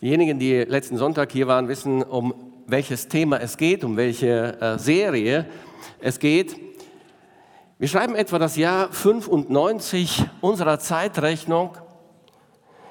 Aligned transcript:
Diejenigen, 0.00 0.38
die 0.38 0.54
letzten 0.58 0.96
Sonntag 0.96 1.32
hier 1.32 1.48
waren, 1.48 1.66
wissen, 1.66 2.04
um 2.04 2.32
welches 2.68 3.08
Thema 3.08 3.40
es 3.40 3.56
geht, 3.56 3.82
um 3.82 3.96
welche 3.96 4.56
äh, 4.60 4.78
Serie 4.78 5.46
es 5.98 6.20
geht. 6.20 6.54
Wir 7.80 7.88
schreiben 7.88 8.14
etwa 8.14 8.38
das 8.38 8.54
Jahr 8.54 8.92
95 8.92 10.24
unserer 10.40 10.78
Zeitrechnung. 10.78 11.76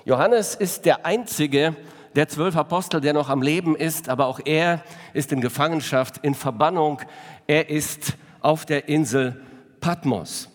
Johannes 0.03 0.53
ist 0.53 0.83
der 0.83 1.05
einzige 1.05 1.77
der 2.17 2.27
zwölf 2.27 2.57
Apostel, 2.57 2.99
der 2.99 3.13
noch 3.13 3.29
am 3.29 3.41
Leben 3.41 3.77
ist, 3.77 4.09
aber 4.09 4.25
auch 4.25 4.41
er 4.43 4.83
ist 5.13 5.31
in 5.31 5.39
Gefangenschaft, 5.39 6.17
in 6.23 6.35
Verbannung. 6.35 6.99
Er 7.45 7.69
ist 7.69 8.17
auf 8.41 8.65
der 8.65 8.89
Insel 8.89 9.41
Patmos. 9.79 10.49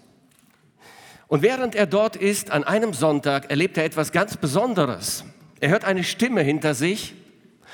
Und 1.29 1.41
während 1.41 1.75
er 1.75 1.87
dort 1.87 2.17
ist, 2.17 2.51
an 2.51 2.63
einem 2.63 2.93
Sonntag, 2.93 3.49
erlebt 3.49 3.79
er 3.79 3.87
etwas 3.87 4.13
ganz 4.13 4.37
Besonderes. 4.37 5.25
Er 5.63 5.69
hört 5.69 5.85
eine 5.85 6.03
Stimme 6.03 6.41
hinter 6.43 6.75
sich, 6.75 7.15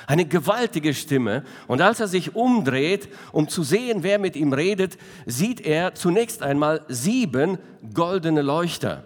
eine 0.05 0.23
gewaltige 0.23 0.93
Stimme. 0.93 1.43
Und 1.65 1.81
als 1.81 1.99
er 1.99 2.07
sich 2.07 2.35
umdreht, 2.35 3.09
um 3.31 3.47
zu 3.47 3.63
sehen, 3.63 4.03
wer 4.03 4.19
mit 4.19 4.35
ihm 4.35 4.53
redet, 4.53 4.99
sieht 5.25 5.61
er 5.61 5.95
zunächst 5.95 6.43
einmal 6.43 6.85
sieben 6.87 7.57
goldene 7.91 8.43
Leuchter. 8.43 9.05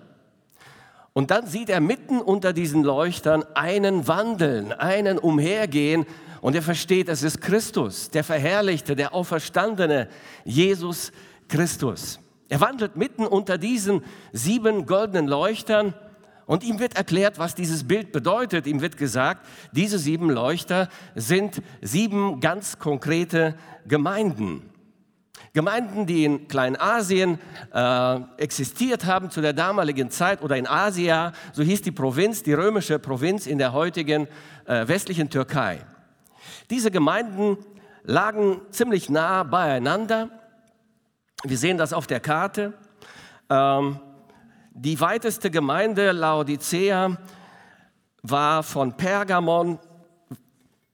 Und 1.14 1.32
dann 1.32 1.48
sieht 1.48 1.70
er 1.70 1.80
mitten 1.80 2.20
unter 2.20 2.52
diesen 2.52 2.84
Leuchtern 2.84 3.46
einen 3.54 4.06
wandeln, 4.10 4.74
einen 4.74 5.18
umhergehen. 5.18 6.06
Und 6.42 6.54
er 6.54 6.62
versteht, 6.62 7.08
es 7.08 7.24
ist 7.24 7.40
Christus, 7.40 8.10
der 8.10 8.26
Verherrlichte, 8.26 8.98
der 8.98 9.14
Auferstandene, 9.14 10.10
Jesus 10.44 11.14
Christus. 11.48 12.20
Er 12.50 12.60
wandelt 12.60 12.98
mitten 12.98 13.26
unter 13.26 13.58
diesen 13.58 14.04
sieben 14.34 14.86
goldenen 14.86 15.30
Leuchtern 15.30 15.94
und 16.46 16.64
ihm 16.64 16.80
wird 16.80 16.96
erklärt, 16.96 17.40
was 17.40 17.56
dieses 17.56 17.88
Bild 17.88 18.12
bedeutet. 18.12 18.68
Ihm 18.68 18.82
wird 18.82 18.98
gesagt, 18.98 19.46
diese 19.72 19.98
sieben 19.98 20.30
Leuchter 20.30 20.90
sind 21.16 21.62
sieben 21.82 22.40
ganz 22.40 22.80
konkrete 22.80 23.56
Gemeinden. 23.88 24.70
Gemeinden, 25.54 26.08
die 26.08 26.26
in 26.26 26.48
Kleinasien 26.48 27.38
äh, 27.74 28.20
existiert 28.38 29.06
haben 29.06 29.30
zu 29.30 29.42
der 29.42 29.54
damaligen 29.54 30.10
Zeit 30.10 30.42
oder 30.42 30.58
in 30.58 30.68
Asia, 30.68 31.32
so 31.52 31.62
hieß 31.62 31.84
die 31.84 31.92
Provinz, 31.92 32.42
die 32.42 32.54
römische 32.54 32.98
Provinz 32.98 33.46
in 33.46 33.60
der 33.60 33.72
heutigen 33.72 34.28
äh, 34.66 34.88
westlichen 34.88 35.30
Türkei. 35.30 35.86
Diese 36.72 36.90
Gemeinden 36.90 37.58
lagen 38.04 38.62
ziemlich 38.72 39.10
nah 39.10 39.44
beieinander 39.44 40.30
wir 41.46 41.58
sehen 41.58 41.78
das 41.78 41.92
auf 41.92 42.08
der 42.08 42.22
Karte. 42.22 42.74
Ähm, 43.50 44.00
die 44.76 45.00
weiteste 45.00 45.52
Gemeinde 45.52 46.12
Laodicea 46.12 47.16
war 48.24 48.64
von 48.64 48.98
Pergamon 48.98 49.78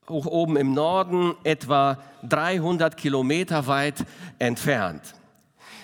hoch 0.09 0.25
oben 0.25 0.57
im 0.57 0.73
Norden 0.73 1.35
etwa 1.43 1.97
300 2.23 2.97
Kilometer 2.97 3.67
weit 3.67 4.05
entfernt. 4.37 5.15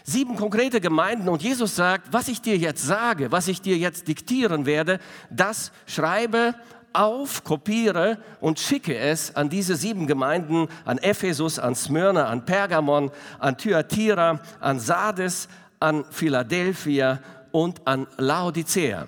Sieben 0.03 0.35
konkrete 0.35 0.81
Gemeinden 0.81 1.29
und 1.29 1.41
Jesus 1.41 1.75
sagt, 1.75 2.11
was 2.11 2.27
ich 2.27 2.41
dir 2.41 2.57
jetzt 2.57 2.83
sage, 2.85 3.31
was 3.31 3.47
ich 3.47 3.61
dir 3.61 3.77
jetzt 3.77 4.07
diktieren 4.07 4.65
werde, 4.65 4.99
das 5.29 5.71
schreibe 5.85 6.55
auf, 6.91 7.43
kopiere 7.43 8.17
und 8.41 8.59
schicke 8.59 8.97
es 8.97 9.35
an 9.35 9.49
diese 9.49 9.75
sieben 9.75 10.05
Gemeinden, 10.05 10.67
an 10.85 10.97
Ephesus, 10.97 11.59
an 11.59 11.75
Smyrna, 11.75 12.27
an 12.27 12.45
Pergamon, 12.45 13.11
an 13.39 13.57
Thyatira, 13.57 14.41
an 14.59 14.79
Sardes, 14.79 15.47
an 15.79 16.03
Philadelphia 16.09 17.19
und 17.55 17.87
an 17.87 18.05
Laodicea. 18.17 19.07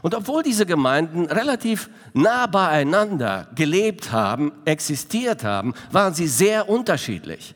Und 0.00 0.14
obwohl 0.14 0.42
diese 0.42 0.64
Gemeinden 0.64 1.26
relativ 1.26 1.90
nah 2.14 2.46
beieinander 2.46 3.48
gelebt 3.54 4.12
haben, 4.12 4.52
existiert 4.64 5.44
haben, 5.44 5.74
waren 5.92 6.14
sie 6.14 6.26
sehr 6.26 6.70
unterschiedlich. 6.70 7.54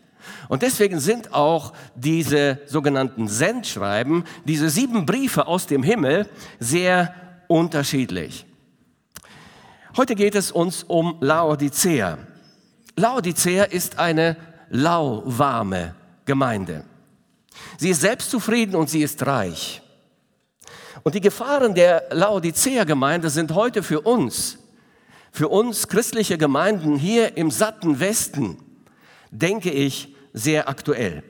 Und 0.48 0.60
deswegen 0.60 1.00
sind 1.00 1.32
auch 1.32 1.72
diese 1.94 2.60
sogenannten 2.66 3.28
Sendschreiben, 3.28 4.24
diese 4.44 4.68
sieben 4.68 5.06
Briefe 5.06 5.46
aus 5.46 5.66
dem 5.66 5.82
Himmel, 5.82 6.28
sehr 6.60 7.14
unterschiedlich. 7.48 8.44
Heute 9.96 10.14
geht 10.14 10.34
es 10.34 10.52
uns 10.52 10.82
um 10.82 11.16
Laodicea. 11.20 12.18
Laodicea 12.96 13.64
ist 13.64 13.98
eine 13.98 14.36
lauwarme 14.68 15.94
Gemeinde. 16.26 16.84
Sie 17.78 17.90
ist 17.90 18.02
selbstzufrieden 18.02 18.74
und 18.74 18.90
sie 18.90 19.02
ist 19.02 19.24
reich. 19.24 19.80
Und 21.04 21.14
die 21.14 21.20
Gefahren 21.20 21.74
der 21.74 22.04
Laodicea-Gemeinde 22.10 23.28
sind 23.28 23.54
heute 23.54 23.82
für 23.82 24.00
uns, 24.00 24.58
für 25.30 25.48
uns 25.48 25.88
christliche 25.88 26.38
Gemeinden 26.38 26.96
hier 26.96 27.36
im 27.36 27.50
satten 27.50 28.00
Westen, 28.00 28.56
denke 29.30 29.70
ich, 29.70 30.14
sehr 30.32 30.66
aktuell. 30.66 31.22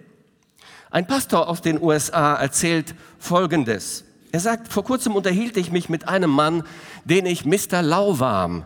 Ein 0.90 1.08
Pastor 1.08 1.48
aus 1.48 1.60
den 1.60 1.82
USA 1.82 2.36
erzählt 2.36 2.94
Folgendes. 3.18 4.04
Er 4.30 4.38
sagt, 4.38 4.72
vor 4.72 4.84
kurzem 4.84 5.16
unterhielt 5.16 5.56
ich 5.56 5.72
mich 5.72 5.88
mit 5.88 6.06
einem 6.06 6.30
Mann, 6.30 6.62
den 7.04 7.26
ich 7.26 7.44
Mr. 7.44 7.82
Lauwarm 7.82 8.64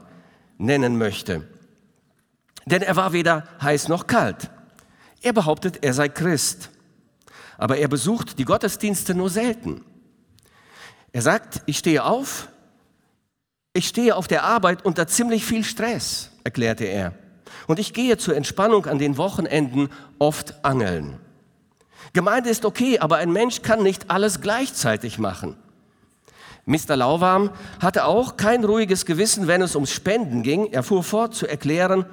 nennen 0.59 0.99
möchte. 0.99 1.49
Denn 2.67 2.83
er 2.83 2.97
war 2.97 3.15
weder 3.15 3.45
heiß 3.63 3.89
noch 3.89 4.07
kalt. 4.07 4.51
Er 5.23 5.33
behauptet, 5.33 5.79
er 5.83 5.95
sei 5.95 6.11
Christ. 6.11 6.69
Aber 7.57 7.79
er 7.79 7.89
besucht 7.89 8.39
die 8.39 8.45
Gottesdienste 8.45 9.15
nur 9.15 9.31
selten. 9.31 9.85
Er 11.13 11.23
sagt, 11.23 11.63
ich 11.67 11.79
stehe 11.79 12.05
auf, 12.05 12.49
ich 13.73 13.89
stehe 13.89 14.17
auf 14.17 14.29
der 14.29 14.45
Arbeit 14.45 14.85
unter 14.85 15.07
ziemlich 15.07 15.45
viel 15.45 15.65
Stress, 15.65 16.31
erklärte 16.45 16.85
er. 16.85 17.13
Und 17.67 17.79
ich 17.79 17.93
gehe 17.93 18.17
zur 18.19 18.37
Entspannung 18.37 18.87
an 18.87 18.99
den 18.99 19.17
Wochenenden 19.17 19.89
oft 20.19 20.65
angeln. 20.65 21.19
Gemeinde 22.13 22.51
ist 22.51 22.65
okay, 22.65 22.99
aber 22.99 23.17
ein 23.17 23.33
Mensch 23.33 23.63
kann 23.63 23.83
nicht 23.83 24.11
alles 24.11 24.41
gleichzeitig 24.41 25.19
machen. 25.19 25.57
Mr. 26.67 26.97
Lauwarm 26.97 27.51
hatte 27.81 28.05
auch 28.05 28.37
kein 28.37 28.65
ruhiges 28.65 29.07
Gewissen, 29.07 29.47
wenn 29.47 29.63
es 29.63 29.75
ums 29.75 29.91
Spenden 29.91 30.43
ging. 30.43 30.67
Er 30.67 30.83
fuhr 30.83 31.03
fort 31.03 31.35
zu 31.35 31.47
erklären, 31.47 32.05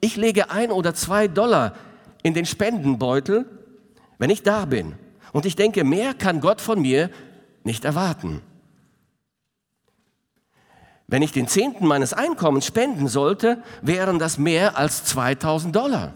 ich 0.00 0.16
lege 0.16 0.50
ein 0.50 0.70
oder 0.70 0.94
zwei 0.94 1.26
Dollar 1.26 1.74
in 2.22 2.34
den 2.34 2.46
Spendenbeutel, 2.46 3.46
wenn 4.18 4.30
ich 4.30 4.42
da 4.42 4.64
bin. 4.64 4.94
Und 5.32 5.46
ich 5.46 5.56
denke, 5.56 5.84
mehr 5.84 6.14
kann 6.14 6.40
Gott 6.40 6.60
von 6.60 6.80
mir 6.80 7.10
nicht 7.66 7.84
erwarten. 7.84 8.40
Wenn 11.06 11.22
ich 11.22 11.32
den 11.32 11.46
Zehnten 11.46 11.86
meines 11.86 12.12
Einkommens 12.12 12.64
spenden 12.66 13.08
sollte, 13.08 13.62
wären 13.82 14.18
das 14.18 14.38
mehr 14.38 14.76
als 14.78 15.04
2000 15.04 15.76
Dollar. 15.76 16.14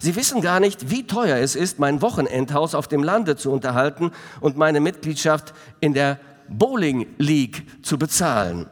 Sie 0.00 0.16
wissen 0.16 0.40
gar 0.40 0.58
nicht, 0.58 0.90
wie 0.90 1.06
teuer 1.06 1.36
es 1.36 1.54
ist, 1.54 1.78
mein 1.78 2.02
Wochenendhaus 2.02 2.74
auf 2.74 2.88
dem 2.88 3.04
Lande 3.04 3.36
zu 3.36 3.52
unterhalten 3.52 4.10
und 4.40 4.56
meine 4.56 4.80
Mitgliedschaft 4.80 5.54
in 5.78 5.94
der 5.94 6.18
Bowling 6.48 7.06
League 7.18 7.84
zu 7.84 7.98
bezahlen. 7.98 8.66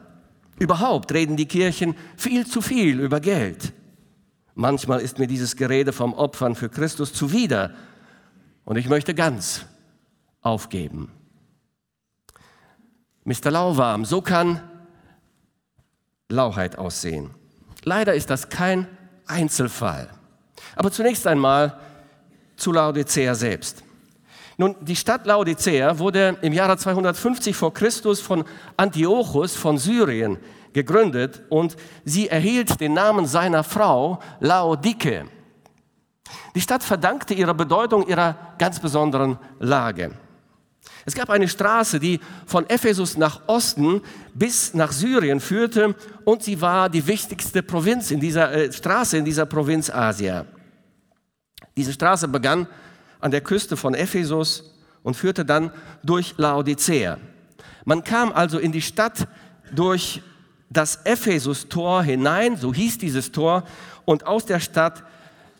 Überhaupt 0.59 1.13
reden 1.13 1.37
die 1.37 1.47
Kirchen 1.47 1.95
viel 2.17 2.45
zu 2.45 2.61
viel 2.61 2.99
über 2.99 3.21
Geld. 3.21 3.73
Manchmal 4.55 4.99
ist 4.99 5.19
mir 5.19 5.27
dieses 5.27 5.55
Gerede 5.55 5.93
vom 5.93 6.13
Opfern 6.13 6.55
für 6.55 6.69
Christus 6.69 7.13
zuwider 7.13 7.71
und 8.65 8.77
ich 8.77 8.89
möchte 8.89 9.13
ganz 9.13 9.65
aufgeben. 10.41 11.11
Mr. 13.25 13.51
Lauwarm, 13.51 14.05
so 14.05 14.21
kann 14.21 14.61
Lauheit 16.29 16.77
aussehen. 16.77 17.31
Leider 17.83 18.13
ist 18.13 18.29
das 18.29 18.49
kein 18.49 18.87
Einzelfall. 19.25 20.09
Aber 20.75 20.91
zunächst 20.91 21.25
einmal 21.27 21.79
zu 22.55 22.71
Laodicea 22.71 23.35
selbst. 23.35 23.83
Nun, 24.57 24.75
die 24.79 24.95
Stadt 24.95 25.25
Laodicea 25.25 25.99
wurde 25.99 26.37
im 26.41 26.53
Jahre 26.53 26.77
250 26.77 27.55
vor 27.55 27.73
Christus 27.73 28.21
von 28.21 28.45
Antiochus 28.77 29.55
von 29.55 29.77
Syrien 29.77 30.37
gegründet 30.71 31.41
und 31.49 31.75
sie 32.05 32.29
erhielt 32.29 32.79
den 32.79 32.93
Namen 32.93 33.25
seiner 33.25 33.63
Frau 33.63 34.19
Laodike. 34.39 35.25
Die 36.53 36.61
Stadt 36.61 36.83
verdankte 36.83 37.33
ihre 37.33 37.53
Bedeutung 37.53 38.07
ihrer 38.07 38.35
ganz 38.57 38.79
besonderen 38.79 39.37
Lage. 39.59 40.11
Es 41.05 41.13
gab 41.13 41.29
eine 41.29 41.47
Straße, 41.47 41.99
die 41.99 42.19
von 42.45 42.67
Ephesus 42.69 43.17
nach 43.17 43.41
Osten 43.47 44.01
bis 44.33 44.73
nach 44.73 44.91
Syrien 44.91 45.39
führte 45.39 45.95
und 46.23 46.43
sie 46.43 46.59
war 46.59 46.89
die 46.89 47.05
wichtigste 47.05 47.61
Provinz 47.61 48.11
in 48.11 48.19
dieser 48.19 48.51
äh, 48.51 48.71
Straße 48.71 49.17
in 49.17 49.25
dieser 49.25 49.45
Provinz 49.45 49.89
Asia. 49.89 50.45
Diese 51.77 51.93
Straße 51.93 52.27
begann 52.27 52.67
an 53.19 53.31
der 53.31 53.41
Küste 53.41 53.77
von 53.77 53.93
Ephesus 53.93 54.63
und 55.03 55.15
führte 55.15 55.45
dann 55.45 55.71
durch 56.03 56.33
Laodicea. 56.37 57.17
Man 57.85 58.03
kam 58.03 58.31
also 58.31 58.57
in 58.57 58.71
die 58.71 58.81
Stadt 58.81 59.27
durch 59.73 60.21
das 60.69 61.05
Ephesus-Tor 61.05 62.03
hinein, 62.03 62.57
so 62.57 62.73
hieß 62.73 62.97
dieses 62.97 63.31
Tor, 63.31 63.63
und 64.05 64.25
aus 64.25 64.45
der 64.45 64.59
Stadt 64.59 65.03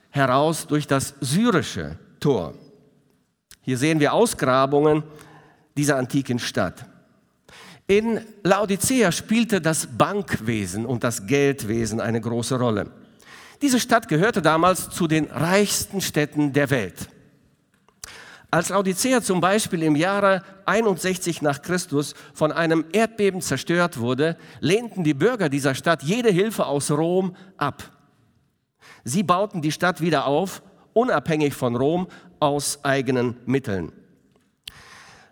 heraus 0.09 0.65
durch 0.67 0.87
das 0.87 1.13
syrische 1.21 1.97
Tor. 2.19 2.55
Hier 3.65 3.79
sehen 3.79 3.99
wir 3.99 4.13
Ausgrabungen 4.13 5.01
dieser 5.75 5.97
antiken 5.97 6.37
Stadt. 6.37 6.85
In 7.87 8.21
Laodicea 8.43 9.11
spielte 9.11 9.59
das 9.59 9.87
Bankwesen 9.87 10.85
und 10.85 11.03
das 11.03 11.25
Geldwesen 11.25 11.99
eine 11.99 12.21
große 12.21 12.59
Rolle. 12.59 12.91
Diese 13.63 13.79
Stadt 13.79 14.07
gehörte 14.07 14.43
damals 14.43 14.91
zu 14.91 15.07
den 15.07 15.25
reichsten 15.25 15.99
Städten 15.99 16.53
der 16.53 16.69
Welt. 16.69 17.09
Als 18.51 18.69
Laodicea 18.69 19.23
zum 19.23 19.41
Beispiel 19.41 19.81
im 19.81 19.95
Jahre 19.95 20.43
61 20.65 21.41
nach 21.41 21.63
Christus 21.63 22.13
von 22.35 22.51
einem 22.51 22.85
Erdbeben 22.91 23.41
zerstört 23.41 23.97
wurde, 23.99 24.37
lehnten 24.59 25.03
die 25.03 25.15
Bürger 25.15 25.49
dieser 25.49 25.73
Stadt 25.73 26.03
jede 26.03 26.29
Hilfe 26.29 26.67
aus 26.67 26.91
Rom 26.91 27.35
ab. 27.57 27.83
Sie 29.03 29.23
bauten 29.23 29.63
die 29.63 29.71
Stadt 29.71 30.01
wieder 30.01 30.27
auf, 30.27 30.61
unabhängig 30.93 31.53
von 31.53 31.75
Rom, 31.75 32.07
aus 32.45 32.83
eigenen 32.83 33.37
Mitteln. 33.45 33.91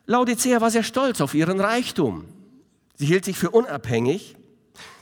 Laodicea 0.05 0.59
war 0.59 0.71
sehr 0.71 0.83
stolz 0.83 1.21
auf 1.21 1.33
ihren 1.35 1.59
Reichtum. 1.59 2.25
Sie 2.95 3.05
hielt 3.05 3.23
sich 3.23 3.37
für 3.37 3.51
unabhängig. 3.51 4.35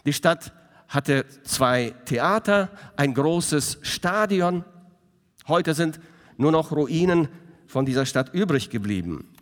Die 0.06 0.14
Stadt 0.14 0.52
hatte 0.88 1.26
zwei 1.44 1.94
Theater, 2.06 2.70
ein 2.98 3.14
großes 3.14 3.80
Stadion. 3.82 4.66
Heute 5.48 5.74
sind 5.74 6.00
nur 6.38 6.52
noch 6.52 6.72
Ruinen 6.72 7.30
von 7.66 7.86
dieser 7.86 8.06
Stadt 8.06 8.34
übrig 8.34 8.70
geblieben. 8.70 9.34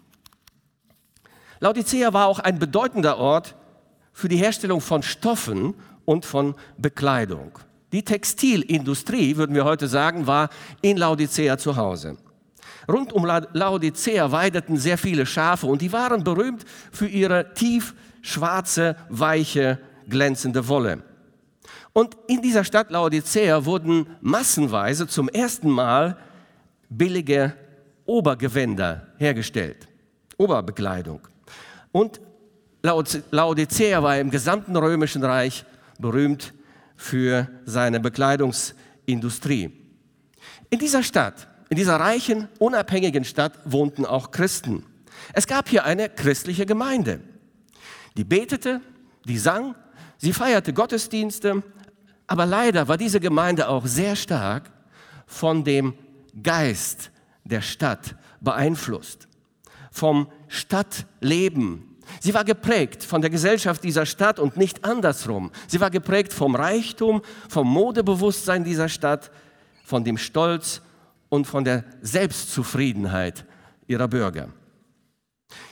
Laodicea 1.60 2.14
war 2.14 2.28
auch 2.28 2.40
ein 2.40 2.60
bedeutender 2.60 3.18
Ort 3.18 3.56
für 4.14 4.30
die 4.30 4.38
Herstellung 4.38 4.80
von 4.80 5.02
Stoffen 5.02 5.74
und 6.06 6.26
von 6.26 6.56
Bekleidung. 6.78 7.58
Die 7.92 8.04
Textilindustrie, 8.04 9.36
würden 9.36 9.56
wir 9.56 9.66
heute 9.66 9.88
sagen, 9.88 10.28
war 10.28 10.50
in 10.82 10.98
Laodicea 10.98 11.58
zu 11.58 11.76
Hause. 11.76 12.18
Rund 12.90 13.14
um 13.14 13.24
Laodicea 13.26 14.32
weideten 14.32 14.78
sehr 14.78 14.98
viele 14.98 15.26
Schafe 15.26 15.68
und 15.68 15.82
die 15.82 15.94
waren 15.94 16.24
berühmt 16.24 16.66
für 16.92 17.08
ihre 17.08 17.54
tief 17.54 17.94
schwarze, 18.22 18.96
weiche, 19.10 19.78
glänzende 20.08 20.68
Wolle. 20.68 21.04
Und 21.94 22.18
in 22.28 22.42
dieser 22.42 22.64
Stadt 22.64 22.90
Laodicea 22.90 23.64
wurden 23.66 24.08
massenweise 24.22 25.08
zum 25.08 25.30
ersten 25.30 25.70
Mal 25.70 26.18
billige 26.90 27.54
Obergewänder 28.06 29.08
hergestellt, 29.18 29.88
Oberbekleidung. 30.38 31.22
Und 31.92 32.20
Laodicea 32.82 34.02
war 34.02 34.18
im 34.18 34.32
gesamten 34.32 34.76
römischen 34.76 35.24
Reich 35.24 35.64
berühmt 36.00 36.54
für 36.96 37.48
seine 37.66 38.00
Bekleidungsindustrie. 38.00 39.72
In 40.70 40.80
dieser 40.80 41.04
Stadt, 41.04 41.48
in 41.70 41.78
dieser 41.78 42.00
reichen, 42.00 42.48
unabhängigen 42.58 43.24
Stadt 43.24 43.54
wohnten 43.64 44.06
auch 44.06 44.32
Christen. 44.32 44.84
Es 45.34 45.46
gab 45.48 45.70
hier 45.70 45.86
eine 45.86 46.10
christliche 46.10 46.66
Gemeinde. 46.66 47.22
Die 48.18 48.24
betete, 48.24 48.82
die 49.26 49.38
sang, 49.38 49.76
sie 50.18 50.34
feierte 50.34 50.74
Gottesdienste, 50.74 51.64
aber 52.26 52.46
leider 52.46 52.88
war 52.88 52.98
diese 52.98 53.20
Gemeinde 53.20 53.70
auch 53.70 53.86
sehr 53.86 54.16
stark 54.16 54.72
von 55.28 55.64
dem 55.64 55.94
Geist 56.42 57.12
der 57.44 57.62
Stadt 57.62 58.16
beeinflusst, 58.42 59.28
vom 59.92 60.28
Stadtleben. 60.48 61.98
Sie 62.20 62.34
war 62.34 62.44
geprägt 62.44 63.04
von 63.04 63.22
der 63.22 63.30
Gesellschaft 63.30 63.84
dieser 63.84 64.08
Stadt 64.08 64.40
und 64.40 64.58
nicht 64.58 64.84
andersrum. 64.86 65.52
Sie 65.68 65.80
war 65.80 65.92
geprägt 65.92 66.34
vom 66.34 66.56
Reichtum, 66.56 67.22
vom 67.48 67.68
Modebewusstsein 67.68 68.64
dieser 68.64 68.90
Stadt, 68.90 69.30
von 69.84 70.04
dem 70.04 70.18
Stolz 70.18 70.82
und 71.30 71.46
von 71.46 71.64
der 71.64 71.84
Selbstzufriedenheit 72.02 73.46
ihrer 73.88 74.08
Bürger. 74.08 74.50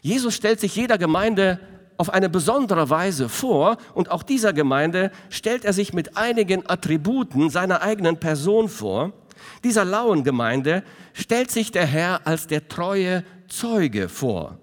Jesus 0.01 0.35
stellt 0.35 0.59
sich 0.59 0.75
jeder 0.75 0.97
Gemeinde 0.97 1.59
auf 1.97 2.11
eine 2.11 2.29
besondere 2.29 2.89
Weise 2.89 3.27
vor 3.27 3.77
und 3.93 4.11
auch 4.11 4.23
dieser 4.23 4.53
Gemeinde 4.53 5.11
stellt 5.29 5.65
er 5.65 5.73
sich 5.73 5.93
mit 5.93 6.15
einigen 6.15 6.67
Attributen 6.69 7.49
seiner 7.49 7.81
eigenen 7.81 8.19
Person 8.19 8.69
vor, 8.69 9.13
dieser 9.63 9.85
lauen 9.85 10.23
Gemeinde 10.23 10.83
stellt 11.13 11.51
sich 11.51 11.71
der 11.71 11.85
Herr 11.85 12.25
als 12.25 12.47
der 12.47 12.67
treue 12.67 13.23
Zeuge 13.47 14.09
vor. 14.09 14.59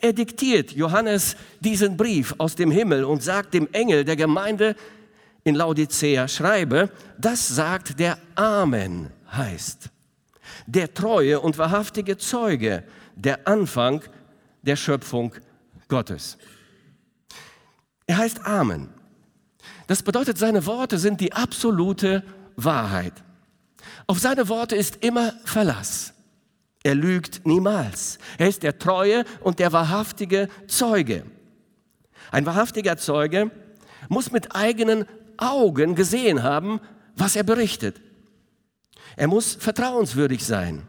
Er 0.00 0.12
diktiert 0.12 0.72
Johannes 0.72 1.36
diesen 1.60 1.96
Brief 1.96 2.34
aus 2.38 2.54
dem 2.54 2.70
Himmel 2.70 3.04
und 3.04 3.22
sagt 3.22 3.54
dem 3.54 3.68
Engel 3.72 4.04
der 4.04 4.16
Gemeinde 4.16 4.76
in 5.44 5.54
Laodicea, 5.54 6.28
schreibe, 6.28 6.90
das 7.18 7.48
sagt 7.48 7.98
der 7.98 8.18
Amen 8.34 9.10
heißt. 9.30 9.90
Der 10.66 10.92
treue 10.92 11.40
und 11.40 11.58
wahrhaftige 11.58 12.18
Zeuge, 12.18 12.84
der 13.14 13.46
Anfang 13.46 14.02
der 14.62 14.76
Schöpfung 14.76 15.32
Gottes. 15.88 16.38
Er 18.06 18.18
heißt 18.18 18.44
Amen. 18.44 18.88
Das 19.86 20.02
bedeutet, 20.02 20.38
seine 20.38 20.66
Worte 20.66 20.98
sind 20.98 21.20
die 21.20 21.32
absolute 21.32 22.24
Wahrheit. 22.56 23.12
Auf 24.06 24.18
seine 24.18 24.48
Worte 24.48 24.76
ist 24.76 25.04
immer 25.04 25.32
Verlass. 25.44 26.12
Er 26.82 26.94
lügt 26.94 27.46
niemals. 27.46 28.18
Er 28.38 28.48
ist 28.48 28.62
der 28.62 28.78
treue 28.78 29.24
und 29.40 29.58
der 29.58 29.72
wahrhaftige 29.72 30.48
Zeuge. 30.68 31.24
Ein 32.30 32.46
wahrhaftiger 32.46 32.96
Zeuge 32.96 33.50
muss 34.08 34.30
mit 34.30 34.54
eigenen 34.54 35.04
Augen 35.36 35.94
gesehen 35.94 36.42
haben, 36.42 36.80
was 37.16 37.36
er 37.36 37.42
berichtet. 37.42 38.00
Er 39.16 39.28
muss 39.28 39.54
vertrauenswürdig 39.54 40.44
sein. 40.44 40.82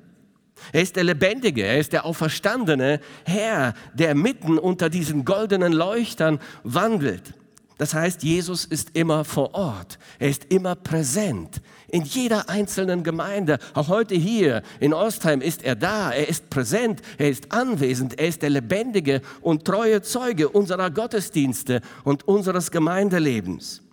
Er 0.74 0.81
ist 0.81 0.95
der 0.97 1.06
Lebendige, 1.06 1.63
er 1.63 1.79
ist 1.79 1.94
der 1.94 2.06
auferstandene 2.06 3.00
Herr, 3.25 3.74
der 3.94 4.15
mitten 4.15 4.57
unter 4.57 4.89
diesen 4.89 5.24
goldenen 5.24 5.71
Leuchtern 5.71 6.39
wandelt. 6.63 7.33
Das 7.77 7.94
heißt, 7.94 8.24
Jesus 8.24 8.65
ist 8.65 8.97
immer 8.97 9.24
vor 9.24 9.53
Ort. 9.53 10.00
Er 10.18 10.29
ist 10.29 10.45
immer 10.45 10.75
präsent. 10.75 11.62
In 11.89 12.03
jeder 12.03 12.50
einzelnen 12.50 13.03
Gemeinde, 13.03 13.59
auch 13.75 13.88
heute 13.88 14.15
hier 14.15 14.63
in 14.79 14.95
Ostheim 14.95 15.41
ist 15.41 15.63
er 15.63 15.75
da. 15.75 16.12
Er 16.12 16.27
ist 16.27 16.50
präsent, 16.50 17.01
er 17.19 17.29
ist 17.29 17.51
anwesend, 17.51 18.19
er 18.19 18.27
ist 18.27 18.41
der 18.41 18.50
lebendige 18.50 19.21
und 19.41 19.63
treue 19.63 20.01
Zeuge 20.01 20.50
unserer 20.50 20.89
Gottesdienste 20.89 21.81
und 22.03 22.27
unseres 22.27 22.71
Gemeindelebens. 22.71 23.83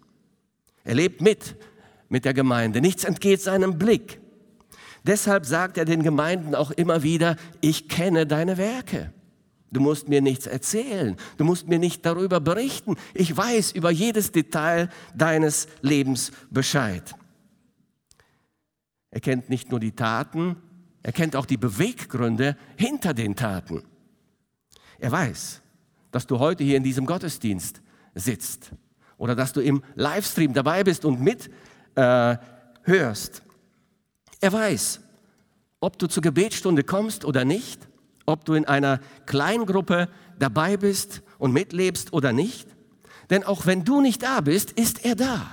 Er 0.82 0.94
lebt 0.94 1.20
mit 1.20 1.54
mit 2.08 2.24
der 2.24 2.34
Gemeinde. 2.34 2.80
Nichts 2.80 3.04
entgeht 3.04 3.42
seinem 3.42 3.76
Blick. 3.76 4.20
Deshalb 5.04 5.44
sagt 5.46 5.76
er 5.76 5.84
den 5.84 6.02
Gemeinden 6.02 6.54
auch 6.54 6.70
immer 6.70 7.02
wieder, 7.02 7.36
ich 7.60 7.88
kenne 7.88 8.26
deine 8.26 8.56
Werke. 8.56 9.12
Du 9.70 9.80
musst 9.80 10.08
mir 10.08 10.22
nichts 10.22 10.46
erzählen. 10.46 11.16
Du 11.36 11.44
musst 11.44 11.68
mir 11.68 11.78
nicht 11.78 12.06
darüber 12.06 12.40
berichten. 12.40 12.96
Ich 13.12 13.36
weiß 13.36 13.72
über 13.72 13.90
jedes 13.90 14.32
Detail 14.32 14.88
deines 15.14 15.66
Lebens 15.82 16.30
Bescheid. 16.50 17.14
Er 19.10 19.20
kennt 19.20 19.48
nicht 19.50 19.70
nur 19.70 19.80
die 19.80 19.92
Taten, 19.92 20.56
er 21.02 21.12
kennt 21.12 21.36
auch 21.36 21.46
die 21.46 21.56
Beweggründe 21.56 22.56
hinter 22.76 23.14
den 23.14 23.36
Taten. 23.36 23.82
Er 24.98 25.12
weiß, 25.12 25.60
dass 26.10 26.26
du 26.26 26.38
heute 26.38 26.64
hier 26.64 26.76
in 26.76 26.82
diesem 26.82 27.04
Gottesdienst 27.04 27.82
sitzt 28.14 28.70
oder 29.18 29.34
dass 29.34 29.52
du 29.52 29.60
im 29.60 29.82
Livestream 29.96 30.54
dabei 30.54 30.82
bist 30.82 31.04
und 31.04 31.20
mit 31.20 31.50
äh, 31.94 32.36
hörst. 32.82 33.43
Er 34.44 34.52
weiß, 34.52 35.00
ob 35.80 35.98
du 35.98 36.06
zur 36.06 36.22
Gebetsstunde 36.22 36.84
kommst 36.84 37.24
oder 37.24 37.46
nicht 37.46 37.88
ob 38.26 38.44
du 38.44 38.54
in 38.54 38.64
einer 38.64 39.00
Kleingruppe 39.26 40.08
dabei 40.38 40.76
bist 40.76 41.22
und 41.38 41.52
mitlebst 41.52 42.12
oder 42.12 42.32
nicht. 42.32 42.68
Denn 43.30 43.44
auch 43.44 43.66
wenn 43.66 43.84
du 43.84 44.00
nicht 44.00 44.22
da 44.22 44.40
bist, 44.40 44.72
ist 44.72 45.04
er 45.04 45.14
da. 45.14 45.46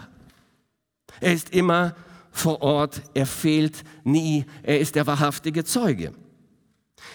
Er 1.19 1.33
ist 1.33 1.51
immer 1.51 1.95
vor 2.31 2.61
Ort, 2.61 3.01
er 3.13 3.25
fehlt 3.25 3.83
nie, 4.03 4.45
er 4.63 4.79
ist 4.79 4.95
der 4.95 5.07
wahrhaftige 5.07 5.63
Zeuge. 5.63 6.13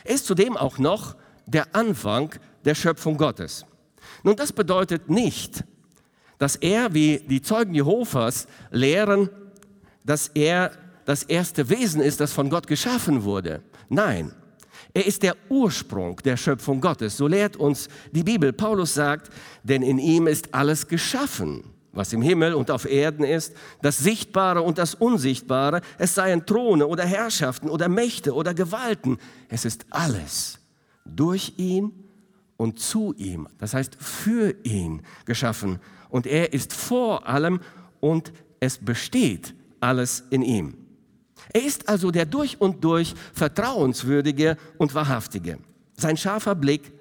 Er 0.04 0.14
ist 0.14 0.26
zudem 0.26 0.56
auch 0.56 0.78
noch 0.78 1.16
der 1.46 1.74
Anfang 1.74 2.34
der 2.64 2.74
Schöpfung 2.74 3.16
Gottes. 3.16 3.64
Nun, 4.22 4.36
das 4.36 4.52
bedeutet 4.52 5.08
nicht, 5.08 5.64
dass 6.38 6.56
er, 6.56 6.92
wie 6.92 7.18
die 7.18 7.40
Zeugen 7.40 7.74
Jehovas 7.74 8.46
lehren, 8.70 9.30
dass 10.04 10.28
er 10.28 10.72
das 11.06 11.22
erste 11.22 11.70
Wesen 11.70 12.02
ist, 12.02 12.20
das 12.20 12.32
von 12.32 12.50
Gott 12.50 12.66
geschaffen 12.66 13.24
wurde. 13.24 13.62
Nein, 13.88 14.32
er 14.92 15.06
ist 15.06 15.22
der 15.22 15.36
Ursprung 15.48 16.16
der 16.24 16.36
Schöpfung 16.36 16.80
Gottes. 16.80 17.16
So 17.16 17.28
lehrt 17.28 17.56
uns 17.56 17.88
die 18.12 18.22
Bibel. 18.22 18.52
Paulus 18.52 18.94
sagt, 18.94 19.30
denn 19.62 19.82
in 19.82 19.98
ihm 19.98 20.26
ist 20.26 20.52
alles 20.52 20.88
geschaffen, 20.88 21.64
was 21.92 22.12
im 22.12 22.22
Himmel 22.22 22.54
und 22.54 22.70
auf 22.70 22.90
Erden 22.90 23.24
ist, 23.24 23.54
das 23.82 23.98
Sichtbare 23.98 24.62
und 24.62 24.78
das 24.78 24.94
Unsichtbare, 24.94 25.80
es 25.98 26.14
seien 26.14 26.44
Throne 26.44 26.86
oder 26.86 27.04
Herrschaften 27.04 27.68
oder 27.68 27.88
Mächte 27.88 28.34
oder 28.34 28.52
Gewalten. 28.52 29.18
Es 29.48 29.64
ist 29.64 29.86
alles 29.90 30.58
durch 31.04 31.54
ihn 31.56 31.92
und 32.56 32.80
zu 32.80 33.14
ihm, 33.16 33.48
das 33.58 33.74
heißt 33.74 33.96
für 34.00 34.54
ihn 34.64 35.02
geschaffen. 35.24 35.78
Und 36.08 36.26
er 36.26 36.52
ist 36.52 36.72
vor 36.72 37.28
allem 37.28 37.60
und 38.00 38.32
es 38.60 38.78
besteht 38.78 39.54
alles 39.80 40.24
in 40.30 40.42
ihm. 40.42 40.85
Er 41.52 41.64
ist 41.64 41.88
also 41.88 42.10
der 42.10 42.26
durch 42.26 42.60
und 42.60 42.82
durch 42.84 43.14
vertrauenswürdige 43.32 44.56
und 44.78 44.94
wahrhaftige. 44.94 45.58
Sein 45.96 46.16
scharfer 46.16 46.54
Blick 46.54 46.92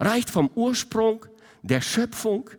reicht 0.00 0.30
vom 0.30 0.50
Ursprung 0.54 1.26
der 1.62 1.80
Schöpfung 1.80 2.50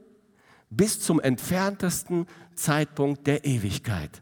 bis 0.69 0.99
zum 0.99 1.19
entferntesten 1.19 2.27
Zeitpunkt 2.55 3.25
der 3.25 3.45
Ewigkeit. 3.45 4.21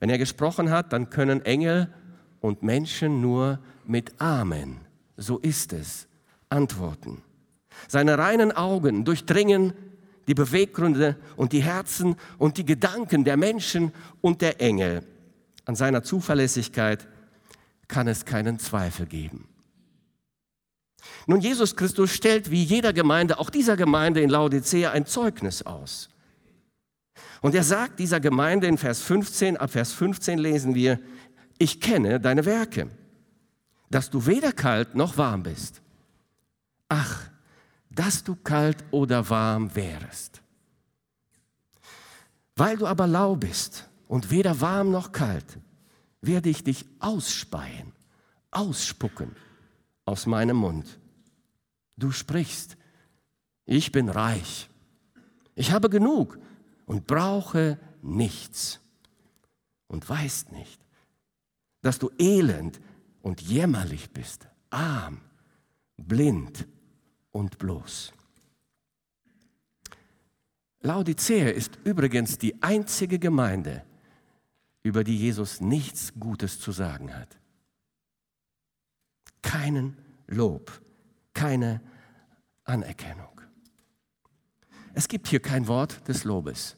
Wenn 0.00 0.10
er 0.10 0.18
gesprochen 0.18 0.70
hat, 0.70 0.92
dann 0.92 1.10
können 1.10 1.44
Engel 1.44 1.92
und 2.40 2.62
Menschen 2.62 3.20
nur 3.20 3.60
mit 3.84 4.20
Amen, 4.20 4.80
so 5.16 5.38
ist 5.38 5.72
es, 5.72 6.08
antworten. 6.48 7.22
Seine 7.88 8.18
reinen 8.18 8.52
Augen 8.52 9.04
durchdringen 9.04 9.72
die 10.28 10.34
Beweggründe 10.34 11.16
und 11.36 11.52
die 11.52 11.62
Herzen 11.62 12.16
und 12.38 12.56
die 12.56 12.64
Gedanken 12.64 13.24
der 13.24 13.36
Menschen 13.36 13.92
und 14.20 14.42
der 14.42 14.60
Engel. 14.60 15.02
An 15.66 15.74
seiner 15.74 16.02
Zuverlässigkeit 16.02 17.06
kann 17.88 18.08
es 18.08 18.24
keinen 18.24 18.58
Zweifel 18.58 19.06
geben. 19.06 19.48
Nun, 21.26 21.40
Jesus 21.40 21.76
Christus 21.76 22.12
stellt 22.12 22.50
wie 22.50 22.62
jeder 22.62 22.92
Gemeinde, 22.92 23.38
auch 23.38 23.50
dieser 23.50 23.76
Gemeinde 23.76 24.20
in 24.20 24.30
Laodicea, 24.30 24.92
ein 24.92 25.06
Zeugnis 25.06 25.62
aus. 25.62 26.08
Und 27.42 27.54
er 27.54 27.64
sagt 27.64 27.98
dieser 27.98 28.20
Gemeinde 28.20 28.66
in 28.68 28.78
Vers 28.78 29.02
15, 29.02 29.56
ab 29.56 29.70
Vers 29.70 29.92
15 29.92 30.38
lesen 30.38 30.74
wir, 30.74 31.00
ich 31.58 31.80
kenne 31.80 32.20
deine 32.20 32.44
Werke, 32.44 32.88
dass 33.90 34.10
du 34.10 34.26
weder 34.26 34.52
kalt 34.52 34.94
noch 34.94 35.16
warm 35.16 35.42
bist. 35.42 35.82
Ach, 36.88 37.22
dass 37.90 38.22
du 38.22 38.36
kalt 38.36 38.84
oder 38.90 39.28
warm 39.30 39.74
wärest. 39.74 40.42
Weil 42.54 42.76
du 42.76 42.86
aber 42.86 43.06
lau 43.06 43.36
bist 43.36 43.88
und 44.08 44.30
weder 44.30 44.60
warm 44.60 44.90
noch 44.90 45.12
kalt, 45.12 45.58
werde 46.20 46.48
ich 46.48 46.64
dich 46.64 46.84
ausspeien, 47.00 47.92
ausspucken 48.50 49.34
aus 50.04 50.26
meinem 50.26 50.56
Mund. 50.56 50.98
Du 51.96 52.10
sprichst, 52.10 52.76
ich 53.64 53.92
bin 53.92 54.08
reich, 54.08 54.68
ich 55.54 55.72
habe 55.72 55.88
genug 55.88 56.38
und 56.84 57.06
brauche 57.06 57.78
nichts 58.02 58.80
und 59.88 60.08
weißt 60.08 60.52
nicht, 60.52 60.80
dass 61.82 61.98
du 61.98 62.10
elend 62.18 62.80
und 63.22 63.40
jämmerlich 63.40 64.10
bist, 64.10 64.46
arm, 64.70 65.20
blind 65.96 66.66
und 67.32 67.58
bloß. 67.58 68.12
Laodicea 70.80 71.50
ist 71.50 71.78
übrigens 71.84 72.38
die 72.38 72.62
einzige 72.62 73.18
Gemeinde, 73.18 73.85
über 74.86 75.02
die 75.02 75.18
Jesus 75.18 75.60
nichts 75.60 76.12
Gutes 76.14 76.60
zu 76.60 76.70
sagen 76.70 77.12
hat. 77.12 77.36
Keinen 79.42 79.96
Lob, 80.28 80.70
keine 81.34 81.80
Anerkennung. 82.62 83.40
Es 84.94 85.08
gibt 85.08 85.26
hier 85.26 85.40
kein 85.40 85.66
Wort 85.66 86.06
des 86.06 86.22
Lobes 86.22 86.76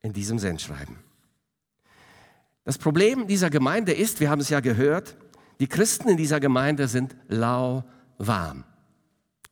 in 0.00 0.14
diesem 0.14 0.38
Sendschreiben. 0.38 0.96
Das 2.64 2.78
Problem 2.78 3.26
dieser 3.26 3.50
Gemeinde 3.50 3.92
ist, 3.92 4.20
wir 4.20 4.30
haben 4.30 4.40
es 4.40 4.48
ja 4.48 4.60
gehört, 4.60 5.14
die 5.60 5.68
Christen 5.68 6.08
in 6.08 6.16
dieser 6.16 6.40
Gemeinde 6.40 6.88
sind 6.88 7.14
lauwarm. 7.28 8.64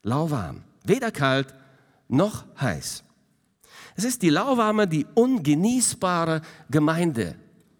Lauwarm. 0.02 0.64
Weder 0.82 1.10
kalt 1.10 1.54
noch 2.08 2.46
heiß. 2.58 3.04
Es 3.96 4.04
ist 4.04 4.22
die 4.22 4.30
lauwarme, 4.30 4.88
die 4.88 5.04
ungenießbare 5.14 6.40
Gemeinde 6.70 7.36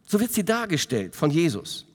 so 0.06 0.20
wird 0.20 0.32
sie 0.32 0.44
dargestellt 0.44 1.14
von 1.16 1.30
Jesus. 1.30 1.86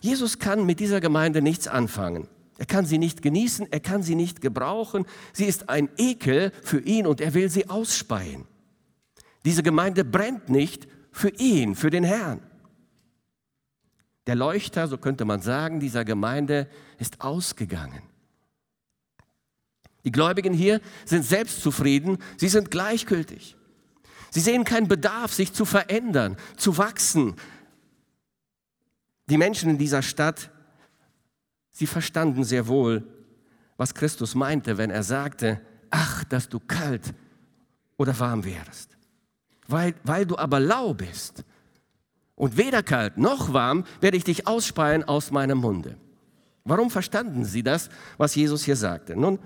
Jesus 0.00 0.38
kann 0.38 0.66
mit 0.66 0.80
dieser 0.80 1.00
Gemeinde 1.00 1.42
nichts 1.42 1.68
anfangen. 1.68 2.28
Er 2.58 2.66
kann 2.66 2.86
sie 2.86 2.98
nicht 2.98 3.22
genießen, 3.22 3.70
er 3.70 3.80
kann 3.80 4.02
sie 4.02 4.14
nicht 4.14 4.40
gebrauchen. 4.40 5.06
Sie 5.32 5.44
ist 5.44 5.68
ein 5.68 5.88
Ekel 5.96 6.52
für 6.62 6.80
ihn 6.80 7.06
und 7.06 7.20
er 7.20 7.34
will 7.34 7.50
sie 7.50 7.68
ausspeien. 7.68 8.46
Diese 9.44 9.62
Gemeinde 9.62 10.04
brennt 10.04 10.48
nicht 10.48 10.88
für 11.10 11.30
ihn, 11.30 11.74
für 11.74 11.90
den 11.90 12.04
Herrn. 12.04 12.40
Der 14.26 14.36
Leuchter, 14.36 14.86
so 14.86 14.98
könnte 14.98 15.24
man 15.24 15.42
sagen, 15.42 15.80
dieser 15.80 16.04
Gemeinde 16.04 16.68
ist 16.98 17.20
ausgegangen. 17.20 18.02
Die 20.04 20.12
Gläubigen 20.12 20.52
hier 20.52 20.80
sind 21.04 21.24
selbstzufrieden, 21.24 22.18
sie 22.36 22.48
sind 22.48 22.70
gleichgültig. 22.70 23.56
Sie 24.32 24.40
sehen 24.40 24.64
keinen 24.64 24.88
Bedarf, 24.88 25.34
sich 25.34 25.52
zu 25.52 25.66
verändern, 25.66 26.38
zu 26.56 26.78
wachsen. 26.78 27.36
Die 29.28 29.36
Menschen 29.36 29.68
in 29.68 29.76
dieser 29.76 30.00
Stadt, 30.00 30.50
sie 31.70 31.86
verstanden 31.86 32.42
sehr 32.42 32.66
wohl, 32.66 33.06
was 33.76 33.92
Christus 33.94 34.34
meinte, 34.34 34.78
wenn 34.78 34.90
er 34.90 35.02
sagte, 35.02 35.60
ach, 35.90 36.24
dass 36.24 36.48
du 36.48 36.60
kalt 36.60 37.12
oder 37.98 38.18
warm 38.18 38.42
wärst. 38.46 38.96
Weil, 39.68 39.94
weil 40.02 40.24
du 40.24 40.38
aber 40.38 40.60
lau 40.60 40.94
bist 40.94 41.44
und 42.34 42.56
weder 42.56 42.82
kalt 42.82 43.18
noch 43.18 43.52
warm, 43.52 43.84
werde 44.00 44.16
ich 44.16 44.24
dich 44.24 44.46
ausspeien 44.46 45.04
aus 45.04 45.30
meinem 45.30 45.58
Munde. 45.58 45.98
Warum 46.64 46.90
verstanden 46.90 47.44
sie 47.44 47.62
das, 47.62 47.90
was 48.16 48.34
Jesus 48.34 48.64
hier 48.64 48.76
sagte? 48.76 49.14
Nun, 49.14 49.38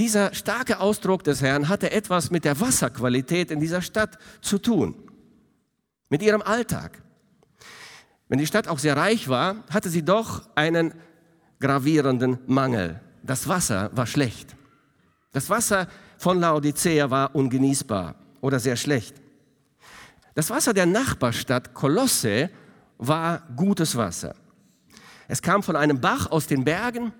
dieser 0.00 0.32
starke 0.32 0.80
Ausdruck 0.80 1.24
des 1.24 1.42
Herrn 1.42 1.68
hatte 1.68 1.90
etwas 1.90 2.30
mit 2.30 2.46
der 2.46 2.58
Wasserqualität 2.58 3.50
in 3.50 3.60
dieser 3.60 3.82
Stadt 3.82 4.16
zu 4.40 4.56
tun, 4.56 4.94
mit 6.08 6.22
ihrem 6.22 6.40
Alltag. 6.40 7.02
Wenn 8.26 8.38
die 8.38 8.46
Stadt 8.46 8.66
auch 8.66 8.78
sehr 8.78 8.96
reich 8.96 9.28
war, 9.28 9.56
hatte 9.68 9.90
sie 9.90 10.02
doch 10.02 10.48
einen 10.54 10.94
gravierenden 11.60 12.38
Mangel. 12.46 12.98
Das 13.22 13.46
Wasser 13.46 13.90
war 13.92 14.06
schlecht. 14.06 14.56
Das 15.32 15.50
Wasser 15.50 15.86
von 16.16 16.40
Laodicea 16.40 17.10
war 17.10 17.34
ungenießbar 17.34 18.14
oder 18.40 18.58
sehr 18.58 18.76
schlecht. 18.76 19.16
Das 20.34 20.48
Wasser 20.48 20.72
der 20.72 20.86
Nachbarstadt 20.86 21.74
Kolosse 21.74 22.48
war 22.96 23.42
gutes 23.54 23.96
Wasser. 23.96 24.34
Es 25.28 25.42
kam 25.42 25.62
von 25.62 25.76
einem 25.76 26.00
Bach 26.00 26.30
aus 26.30 26.46
den 26.46 26.64
Bergen 26.64 27.12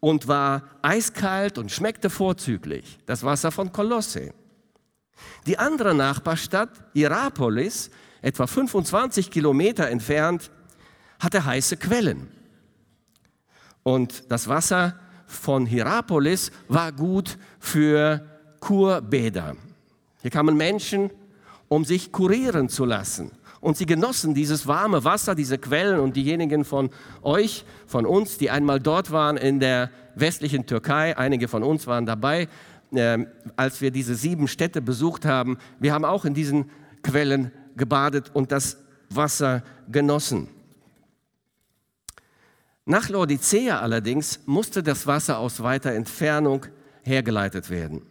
und 0.00 0.28
war 0.28 0.62
eiskalt 0.82 1.58
und 1.58 1.70
schmeckte 1.70 2.10
vorzüglich, 2.10 2.98
das 3.06 3.22
Wasser 3.22 3.50
von 3.50 3.72
Kolosse. 3.72 4.32
Die 5.46 5.58
andere 5.58 5.94
Nachbarstadt, 5.94 6.70
Hierapolis, 6.92 7.90
etwa 8.22 8.46
25 8.46 9.30
Kilometer 9.30 9.88
entfernt, 9.88 10.50
hatte 11.18 11.44
heiße 11.44 11.76
Quellen. 11.76 12.28
Und 13.82 14.30
das 14.30 14.48
Wasser 14.48 14.98
von 15.26 15.66
Hierapolis 15.66 16.50
war 16.68 16.92
gut 16.92 17.38
für 17.58 18.26
Kurbäder. 18.60 19.56
Hier 20.22 20.30
kamen 20.30 20.56
Menschen, 20.56 21.10
um 21.68 21.84
sich 21.84 22.12
kurieren 22.12 22.68
zu 22.68 22.84
lassen. 22.84 23.30
Und 23.60 23.76
sie 23.76 23.86
genossen 23.86 24.34
dieses 24.34 24.66
warme 24.66 25.04
Wasser, 25.04 25.34
diese 25.34 25.58
Quellen 25.58 26.00
und 26.00 26.16
diejenigen 26.16 26.64
von 26.64 26.90
euch, 27.22 27.64
von 27.86 28.06
uns, 28.06 28.38
die 28.38 28.50
einmal 28.50 28.80
dort 28.80 29.10
waren 29.10 29.36
in 29.36 29.60
der 29.60 29.90
westlichen 30.14 30.66
Türkei, 30.66 31.16
einige 31.16 31.48
von 31.48 31.62
uns 31.62 31.86
waren 31.86 32.06
dabei, 32.06 32.48
äh, 32.92 33.18
als 33.56 33.80
wir 33.80 33.90
diese 33.90 34.14
sieben 34.14 34.48
Städte 34.48 34.82
besucht 34.82 35.24
haben. 35.24 35.58
Wir 35.78 35.92
haben 35.92 36.04
auch 36.04 36.24
in 36.24 36.34
diesen 36.34 36.70
Quellen 37.02 37.50
gebadet 37.76 38.30
und 38.34 38.52
das 38.52 38.78
Wasser 39.10 39.62
genossen. 39.88 40.48
Nach 42.84 43.08
Laodicea 43.08 43.80
allerdings 43.80 44.40
musste 44.46 44.82
das 44.82 45.06
Wasser 45.06 45.38
aus 45.38 45.62
weiter 45.62 45.92
Entfernung 45.92 46.66
hergeleitet 47.02 47.68
werden. 47.68 48.02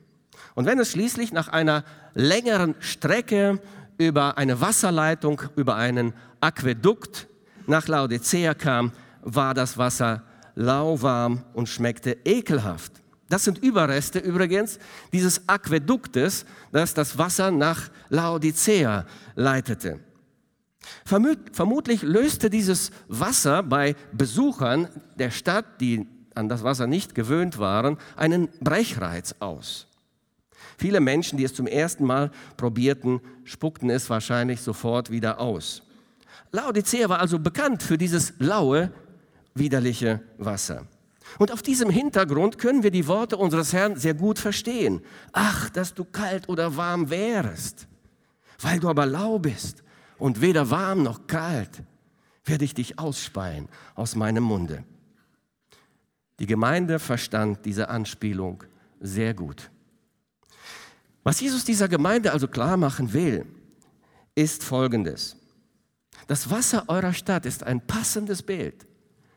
Und 0.54 0.66
wenn 0.66 0.80
es 0.80 0.92
schließlich 0.92 1.32
nach 1.32 1.48
einer 1.48 1.84
längeren 2.14 2.76
Strecke 2.80 3.62
über 3.98 4.38
eine 4.38 4.60
Wasserleitung, 4.62 5.42
über 5.56 5.76
einen 5.76 6.14
Aquädukt 6.42 7.28
nach 7.68 7.88
Laodicea 7.88 8.54
kam, 8.54 8.92
war 9.22 9.54
das 9.54 9.78
Wasser 9.78 10.24
lauwarm 10.56 11.44
und 11.54 11.68
schmeckte 11.68 12.18
ekelhaft. 12.26 13.02
Das 13.30 13.44
sind 13.44 13.58
Überreste 13.58 14.20
übrigens 14.20 14.78
dieses 15.12 15.50
Aquäduktes, 15.50 16.46
das 16.72 16.94
das 16.94 17.18
Wasser 17.18 17.52
nach 17.52 17.90
Laodicea 18.10 19.06
leitete. 19.36 20.00
Vermutlich 21.04 22.04
löste 22.04 22.52
dieses 22.52 22.92
Wasser 23.08 23.64
bei 23.64 23.96
Besuchern 24.14 24.88
der 25.18 25.32
Stadt, 25.32 25.82
die 25.82 26.08
an 26.36 26.50
das 26.50 26.64
Wasser 26.64 26.86
nicht 26.86 27.16
gewöhnt 27.16 27.58
waren, 27.58 27.98
einen 28.16 28.50
Brechreiz 28.60 29.36
aus. 29.40 29.88
Viele 30.78 31.00
Menschen, 31.00 31.38
die 31.38 31.44
es 31.44 31.54
zum 31.54 31.68
ersten 31.68 32.06
Mal 32.06 32.32
probierten, 32.58 33.22
spuckten 33.44 33.90
es 33.90 34.10
wahrscheinlich 34.10 34.62
sofort 34.62 35.10
wieder 35.10 35.40
aus. 35.40 35.84
Laodicea 36.52 37.10
war 37.10 37.20
also 37.20 37.40
bekannt 37.40 37.84
für 37.84 37.98
dieses 37.98 38.34
laue, 38.40 38.92
widerliche 39.54 40.22
Wasser. 40.38 40.86
Und 41.38 41.52
auf 41.52 41.62
diesem 41.62 41.90
Hintergrund 41.90 42.58
können 42.58 42.84
wir 42.84 42.92
die 42.92 43.08
Worte 43.08 43.38
unseres 43.38 43.74
Herrn 43.74 43.96
sehr 43.98 44.14
gut 44.14 44.40
verstehen. 44.40 45.02
Ach, 45.34 45.70
dass 45.70 45.94
du 45.94 46.06
kalt 46.06 46.48
oder 46.50 46.78
warm 46.78 47.10
wärest, 47.10 47.88
weil 48.60 48.80
du 48.80 48.90
aber 48.90 49.06
lau 49.06 49.40
bist 49.40 49.84
und 50.18 50.42
weder 50.42 50.70
warm 50.70 51.04
noch 51.04 51.28
kalt, 51.28 51.84
werde 52.46 52.64
ich 52.64 52.74
dich 52.74 53.00
ausspeien 53.00 53.68
aus 53.96 54.16
meinem 54.16 54.44
Munde. 54.44 54.84
Die 56.40 56.48
Gemeinde 56.48 57.00
verstand 57.00 57.66
diese 57.66 57.90
Anspielung 57.90 58.64
sehr 59.00 59.34
gut. 59.34 59.72
Was 61.26 61.40
Jesus 61.40 61.66
dieser 61.66 61.88
Gemeinde 61.88 62.32
also 62.32 62.48
klar 62.48 62.78
machen 62.78 63.12
will, 63.12 63.48
ist 64.36 64.64
Folgendes. 64.64 65.36
Das 66.28 66.52
Wasser 66.52 66.86
eurer 66.88 67.14
Stadt 67.14 67.48
ist 67.48 67.64
ein 67.64 67.82
passendes 67.82 68.44
Bild 68.44 68.86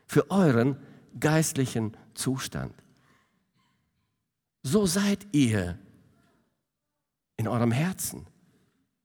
für 0.07 0.31
euren 0.31 0.77
geistlichen 1.19 1.97
Zustand. 2.13 2.75
So 4.63 4.85
seid 4.85 5.27
ihr 5.33 5.79
in 7.39 7.49
eurem 7.49 7.73
Herzen, 7.73 8.27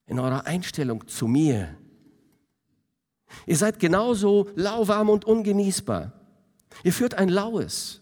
in 0.05 0.19
eurer 0.19 0.45
Einstellung 0.45 1.07
zu 1.07 1.27
mir. 1.27 1.77
Ihr 3.45 3.55
seid 3.55 3.79
genauso 3.79 4.49
lauwarm 4.55 5.09
und 5.09 5.23
ungenießbar. 5.23 6.11
Ihr 6.83 6.91
führt 6.91 7.13
ein 7.13 7.29
laues, 7.29 8.01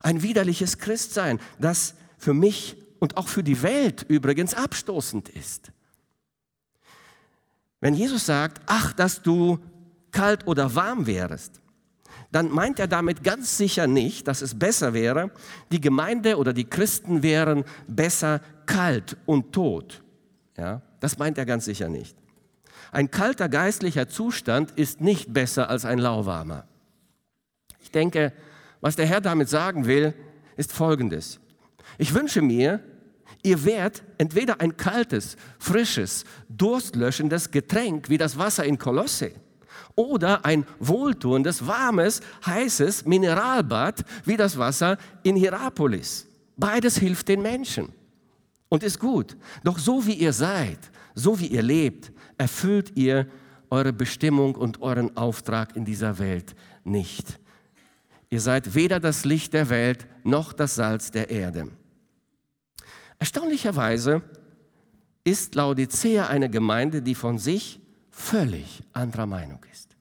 ein 0.00 0.20
widerliches 0.20 0.76
Christsein, 0.76 1.40
das 1.58 1.94
für 2.18 2.34
mich 2.34 2.83
und 3.04 3.18
auch 3.18 3.28
für 3.28 3.42
die 3.42 3.62
Welt 3.62 4.06
übrigens 4.08 4.54
abstoßend 4.54 5.28
ist. 5.28 5.72
Wenn 7.80 7.92
Jesus 7.92 8.24
sagt, 8.24 8.62
ach, 8.64 8.94
dass 8.94 9.20
du 9.20 9.58
kalt 10.10 10.46
oder 10.46 10.74
warm 10.74 11.06
wärest, 11.06 11.60
dann 12.32 12.50
meint 12.50 12.78
er 12.78 12.86
damit 12.86 13.22
ganz 13.22 13.58
sicher 13.58 13.86
nicht, 13.86 14.26
dass 14.26 14.40
es 14.40 14.58
besser 14.58 14.94
wäre, 14.94 15.30
die 15.70 15.82
Gemeinde 15.82 16.38
oder 16.38 16.54
die 16.54 16.64
Christen 16.64 17.22
wären 17.22 17.64
besser 17.86 18.40
kalt 18.64 19.18
und 19.26 19.52
tot. 19.52 20.02
Ja, 20.56 20.80
das 21.00 21.18
meint 21.18 21.36
er 21.36 21.44
ganz 21.44 21.66
sicher 21.66 21.90
nicht. 21.90 22.16
Ein 22.90 23.10
kalter 23.10 23.50
geistlicher 23.50 24.08
Zustand 24.08 24.70
ist 24.70 25.02
nicht 25.02 25.34
besser 25.34 25.68
als 25.68 25.84
ein 25.84 25.98
lauwarmer. 25.98 26.66
Ich 27.80 27.90
denke, 27.90 28.32
was 28.80 28.96
der 28.96 29.04
Herr 29.04 29.20
damit 29.20 29.50
sagen 29.50 29.84
will, 29.84 30.14
ist 30.56 30.72
Folgendes. 30.72 31.38
Ich 31.98 32.14
wünsche 32.14 32.42
mir, 32.42 32.80
ihr 33.44 33.64
wärt 33.64 34.02
entweder 34.18 34.60
ein 34.60 34.76
kaltes, 34.76 35.36
frisches, 35.58 36.24
durstlöschendes 36.48 37.50
Getränk 37.50 38.08
wie 38.08 38.18
das 38.18 38.36
Wasser 38.36 38.64
in 38.64 38.78
Kolosse 38.78 39.32
oder 39.94 40.44
ein 40.44 40.66
wohltuendes, 40.80 41.66
warmes, 41.66 42.20
heißes 42.44 43.04
Mineralbad 43.04 44.04
wie 44.24 44.36
das 44.36 44.58
Wasser 44.58 44.98
in 45.22 45.36
Hierapolis. 45.36 46.26
Beides 46.56 46.98
hilft 46.98 47.28
den 47.28 47.42
Menschen 47.42 47.92
und 48.68 48.82
ist 48.82 48.98
gut. 48.98 49.36
Doch 49.62 49.78
so 49.78 50.04
wie 50.06 50.14
ihr 50.14 50.32
seid, 50.32 50.78
so 51.14 51.38
wie 51.38 51.46
ihr 51.46 51.62
lebt, 51.62 52.12
erfüllt 52.38 52.96
ihr 52.96 53.28
eure 53.70 53.92
Bestimmung 53.92 54.54
und 54.54 54.82
euren 54.82 55.16
Auftrag 55.16 55.76
in 55.76 55.84
dieser 55.84 56.18
Welt 56.18 56.54
nicht. 56.84 57.38
Ihr 58.30 58.40
seid 58.40 58.74
weder 58.74 59.00
das 59.00 59.24
Licht 59.24 59.52
der 59.52 59.68
Welt 59.68 60.06
noch 60.24 60.52
das 60.52 60.74
Salz 60.74 61.10
der 61.10 61.30
Erde. 61.30 61.68
Erstaunlicherweise 63.18 64.22
ist 65.24 65.54
Laodicea 65.54 66.26
eine 66.26 66.50
Gemeinde, 66.50 67.02
die 67.02 67.14
von 67.14 67.38
sich 67.38 67.80
völlig 68.10 68.82
anderer 68.92 69.26
Meinung 69.26 69.64
ist. 69.72 69.96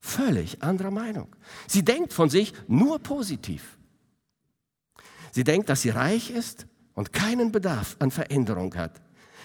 Völlig 0.00 0.62
anderer 0.62 0.90
Meinung. 0.90 1.28
Sie 1.66 1.84
denkt 1.84 2.12
von 2.12 2.30
sich 2.30 2.52
nur 2.66 2.98
positiv. 2.98 3.78
Sie 5.32 5.44
denkt, 5.44 5.68
dass 5.68 5.82
sie 5.82 5.90
reich 5.90 6.30
ist 6.30 6.66
und 6.94 7.12
keinen 7.12 7.52
Bedarf 7.52 7.96
an 7.98 8.10
Veränderung 8.10 8.74
hat. 8.74 9.00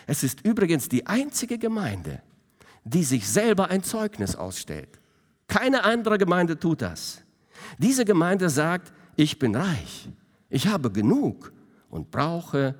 Es 0.07 0.23
ist 0.23 0.41
übrigens 0.45 0.89
die 0.89 1.05
einzige 1.07 1.57
Gemeinde, 1.57 2.21
die 2.83 3.03
sich 3.03 3.27
selber 3.27 3.69
ein 3.69 3.83
Zeugnis 3.83 4.35
ausstellt. 4.35 4.99
Keine 5.47 5.83
andere 5.83 6.17
Gemeinde 6.17 6.59
tut 6.59 6.81
das. 6.81 7.21
Diese 7.77 8.05
Gemeinde 8.05 8.49
sagt, 8.49 8.91
ich 9.15 9.39
bin 9.39 9.55
reich, 9.55 10.09
ich 10.49 10.67
habe 10.67 10.91
genug 10.91 11.52
und 11.93 12.09
brauche 12.09 12.73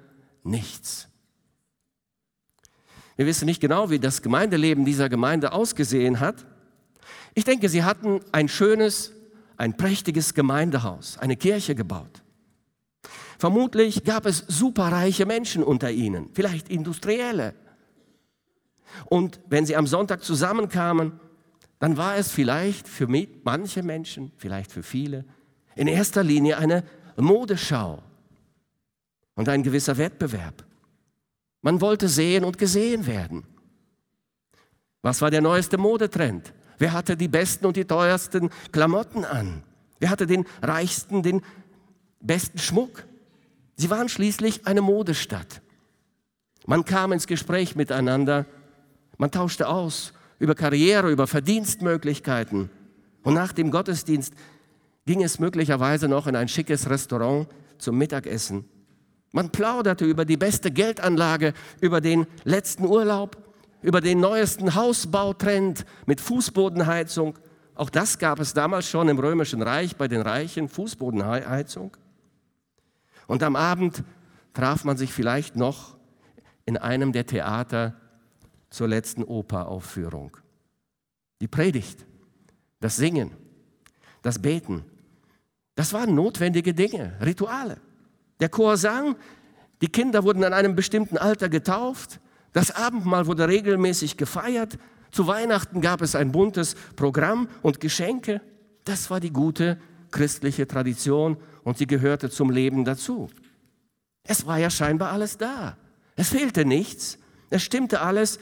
nichts. 0.43 1.07
Wir 3.15 3.27
wissen 3.27 3.45
nicht 3.45 3.61
genau, 3.61 3.91
wie 3.91 3.99
das 3.99 4.23
Gemeindeleben 4.23 4.85
dieser 4.85 5.07
Gemeinde 5.07 5.53
ausgesehen 5.53 6.19
hat. 6.19 6.47
Ich 7.35 7.43
denke, 7.43 7.69
sie 7.69 7.83
hatten 7.83 8.21
ein 8.31 8.49
schönes, 8.49 9.13
ein 9.55 9.77
prächtiges 9.77 10.33
Gemeindehaus, 10.33 11.19
eine 11.19 11.35
Kirche 11.37 11.75
gebaut. 11.75 12.23
Vermutlich 13.37 14.03
gab 14.03 14.25
es 14.25 14.45
superreiche 14.47 15.27
Menschen 15.27 15.63
unter 15.63 15.91
ihnen, 15.91 16.29
vielleicht 16.33 16.69
Industrielle. 16.69 17.53
Und 19.05 19.39
wenn 19.47 19.67
sie 19.67 19.75
am 19.75 19.85
Sonntag 19.85 20.23
zusammenkamen, 20.23 21.19
dann 21.77 21.97
war 21.97 22.15
es 22.15 22.31
vielleicht 22.31 22.87
für 22.87 23.07
manche 23.43 23.83
Menschen, 23.83 24.31
vielleicht 24.37 24.71
für 24.71 24.81
viele, 24.81 25.23
in 25.75 25.85
erster 25.85 26.23
Linie 26.23 26.57
eine 26.57 26.83
Modeschau 27.15 28.01
und 29.35 29.49
ein 29.49 29.63
gewisser 29.63 29.97
Wettbewerb. 29.97 30.63
Man 31.61 31.81
wollte 31.81 32.09
sehen 32.09 32.43
und 32.43 32.57
gesehen 32.57 33.07
werden. 33.07 33.43
Was 35.01 35.21
war 35.21 35.31
der 35.31 35.41
neueste 35.41 35.77
Modetrend? 35.77 36.53
Wer 36.77 36.93
hatte 36.93 37.15
die 37.15 37.27
besten 37.27 37.65
und 37.65 37.77
die 37.77 37.85
teuersten 37.85 38.49
Klamotten 38.71 39.25
an? 39.25 39.63
Wer 39.99 40.09
hatte 40.09 40.27
den 40.27 40.45
reichsten, 40.61 41.23
den 41.23 41.41
besten 42.19 42.57
Schmuck? 42.57 43.05
Sie 43.75 43.89
waren 43.89 44.09
schließlich 44.09 44.67
eine 44.67 44.81
Modestadt. 44.81 45.61
Man 46.65 46.85
kam 46.85 47.11
ins 47.11 47.27
Gespräch 47.27 47.75
miteinander, 47.75 48.45
man 49.17 49.31
tauschte 49.31 49.67
aus 49.67 50.13
über 50.39 50.55
Karriere, 50.55 51.11
über 51.11 51.27
Verdienstmöglichkeiten. 51.27 52.69
Und 53.23 53.33
nach 53.33 53.53
dem 53.53 53.71
Gottesdienst 53.71 54.33
ging 55.05 55.23
es 55.23 55.39
möglicherweise 55.39 56.07
noch 56.07 56.27
in 56.27 56.35
ein 56.35 56.47
schickes 56.47 56.89
Restaurant 56.89 57.47
zum 57.77 57.97
Mittagessen. 57.97 58.65
Man 59.33 59.49
plauderte 59.49 60.05
über 60.05 60.25
die 60.25 60.37
beste 60.37 60.71
Geldanlage, 60.71 61.53
über 61.81 62.01
den 62.01 62.27
letzten 62.43 62.85
Urlaub, 62.85 63.35
über 63.81 63.99
den 63.99 64.19
neuesten 64.19 64.75
Hausbautrend 64.75 65.85
mit 66.05 66.21
Fußbodenheizung. 66.21 67.39
Auch 67.73 67.89
das 67.89 68.19
gab 68.19 68.39
es 68.39 68.53
damals 68.53 68.87
schon 68.87 69.09
im 69.09 69.17
Römischen 69.17 69.63
Reich 69.63 69.95
bei 69.95 70.07
den 70.07 70.21
Reichen, 70.21 70.69
Fußbodenheizung. 70.69 71.97
Und 73.25 73.41
am 73.41 73.55
Abend 73.55 74.03
traf 74.53 74.83
man 74.83 74.97
sich 74.97 75.11
vielleicht 75.11 75.55
noch 75.55 75.97
in 76.67 76.77
einem 76.77 77.11
der 77.11 77.25
Theater 77.25 77.95
zur 78.69 78.87
letzten 78.87 79.23
Operaufführung. 79.23 80.37
Die 81.41 81.47
Predigt, 81.47 82.05
das 82.79 82.97
Singen, 82.97 83.31
das 84.21 84.39
Beten, 84.39 84.85
das 85.73 85.91
waren 85.91 86.13
notwendige 86.13 86.75
Dinge, 86.75 87.17
Rituale. 87.19 87.81
Der 88.39 88.49
Chor 88.49 88.77
sang, 88.77 89.15
die 89.81 89.87
Kinder 89.87 90.23
wurden 90.23 90.43
an 90.43 90.53
einem 90.53 90.75
bestimmten 90.75 91.17
Alter 91.17 91.49
getauft, 91.49 92.19
das 92.53 92.71
Abendmahl 92.71 93.25
wurde 93.27 93.47
regelmäßig 93.47 94.17
gefeiert, 94.17 94.77
zu 95.11 95.27
Weihnachten 95.27 95.81
gab 95.81 96.01
es 96.01 96.15
ein 96.15 96.31
buntes 96.31 96.75
Programm 96.95 97.47
und 97.61 97.79
Geschenke. 97.79 98.41
Das 98.83 99.11
war 99.11 99.19
die 99.19 99.31
gute 99.31 99.79
christliche 100.09 100.67
Tradition 100.67 101.37
und 101.63 101.77
sie 101.77 101.85
gehörte 101.85 102.29
zum 102.31 102.49
Leben 102.49 102.83
dazu. 102.83 103.29
Es 104.23 104.47
war 104.47 104.57
ja 104.57 104.69
scheinbar 104.69 105.11
alles 105.11 105.37
da. 105.37 105.77
Es 106.15 106.29
fehlte 106.29 106.65
nichts. 106.65 107.19
Es 107.51 107.61
stimmte 107.61 108.01
alles. 108.01 108.39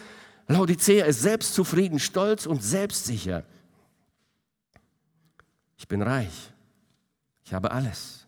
Laodicea 0.47 1.06
ist 1.06 1.21
selbstzufrieden, 1.21 1.99
stolz 1.99 2.45
und 2.45 2.63
selbstsicher. 2.63 3.43
Ich 5.77 5.88
bin 5.88 6.01
reich. 6.01 6.54
Ich 7.43 7.54
habe 7.54 7.71
alles 7.71 8.20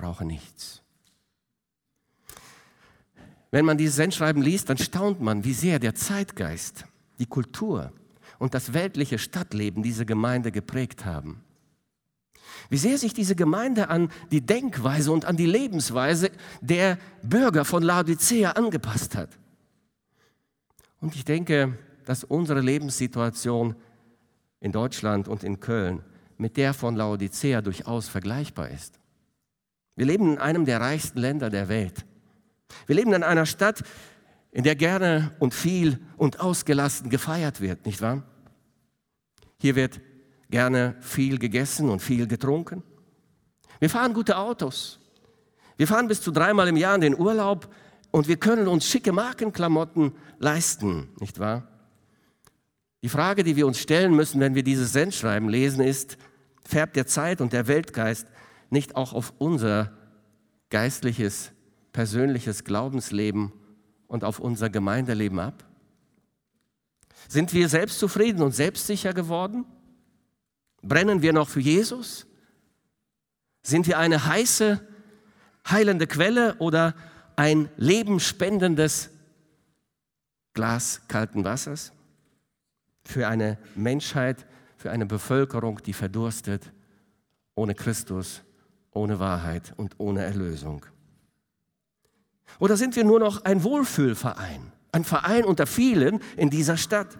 brauche 0.00 0.24
nichts. 0.24 0.82
Wenn 3.50 3.64
man 3.64 3.76
dieses 3.76 3.96
Sendschreiben 3.96 4.42
liest, 4.42 4.70
dann 4.70 4.78
staunt 4.78 5.20
man, 5.20 5.44
wie 5.44 5.52
sehr 5.52 5.78
der 5.78 5.94
Zeitgeist, 5.94 6.84
die 7.18 7.26
Kultur 7.26 7.92
und 8.38 8.54
das 8.54 8.72
weltliche 8.72 9.18
Stadtleben 9.18 9.82
diese 9.82 10.06
Gemeinde 10.06 10.52
geprägt 10.52 11.04
haben. 11.04 11.42
Wie 12.68 12.78
sehr 12.78 12.96
sich 12.96 13.12
diese 13.12 13.34
Gemeinde 13.34 13.88
an 13.88 14.10
die 14.30 14.40
Denkweise 14.40 15.12
und 15.12 15.24
an 15.24 15.36
die 15.36 15.46
Lebensweise 15.46 16.30
der 16.60 16.98
Bürger 17.22 17.64
von 17.64 17.82
Laodicea 17.82 18.52
angepasst 18.52 19.16
hat. 19.16 19.36
Und 21.00 21.16
ich 21.16 21.24
denke, 21.24 21.76
dass 22.04 22.24
unsere 22.24 22.60
Lebenssituation 22.60 23.74
in 24.60 24.72
Deutschland 24.72 25.28
und 25.28 25.42
in 25.42 25.60
Köln 25.60 26.02
mit 26.38 26.56
der 26.56 26.72
von 26.72 26.96
Laodicea 26.96 27.60
durchaus 27.60 28.08
vergleichbar 28.08 28.68
ist. 28.70 29.00
Wir 29.96 30.06
leben 30.06 30.32
in 30.32 30.38
einem 30.38 30.64
der 30.64 30.80
reichsten 30.80 31.18
Länder 31.18 31.50
der 31.50 31.68
Welt. 31.68 32.04
Wir 32.86 32.96
leben 32.96 33.12
in 33.12 33.22
einer 33.22 33.46
Stadt, 33.46 33.82
in 34.52 34.64
der 34.64 34.76
gerne 34.76 35.34
und 35.38 35.54
viel 35.54 35.98
und 36.16 36.40
ausgelassen 36.40 37.10
gefeiert 37.10 37.60
wird, 37.60 37.86
nicht 37.86 38.00
wahr? 38.00 38.22
Hier 39.60 39.76
wird 39.76 40.00
gerne 40.50 40.96
viel 41.00 41.38
gegessen 41.38 41.88
und 41.88 42.00
viel 42.00 42.26
getrunken. 42.26 42.82
Wir 43.78 43.90
fahren 43.90 44.14
gute 44.14 44.36
Autos. 44.36 44.98
Wir 45.76 45.86
fahren 45.86 46.08
bis 46.08 46.20
zu 46.20 46.30
dreimal 46.30 46.68
im 46.68 46.76
Jahr 46.76 46.94
in 46.94 47.00
den 47.00 47.18
Urlaub 47.18 47.72
und 48.10 48.28
wir 48.28 48.36
können 48.36 48.68
uns 48.68 48.86
schicke 48.86 49.12
Markenklamotten 49.12 50.12
leisten, 50.38 51.08
nicht 51.20 51.38
wahr? 51.38 51.68
Die 53.02 53.08
Frage, 53.08 53.44
die 53.44 53.56
wir 53.56 53.66
uns 53.66 53.78
stellen 53.78 54.14
müssen, 54.14 54.40
wenn 54.40 54.54
wir 54.54 54.62
dieses 54.62 54.92
Sendschreiben 54.92 55.48
lesen, 55.48 55.82
ist, 55.82 56.18
färbt 56.66 56.96
der 56.96 57.06
Zeit 57.06 57.40
und 57.40 57.52
der 57.52 57.66
Weltgeist 57.66 58.26
nicht 58.70 58.96
auch 58.96 59.12
auf 59.12 59.34
unser 59.38 59.92
geistliches, 60.70 61.52
persönliches 61.92 62.64
Glaubensleben 62.64 63.52
und 64.06 64.24
auf 64.24 64.38
unser 64.38 64.70
Gemeindeleben 64.70 65.38
ab? 65.38 65.64
Sind 67.28 67.52
wir 67.52 67.68
selbstzufrieden 67.68 68.42
und 68.42 68.54
selbstsicher 68.54 69.12
geworden? 69.12 69.64
Brennen 70.82 71.22
wir 71.22 71.32
noch 71.32 71.48
für 71.48 71.60
Jesus? 71.60 72.26
Sind 73.62 73.86
wir 73.86 73.98
eine 73.98 74.26
heiße, 74.26 74.80
heilende 75.68 76.06
Quelle 76.06 76.56
oder 76.56 76.94
ein 77.36 77.68
lebenspendendes 77.76 79.10
Glas 80.54 81.02
kalten 81.08 81.44
Wassers 81.44 81.92
für 83.04 83.28
eine 83.28 83.58
Menschheit, 83.74 84.46
für 84.76 84.90
eine 84.90 85.06
Bevölkerung, 85.06 85.82
die 85.82 85.92
verdurstet, 85.92 86.72
ohne 87.54 87.74
Christus, 87.74 88.42
ohne 88.92 89.18
Wahrheit 89.18 89.72
und 89.76 89.94
ohne 89.98 90.22
Erlösung? 90.22 90.84
Oder 92.58 92.76
sind 92.76 92.96
wir 92.96 93.04
nur 93.04 93.20
noch 93.20 93.44
ein 93.44 93.62
Wohlfühlverein, 93.62 94.72
ein 94.92 95.04
Verein 95.04 95.44
unter 95.44 95.66
vielen 95.66 96.20
in 96.36 96.50
dieser 96.50 96.76
Stadt, 96.76 97.18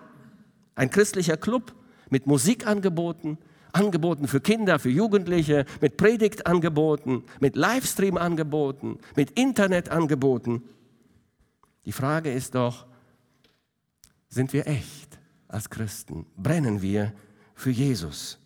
ein 0.75 0.91
christlicher 0.91 1.37
Club 1.37 1.75
mit 2.11 2.27
Musikangeboten, 2.27 3.39
Angeboten 3.73 4.27
für 4.27 4.41
Kinder, 4.41 4.79
für 4.79 4.91
Jugendliche, 4.91 5.65
mit 5.81 5.97
Predigtangeboten, 5.97 7.23
mit 7.39 7.57
Livestream-Angeboten, 7.57 8.99
mit 9.15 9.31
Internetangeboten. 9.33 10.63
Die 11.85 11.93
Frage 11.93 12.33
ist 12.33 12.57
doch, 12.57 12.87
sind 14.29 14.53
wir 14.53 14.67
echt 14.67 15.19
als 15.49 15.71
Christen? 15.71 16.27
Brennen 16.37 16.83
wir 16.83 17.13
für 17.55 17.71
Jesus, 17.71 18.39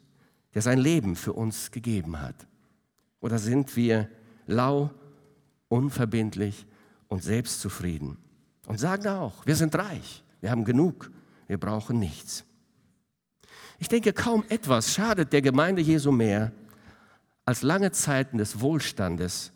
der 0.54 0.62
sein 0.62 0.78
Leben 0.78 1.16
für 1.16 1.32
uns 1.32 1.70
gegeben 1.70 2.20
hat? 2.20 2.46
Oder 3.24 3.38
sind 3.38 3.74
wir 3.74 4.10
lau, 4.46 4.90
unverbindlich 5.68 6.66
und 7.08 7.24
selbstzufrieden? 7.24 8.18
Und 8.66 8.78
sagen 8.78 9.08
auch, 9.08 9.46
wir 9.46 9.56
sind 9.56 9.74
reich, 9.76 10.22
wir 10.42 10.50
haben 10.50 10.66
genug, 10.66 11.10
wir 11.46 11.56
brauchen 11.56 11.98
nichts. 11.98 12.44
Ich 13.78 13.88
denke, 13.88 14.12
kaum 14.12 14.44
etwas 14.50 14.92
schadet 14.92 15.32
der 15.32 15.40
Gemeinde 15.40 15.80
Jesu 15.80 16.12
mehr 16.12 16.52
als 17.46 17.62
lange 17.62 17.92
Zeiten 17.92 18.36
des 18.36 18.60
Wohlstandes 18.60 19.52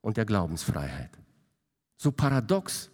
und 0.00 0.16
der 0.16 0.24
Glaubensfreiheit. 0.24 1.10
So 1.98 2.10
paradox, 2.10 2.88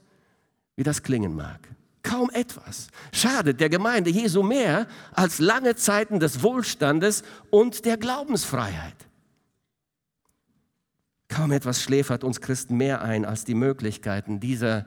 wie 0.75 0.83
das 0.83 1.05
klingen 1.05 1.37
mag. 1.37 1.61
Kaum 2.03 2.31
etwas 2.31 2.89
schadet 3.13 3.61
der 3.61 3.69
Gemeinde 3.69 4.11
Jesu 4.11 4.43
mehr 4.43 4.89
als 5.13 5.39
lange 5.39 5.77
Zeiten 5.77 6.19
des 6.19 6.43
Wohlstandes 6.43 7.23
und 7.51 7.85
der 7.85 7.97
Glaubensfreiheit. 7.97 9.07
Kaum 11.31 11.53
etwas 11.53 11.81
schläfert 11.81 12.25
uns 12.25 12.41
Christen 12.41 12.77
mehr 12.77 13.03
ein 13.03 13.25
als 13.25 13.45
die 13.45 13.55
Möglichkeiten 13.55 14.41
dieser 14.41 14.87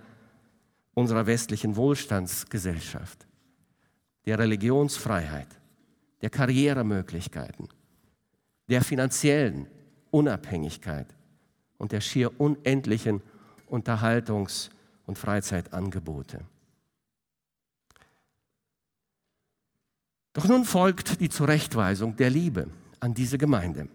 unserer 0.93 1.25
westlichen 1.25 1.77
Wohlstandsgesellschaft, 1.77 3.25
der 4.25 4.38
Religionsfreiheit, 4.39 5.47
der 6.21 6.29
Karrieremöglichkeiten, 6.29 7.69
der 8.67 8.82
finanziellen 8.82 9.67
Unabhängigkeit 10.12 11.08
und 11.77 11.93
der 11.93 12.01
schier 12.01 12.38
unendlichen 12.39 13.21
Unterhaltungs- 13.69 14.69
und 15.06 15.17
Freizeitangebote. 15.17 16.41
Doch 20.34 20.45
nun 20.45 20.65
folgt 20.65 21.21
die 21.21 21.29
Zurechtweisung 21.29 22.17
der 22.17 22.29
Liebe 22.29 22.67
an 22.99 23.13
diese 23.13 23.38
Gemeinde. 23.38 23.88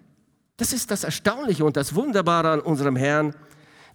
Das 0.59 0.73
ist 0.73 0.91
das 0.91 1.05
Erstaunliche 1.05 1.65
und 1.65 1.77
das 1.77 1.95
Wunderbare 1.95 2.51
an 2.51 2.61
unserem 2.61 2.97
Herrn, 2.97 3.35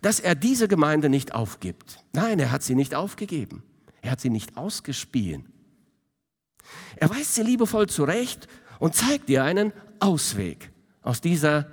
dass 0.02 0.20
er 0.20 0.34
diese 0.34 0.68
Gemeinde 0.68 1.10
nicht 1.10 1.36
aufgibt. 1.36 2.00
Nein, 2.14 2.40
er 2.40 2.52
hat 2.52 2.64
sie 2.64 2.74
nicht 2.74 2.96
aufgegeben. 2.96 3.64
Er 4.02 4.12
hat 4.12 4.22
sie 4.22 4.30
nicht 4.30 4.58
ausgespien. 4.58 5.46
Er 6.96 7.10
weist 7.10 7.36
sie 7.36 7.44
liebevoll 7.44 7.88
zurecht 7.88 8.48
und 8.80 8.96
zeigt 8.96 9.30
ihr 9.30 9.44
einen 9.44 9.74
Ausweg 10.00 10.72
aus 11.02 11.22
dieser 11.22 11.68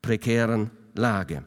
prekären 0.00 0.70
Lage. 0.94 1.44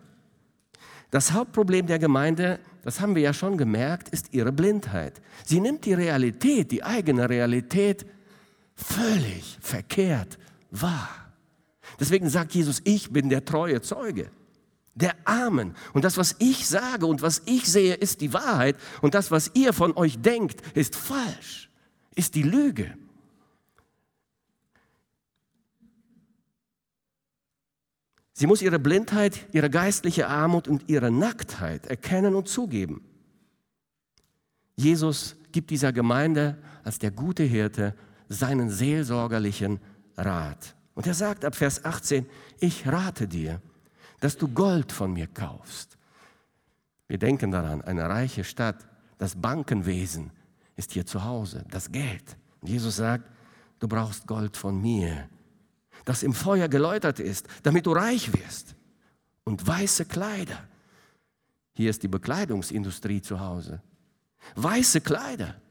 Das 1.10 1.32
Hauptproblem 1.32 1.88
der 1.88 2.00
Gemeinde, 2.00 2.60
das 2.84 3.00
haben 3.00 3.16
wir 3.16 3.22
ja 3.22 3.34
schon 3.34 3.58
gemerkt, 3.58 4.10
ist 4.10 4.34
ihre 4.34 4.52
Blindheit. 4.52 5.22
Sie 5.46 5.62
nimmt 5.62 5.86
die 5.86 5.94
Realität, 5.94 6.72
die 6.72 6.84
eigene 6.84 7.30
Realität, 7.30 8.06
völlig 8.76 9.58
verkehrt 9.62 10.38
wahr. 10.70 11.27
Deswegen 12.00 12.30
sagt 12.30 12.54
Jesus, 12.54 12.82
ich 12.84 13.12
bin 13.12 13.30
der 13.30 13.46
treue 13.46 13.82
Zeuge, 13.82 14.30
der 14.96 15.16
Armen. 15.26 15.76
Und 15.94 16.04
das, 16.04 16.18
was 16.18 16.36
ich 16.40 16.68
sage 16.68 17.06
und 17.06 17.22
was 17.22 17.42
ich 17.46 17.66
sehe, 17.66 17.96
ist 17.96 18.22
die 18.22 18.34
Wahrheit. 18.34 18.76
Und 19.02 19.14
das, 19.14 19.32
was 19.32 19.52
ihr 19.54 19.74
von 19.74 19.96
euch 19.98 20.20
denkt, 20.20 20.62
ist 20.76 20.96
falsch 20.96 21.68
ist 22.18 22.36
die 22.36 22.44
Lüge. 22.44 22.98
Sie 28.34 28.48
muss 28.48 28.62
ihre 28.62 28.80
Blindheit, 28.80 29.48
ihre 29.54 29.70
geistliche 29.70 30.28
Armut 30.28 30.68
und 30.68 30.90
ihre 30.90 31.12
Nacktheit 31.12 31.88
erkennen 31.88 32.36
und 32.36 32.48
zugeben. 32.48 33.04
Jesus 34.76 35.36
gibt 35.52 35.70
dieser 35.70 35.94
Gemeinde 35.94 36.58
als 36.84 37.00
der 37.00 37.12
gute 37.12 37.44
Hirte 37.44 37.96
seinen 38.30 38.70
seelsorgerlichen 38.70 39.80
Rat. 40.18 40.76
Und 40.98 41.06
er 41.06 41.14
sagt 41.14 41.46
ab 41.46 41.54
Vers 41.54 41.86
18, 41.86 42.26
ich 42.60 42.88
rate 42.88 43.28
dir, 43.28 43.62
dass 44.20 44.36
du 44.36 44.48
Gold 44.48 44.92
von 44.92 45.14
mir 45.14 45.28
kaufst. 45.28 45.96
Wir 47.08 47.20
denken 47.20 47.52
daran, 47.52 47.84
eine 47.84 48.10
reiche 48.10 48.44
Stadt, 48.44 48.84
das 49.20 49.36
Bankenwesen, 49.36 50.32
ist 50.76 50.94
hier 50.94 51.06
zu 51.06 51.24
Hause, 51.24 51.64
das 51.70 51.92
Geld. 51.92 52.36
Und 52.62 52.70
Jesus 52.70 52.96
sagt, 52.96 53.30
du 53.78 53.88
brauchst 53.88 54.26
Gold 54.26 54.58
von 54.58 54.82
mir, 54.82 55.30
das 56.04 56.24
im 56.24 56.34
Feuer 56.34 56.68
geläutert 56.68 57.20
ist, 57.20 57.46
damit 57.62 57.86
du 57.86 57.92
reich 57.92 58.34
wirst. 58.34 58.74
Und 59.44 59.68
weiße 59.68 60.06
Kleider. 60.06 60.68
Hier 61.74 61.92
ist 61.92 62.02
die 62.02 62.08
Bekleidungsindustrie 62.08 63.22
zu 63.22 63.40
Hause. 63.40 63.84
Weiße 64.56 65.02
Kleider, 65.02 65.62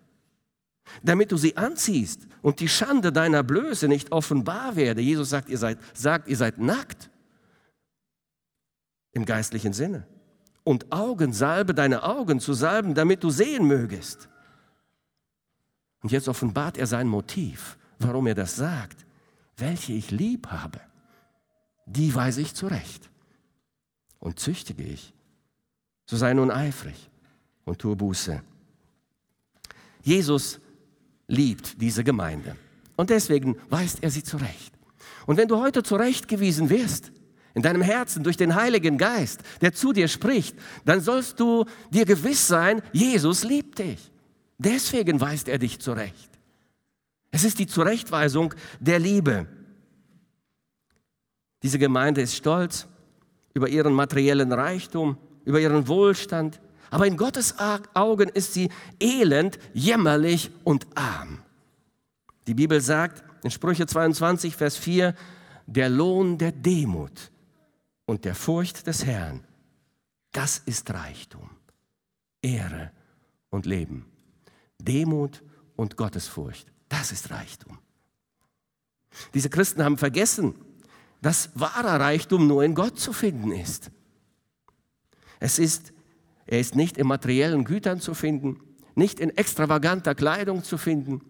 damit 1.02 1.32
du 1.32 1.36
sie 1.36 1.56
anziehst 1.56 2.26
und 2.42 2.60
die 2.60 2.68
Schande 2.68 3.12
deiner 3.12 3.42
Blöße 3.42 3.88
nicht 3.88 4.12
offenbar 4.12 4.76
werde. 4.76 5.00
Jesus 5.00 5.30
sagt, 5.30 5.48
ihr 5.48 5.58
seid, 5.58 5.78
sagt, 5.94 6.28
ihr 6.28 6.36
seid 6.36 6.58
nackt. 6.58 7.10
Im 9.12 9.24
geistlichen 9.24 9.72
Sinne. 9.72 10.06
Und 10.64 10.92
Augensalbe, 10.92 11.74
deine 11.74 12.02
Augen 12.02 12.40
zu 12.40 12.52
salben, 12.52 12.94
damit 12.94 13.22
du 13.24 13.30
sehen 13.30 13.66
mögest. 13.66 14.28
Und 16.02 16.12
jetzt 16.12 16.28
offenbart 16.28 16.76
er 16.76 16.86
sein 16.86 17.08
Motiv, 17.08 17.78
warum 17.98 18.26
er 18.26 18.34
das 18.34 18.56
sagt. 18.56 19.06
Welche 19.56 19.92
ich 19.92 20.10
lieb 20.10 20.48
habe, 20.48 20.80
die 21.86 22.14
weise 22.14 22.42
ich 22.42 22.54
zurecht 22.54 23.10
und 24.18 24.38
züchtige 24.38 24.82
ich. 24.82 25.14
So 26.04 26.16
sei 26.16 26.34
nun 26.34 26.50
eifrig 26.50 27.10
und 27.64 27.78
tue 27.78 27.96
Buße. 27.96 28.42
Jesus 30.02 30.60
liebt 31.28 31.80
diese 31.80 32.04
Gemeinde 32.04 32.56
und 32.96 33.10
deswegen 33.10 33.56
weist 33.68 34.02
er 34.02 34.10
sie 34.10 34.22
zurecht. 34.22 34.72
Und 35.26 35.36
wenn 35.36 35.48
du 35.48 35.58
heute 35.58 35.82
zurechtgewiesen 35.82 36.70
wirst, 36.70 37.12
in 37.54 37.62
deinem 37.62 37.82
Herzen 37.82 38.22
durch 38.22 38.36
den 38.36 38.54
Heiligen 38.54 38.98
Geist, 38.98 39.40
der 39.60 39.72
zu 39.72 39.92
dir 39.92 40.08
spricht, 40.08 40.56
dann 40.84 41.00
sollst 41.00 41.40
du 41.40 41.64
dir 41.90 42.04
gewiss 42.04 42.46
sein, 42.46 42.82
Jesus 42.92 43.44
liebt 43.44 43.78
dich. 43.78 44.12
Deswegen 44.58 45.20
weist 45.20 45.48
er 45.48 45.58
dich 45.58 45.80
zurecht. 45.80 46.30
Es 47.30 47.44
ist 47.44 47.58
die 47.58 47.66
Zurechtweisung 47.66 48.54
der 48.78 48.98
Liebe. 48.98 49.46
Diese 51.62 51.78
Gemeinde 51.78 52.20
ist 52.20 52.36
stolz 52.36 52.86
über 53.54 53.68
ihren 53.68 53.94
materiellen 53.94 54.52
Reichtum, 54.52 55.16
über 55.44 55.60
ihren 55.60 55.88
Wohlstand, 55.88 56.60
aber 56.90 57.06
in 57.06 57.16
Gottes 57.16 57.56
Augen 57.94 58.28
ist 58.28 58.54
sie 58.54 58.70
elend, 59.00 59.58
jämmerlich 59.74 60.50
und 60.64 60.86
arm. 60.96 61.42
Die 62.46 62.54
Bibel 62.54 62.80
sagt 62.80 63.24
in 63.44 63.50
Sprüche 63.50 63.86
22, 63.86 64.56
Vers 64.56 64.76
4, 64.76 65.14
der 65.66 65.88
Lohn 65.88 66.38
der 66.38 66.52
Demut 66.52 67.30
und 68.06 68.24
der 68.24 68.34
Furcht 68.34 68.86
des 68.86 69.04
Herrn, 69.04 69.44
das 70.32 70.58
ist 70.58 70.92
Reichtum, 70.92 71.50
Ehre 72.42 72.92
und 73.50 73.66
Leben. 73.66 74.06
Demut 74.78 75.42
und 75.76 75.96
Gottesfurcht. 75.96 76.70
Das 76.88 77.12
ist 77.12 77.30
Reichtum. 77.30 77.78
Diese 79.34 79.50
Christen 79.50 79.82
haben 79.82 79.98
vergessen, 79.98 80.54
dass 81.22 81.50
wahrer 81.54 82.00
Reichtum 82.00 82.46
nur 82.46 82.62
in 82.62 82.74
Gott 82.74 82.98
zu 82.98 83.12
finden 83.12 83.50
ist. 83.50 83.90
Es 85.40 85.58
ist, 85.58 85.92
er 86.46 86.60
ist 86.60 86.74
nicht 86.74 86.96
in 86.96 87.06
materiellen 87.06 87.64
Gütern 87.64 88.00
zu 88.00 88.14
finden, 88.14 88.60
nicht 88.94 89.20
in 89.20 89.36
extravaganter 89.36 90.14
Kleidung 90.14 90.62
zu 90.62 90.78
finden. 90.78 91.20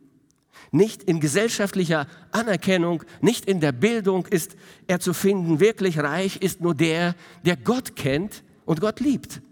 Nicht 0.70 1.02
in 1.02 1.20
gesellschaftlicher 1.20 2.06
Anerkennung, 2.32 3.04
nicht 3.20 3.44
in 3.44 3.60
der 3.60 3.72
Bildung 3.72 4.26
ist 4.26 4.56
er 4.86 5.00
zu 5.00 5.12
finden. 5.12 5.60
Wirklich 5.60 5.98
reich 5.98 6.36
ist 6.36 6.60
nur 6.60 6.74
der, 6.74 7.14
der 7.44 7.56
Gott 7.56 7.94
kennt 7.94 8.42
und 8.64 8.80
Gott 8.80 9.00
liebt. 9.00 9.42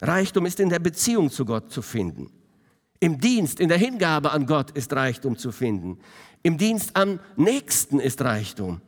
Reichtum 0.00 0.46
ist 0.46 0.58
in 0.60 0.70
der 0.70 0.78
Beziehung 0.78 1.30
zu 1.30 1.44
Gott 1.44 1.70
zu 1.70 1.82
finden. 1.82 2.30
Im 2.98 3.20
Dienst, 3.20 3.60
in 3.60 3.68
der 3.68 3.78
Hingabe 3.78 4.32
an 4.32 4.46
Gott 4.46 4.70
ist 4.72 4.92
Reichtum 4.92 5.36
zu 5.36 5.52
finden. 5.52 5.98
Im 6.42 6.58
Dienst 6.58 6.96
am 6.96 7.20
Nächsten 7.36 8.00
ist 8.00 8.22
Reichtum. 8.22 8.80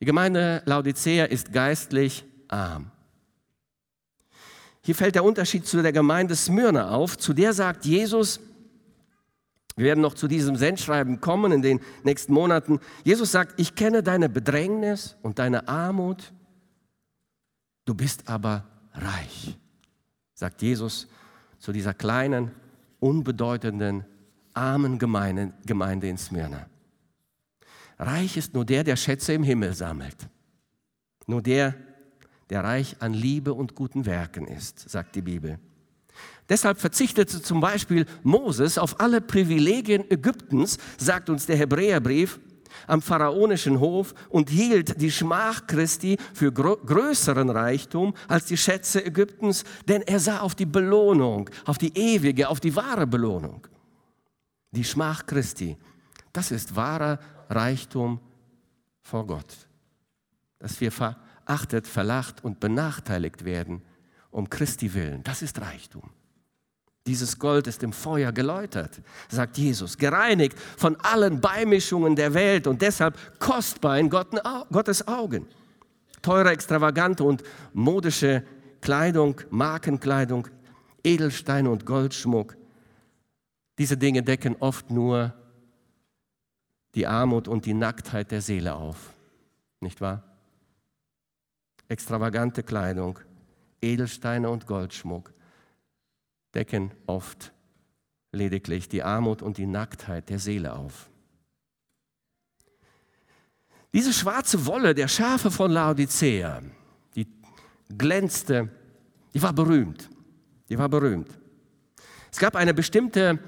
Die 0.00 0.04
Gemeinde 0.04 0.62
Laodicea 0.66 1.24
ist 1.24 1.52
geistlich 1.52 2.24
arm. 2.48 2.90
Hier 4.86 4.94
fällt 4.94 5.16
der 5.16 5.24
Unterschied 5.24 5.66
zu 5.66 5.82
der 5.82 5.90
Gemeinde 5.90 6.36
Smyrna 6.36 6.90
auf. 6.90 7.18
Zu 7.18 7.32
der 7.32 7.52
sagt 7.52 7.84
Jesus, 7.84 8.38
wir 9.74 9.86
werden 9.86 10.00
noch 10.00 10.14
zu 10.14 10.28
diesem 10.28 10.54
Sendschreiben 10.54 11.20
kommen 11.20 11.50
in 11.50 11.60
den 11.60 11.80
nächsten 12.04 12.32
Monaten. 12.32 12.78
Jesus 13.02 13.32
sagt, 13.32 13.58
ich 13.58 13.74
kenne 13.74 14.04
deine 14.04 14.28
Bedrängnis 14.28 15.16
und 15.22 15.40
deine 15.40 15.66
Armut, 15.66 16.32
du 17.84 17.96
bist 17.96 18.28
aber 18.28 18.64
reich, 18.92 19.58
sagt 20.34 20.62
Jesus 20.62 21.08
zu 21.58 21.72
dieser 21.72 21.92
kleinen, 21.92 22.52
unbedeutenden, 23.00 24.04
armen 24.54 25.00
Gemeinde, 25.00 25.52
Gemeinde 25.66 26.06
in 26.06 26.16
Smyrna. 26.16 26.64
Reich 27.98 28.36
ist 28.36 28.54
nur 28.54 28.64
der, 28.64 28.84
der 28.84 28.94
Schätze 28.94 29.32
im 29.32 29.42
Himmel 29.42 29.74
sammelt. 29.74 30.28
Nur 31.26 31.42
der, 31.42 31.74
der 32.50 32.64
reich 32.64 32.96
an 33.00 33.12
Liebe 33.12 33.54
und 33.54 33.74
guten 33.74 34.06
Werken 34.06 34.46
ist, 34.46 34.88
sagt 34.88 35.16
die 35.16 35.22
Bibel. 35.22 35.58
Deshalb 36.48 36.78
verzichtete 36.78 37.42
zum 37.42 37.60
Beispiel 37.60 38.06
Moses 38.22 38.78
auf 38.78 39.00
alle 39.00 39.20
Privilegien 39.20 40.08
Ägyptens, 40.10 40.78
sagt 40.96 41.28
uns 41.28 41.46
der 41.46 41.56
Hebräerbrief, 41.56 42.38
am 42.86 43.02
pharaonischen 43.02 43.80
Hof 43.80 44.14
und 44.28 44.50
hielt 44.50 45.00
die 45.00 45.10
Schmach 45.10 45.66
Christi 45.66 46.18
für 46.34 46.52
größeren 46.52 47.50
Reichtum 47.50 48.14
als 48.28 48.44
die 48.44 48.56
Schätze 48.56 49.04
Ägyptens, 49.04 49.64
denn 49.88 50.02
er 50.02 50.20
sah 50.20 50.40
auf 50.40 50.54
die 50.54 50.66
Belohnung, 50.66 51.50
auf 51.64 51.78
die 51.78 51.96
ewige, 51.96 52.48
auf 52.48 52.60
die 52.60 52.76
wahre 52.76 53.06
Belohnung. 53.06 53.66
Die 54.72 54.84
Schmach 54.84 55.26
Christi, 55.26 55.76
das 56.32 56.50
ist 56.50 56.76
wahrer 56.76 57.18
Reichtum 57.48 58.20
vor 59.02 59.26
Gott. 59.26 59.68
Dass 60.58 60.80
wir 60.80 60.92
verachtet, 61.46 61.86
verlacht 61.86 62.44
und 62.44 62.60
benachteiligt 62.60 63.44
werden 63.44 63.82
um 64.30 64.50
Christi 64.50 64.92
willen, 64.92 65.22
das 65.22 65.40
ist 65.40 65.60
Reichtum. 65.60 66.10
Dieses 67.06 67.38
Gold 67.38 67.68
ist 67.68 67.82
im 67.84 67.92
Feuer 67.92 68.32
geläutert, 68.32 69.00
sagt 69.28 69.56
Jesus, 69.56 69.96
gereinigt 69.96 70.58
von 70.58 70.96
allen 70.96 71.40
Beimischungen 71.40 72.16
der 72.16 72.34
Welt 72.34 72.66
und 72.66 72.82
deshalb 72.82 73.38
kostbar 73.38 73.98
in 73.98 74.10
Gottes 74.10 75.06
Augen. 75.06 75.46
Teure, 76.20 76.50
extravagante 76.50 77.22
und 77.22 77.44
modische 77.72 78.42
Kleidung, 78.80 79.40
Markenkleidung, 79.50 80.48
Edelsteine 81.04 81.70
und 81.70 81.86
Goldschmuck, 81.86 82.56
diese 83.78 83.96
Dinge 83.96 84.22
decken 84.22 84.56
oft 84.58 84.90
nur 84.90 85.32
die 86.96 87.06
Armut 87.06 87.46
und 87.46 87.64
die 87.66 87.74
Nacktheit 87.74 88.32
der 88.32 88.42
Seele 88.42 88.74
auf, 88.74 89.14
nicht 89.80 90.00
wahr? 90.00 90.35
Extravagante 91.88 92.62
Kleidung, 92.62 93.18
Edelsteine 93.80 94.50
und 94.50 94.66
Goldschmuck 94.66 95.32
decken 96.54 96.90
oft 97.06 97.52
lediglich 98.32 98.88
die 98.88 99.02
Armut 99.02 99.42
und 99.42 99.58
die 99.58 99.66
Nacktheit 99.66 100.28
der 100.28 100.38
Seele 100.38 100.74
auf. 100.74 101.08
Diese 103.92 104.12
schwarze 104.12 104.66
Wolle 104.66 104.94
der 104.94 105.08
Schafe 105.08 105.50
von 105.50 105.70
Laodicea, 105.70 106.60
die 107.14 107.26
glänzte, 107.96 108.68
die 109.32 109.42
war 109.42 109.52
berühmt. 109.52 110.10
Die 110.68 110.78
war 110.78 110.88
berühmt. 110.88 111.28
Es 112.32 112.38
gab 112.38 112.56
eine 112.56 112.74
bestimmte 112.74 113.38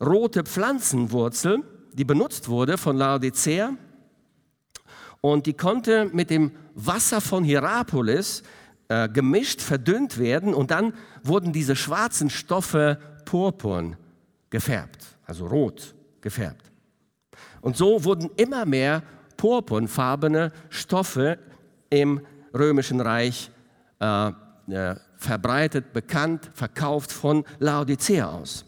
rote 0.00 0.44
Pflanzenwurzel, 0.44 1.62
die 1.92 2.04
benutzt 2.04 2.48
wurde 2.48 2.78
von 2.78 2.96
Laodicea 2.96 3.76
und 5.24 5.46
die 5.46 5.54
konnte 5.54 6.10
mit 6.12 6.28
dem 6.28 6.50
Wasser 6.74 7.22
von 7.22 7.44
Hierapolis 7.44 8.42
äh, 8.88 9.08
gemischt, 9.08 9.62
verdünnt 9.62 10.18
werden 10.18 10.52
und 10.52 10.70
dann 10.70 10.92
wurden 11.22 11.50
diese 11.50 11.76
schwarzen 11.76 12.28
Stoffe 12.28 12.98
purpurn 13.24 13.96
gefärbt, 14.50 15.02
also 15.24 15.46
rot 15.46 15.94
gefärbt. 16.20 16.70
Und 17.62 17.74
so 17.74 18.04
wurden 18.04 18.28
immer 18.36 18.66
mehr 18.66 19.02
purpurnfarbene 19.38 20.52
Stoffe 20.68 21.38
im 21.88 22.20
römischen 22.52 23.00
Reich 23.00 23.50
äh, 24.00 24.28
äh, 24.28 24.96
verbreitet, 25.16 25.94
bekannt, 25.94 26.50
verkauft 26.52 27.10
von 27.10 27.44
Laodicea 27.60 28.30
aus. 28.30 28.66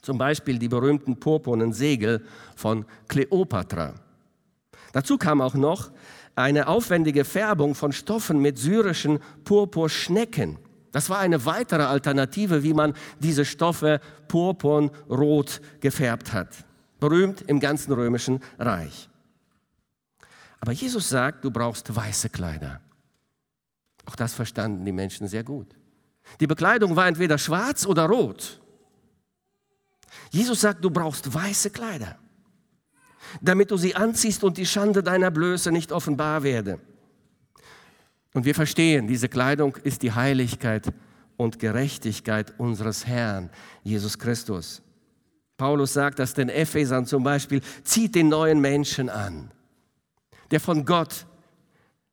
Zum 0.00 0.16
Beispiel 0.16 0.60
die 0.60 0.68
berühmten 0.68 1.18
purpurnen 1.18 1.72
Segel 1.72 2.24
von 2.54 2.84
Kleopatra. 3.08 3.94
Dazu 4.92 5.18
kam 5.18 5.40
auch 5.40 5.54
noch 5.54 5.90
eine 6.34 6.68
aufwendige 6.68 7.24
Färbung 7.24 7.74
von 7.74 7.92
Stoffen 7.92 8.40
mit 8.40 8.58
syrischen 8.58 9.20
Purpurschnecken. 9.44 10.58
Das 10.92 11.08
war 11.08 11.18
eine 11.18 11.44
weitere 11.44 11.84
Alternative, 11.84 12.62
wie 12.62 12.74
man 12.74 12.94
diese 13.20 13.44
Stoffe 13.44 14.00
purpurnrot 14.26 15.60
gefärbt 15.80 16.32
hat. 16.32 16.48
Berühmt 16.98 17.42
im 17.42 17.60
ganzen 17.60 17.92
römischen 17.92 18.40
Reich. 18.58 19.08
Aber 20.60 20.72
Jesus 20.72 21.08
sagt, 21.08 21.44
du 21.44 21.50
brauchst 21.50 21.94
weiße 21.94 22.28
Kleider. 22.28 22.80
Auch 24.04 24.16
das 24.16 24.34
verstanden 24.34 24.84
die 24.84 24.92
Menschen 24.92 25.28
sehr 25.28 25.44
gut. 25.44 25.68
Die 26.40 26.46
Bekleidung 26.46 26.96
war 26.96 27.06
entweder 27.06 27.38
schwarz 27.38 27.86
oder 27.86 28.06
rot. 28.06 28.60
Jesus 30.30 30.60
sagt, 30.60 30.84
du 30.84 30.90
brauchst 30.90 31.32
weiße 31.32 31.70
Kleider 31.70 32.18
damit 33.40 33.70
du 33.70 33.76
sie 33.76 33.94
anziehst 33.94 34.44
und 34.44 34.56
die 34.56 34.66
Schande 34.66 35.02
deiner 35.02 35.30
Blöße 35.30 35.72
nicht 35.72 35.92
offenbar 35.92 36.42
werde. 36.42 36.80
Und 38.32 38.44
wir 38.44 38.54
verstehen, 38.54 39.06
diese 39.06 39.28
Kleidung 39.28 39.76
ist 39.82 40.02
die 40.02 40.12
Heiligkeit 40.12 40.92
und 41.36 41.58
Gerechtigkeit 41.58 42.54
unseres 42.58 43.06
Herrn, 43.06 43.50
Jesus 43.82 44.18
Christus. 44.18 44.82
Paulus 45.56 45.92
sagt 45.92 46.18
das 46.18 46.34
den 46.34 46.48
Ephesern 46.48 47.06
zum 47.06 47.22
Beispiel, 47.22 47.60
zieht 47.82 48.14
den 48.14 48.28
neuen 48.28 48.60
Menschen 48.60 49.08
an, 49.08 49.50
der 50.50 50.60
von 50.60 50.84
Gott, 50.84 51.26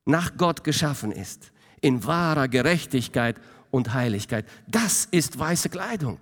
nach 0.05 0.37
Gott 0.37 0.63
geschaffen 0.63 1.11
ist, 1.11 1.51
in 1.81 2.05
wahrer 2.05 2.47
Gerechtigkeit 2.47 3.37
und 3.71 3.93
Heiligkeit. 3.93 4.45
Das 4.67 5.05
ist 5.11 5.37
weiße 5.37 5.69
Kleidung. 5.69 6.19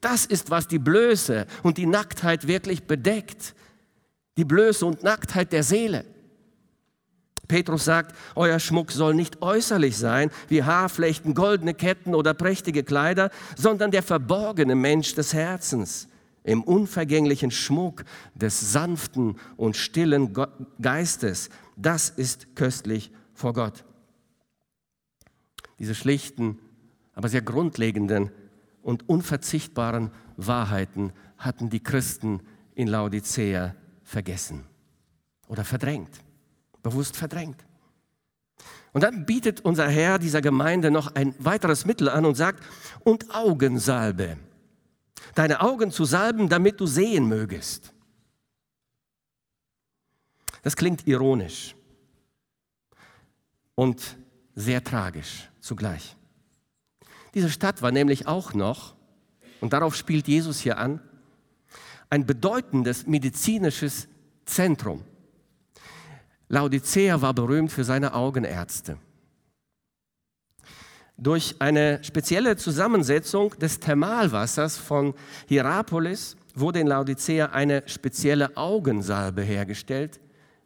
Das 0.00 0.26
ist, 0.26 0.50
was 0.50 0.68
die 0.68 0.78
Blöße 0.78 1.46
und 1.62 1.78
die 1.78 1.86
Nacktheit 1.86 2.46
wirklich 2.46 2.84
bedeckt 2.84 3.54
die 4.38 4.44
Blöße 4.44 4.86
und 4.86 5.02
Nacktheit 5.02 5.52
der 5.52 5.64
Seele. 5.64 6.04
Petrus 7.48 7.84
sagt, 7.84 8.14
euer 8.36 8.60
Schmuck 8.60 8.92
soll 8.92 9.14
nicht 9.14 9.42
äußerlich 9.42 9.96
sein, 9.96 10.30
wie 10.48 10.62
Haarflechten, 10.62 11.34
goldene 11.34 11.74
Ketten 11.74 12.14
oder 12.14 12.34
prächtige 12.34 12.84
Kleider, 12.84 13.30
sondern 13.56 13.90
der 13.90 14.02
verborgene 14.02 14.76
Mensch 14.76 15.14
des 15.14 15.34
Herzens 15.34 16.08
im 16.44 16.62
unvergänglichen 16.62 17.50
Schmuck 17.50 18.04
des 18.34 18.72
sanften 18.72 19.36
und 19.56 19.76
stillen 19.76 20.34
Geistes. 20.80 21.50
Das 21.76 22.08
ist 22.08 22.54
köstlich 22.54 23.10
vor 23.34 23.54
Gott. 23.54 23.84
Diese 25.80 25.96
schlichten, 25.96 26.58
aber 27.12 27.28
sehr 27.28 27.42
grundlegenden 27.42 28.30
und 28.82 29.08
unverzichtbaren 29.08 30.12
Wahrheiten 30.36 31.12
hatten 31.38 31.70
die 31.70 31.82
Christen 31.82 32.40
in 32.74 32.86
Laodicea 32.86 33.74
vergessen 34.08 34.64
oder 35.48 35.64
verdrängt, 35.64 36.10
bewusst 36.82 37.16
verdrängt. 37.16 37.62
Und 38.92 39.02
dann 39.02 39.26
bietet 39.26 39.60
unser 39.60 39.88
Herr 39.88 40.18
dieser 40.18 40.40
Gemeinde 40.40 40.90
noch 40.90 41.14
ein 41.14 41.34
weiteres 41.38 41.84
Mittel 41.84 42.08
an 42.08 42.24
und 42.24 42.34
sagt, 42.34 42.64
und 43.04 43.34
Augensalbe, 43.34 44.38
deine 45.34 45.60
Augen 45.60 45.90
zu 45.90 46.06
salben, 46.06 46.48
damit 46.48 46.80
du 46.80 46.86
sehen 46.86 47.28
mögest. 47.28 47.92
Das 50.62 50.74
klingt 50.74 51.06
ironisch 51.06 51.76
und 53.74 54.16
sehr 54.54 54.82
tragisch 54.82 55.50
zugleich. 55.60 56.16
Diese 57.34 57.50
Stadt 57.50 57.82
war 57.82 57.92
nämlich 57.92 58.26
auch 58.26 58.54
noch, 58.54 58.96
und 59.60 59.74
darauf 59.74 59.94
spielt 59.94 60.26
Jesus 60.28 60.60
hier 60.60 60.78
an, 60.78 61.00
ein 62.10 62.26
bedeutendes 62.26 63.06
medizinisches 63.06 64.08
Zentrum. 64.44 65.04
Laodicea 66.48 67.20
war 67.20 67.34
berühmt 67.34 67.70
für 67.70 67.84
seine 67.84 68.14
Augenärzte. 68.14 68.98
Durch 71.16 71.56
eine 71.58 72.02
spezielle 72.04 72.56
Zusammensetzung 72.56 73.50
des 73.58 73.80
Thermalwassers 73.80 74.78
von 74.78 75.14
Hierapolis 75.46 76.36
wurde 76.54 76.80
in 76.80 76.86
Laodicea 76.86 77.46
eine 77.46 77.82
spezielle 77.86 78.56
Augensalbe 78.56 79.42
hergestellt, 79.42 80.20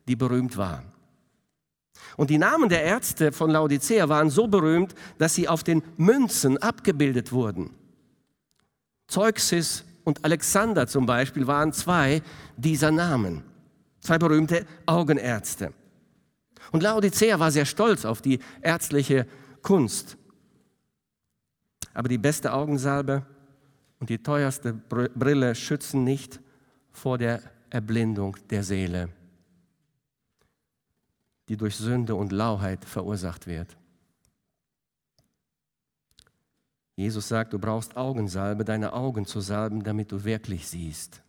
die 0.07 0.17
berühmt 0.17 0.57
war. 0.57 0.85
Und 2.17 2.31
die 2.31 2.39
Namen 2.39 2.69
der 2.69 2.83
Ärzte 2.83 3.33
von 3.33 3.51
Laodicea 3.51 4.09
waren 4.09 4.31
so 4.31 4.47
berühmt, 4.47 4.95
dass 5.19 5.35
sie 5.35 5.49
auf 5.49 5.63
den 5.63 5.83
Münzen 5.97 6.59
abgebildet 6.59 7.33
wurden. 7.33 7.71
Zeuxis 9.09 9.85
und 10.05 10.25
Alexander 10.25 10.87
zum 10.87 11.07
Beispiel 11.07 11.47
waren 11.47 11.73
zwei 11.73 12.23
dieser 12.57 12.91
Namen, 12.91 13.43
zwei 14.01 14.19
berühmte 14.19 14.67
Augenärzte. 14.87 15.73
Und 16.71 16.83
Laodicea 16.83 17.39
war 17.39 17.51
sehr 17.51 17.67
stolz 17.67 18.05
auf 18.05 18.23
die 18.23 18.39
ärztliche 18.61 19.27
Kunst. 19.63 20.17
Aber 21.95 22.09
die 22.09 22.19
beste 22.19 22.53
Augensalbe 22.53 23.27
und 24.01 24.09
die 24.09 24.23
teuerste 24.23 24.73
Brille 24.73 25.55
schützen 25.55 26.05
nicht 26.05 26.41
vor 26.91 27.19
der 27.19 27.43
Erblindung 27.71 28.37
der 28.51 28.63
Seele 28.63 29.11
die 31.53 31.57
durch 31.59 31.77
Sünde 31.77 32.15
und 32.15 32.33
Lauheit 32.33 32.85
verursacht 32.85 33.47
wird. 33.47 33.77
Jesus 36.97 37.29
sagt, 37.29 37.53
du 37.53 37.59
brauchst 37.59 37.97
Augensalbe, 37.97 38.65
deine 38.65 38.93
Augen 38.93 39.25
zu 39.25 39.41
salben, 39.41 39.83
damit 39.83 40.13
du 40.13 40.25
wirklich 40.25 40.69
siehst. 40.69 41.23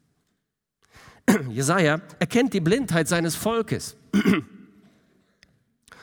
Jesaja 1.50 2.02
erkennt 2.20 2.54
die 2.54 2.60
Blindheit 2.60 3.08
seines 3.08 3.36
Volkes 3.36 3.96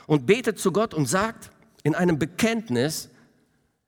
und 0.07 0.27
betet 0.27 0.59
zu 0.59 0.73
Gott 0.73 0.95
und 0.95 1.07
sagt 1.07 1.51
in 1.83 1.95
einem 1.95 2.19
Bekenntnis, 2.19 3.11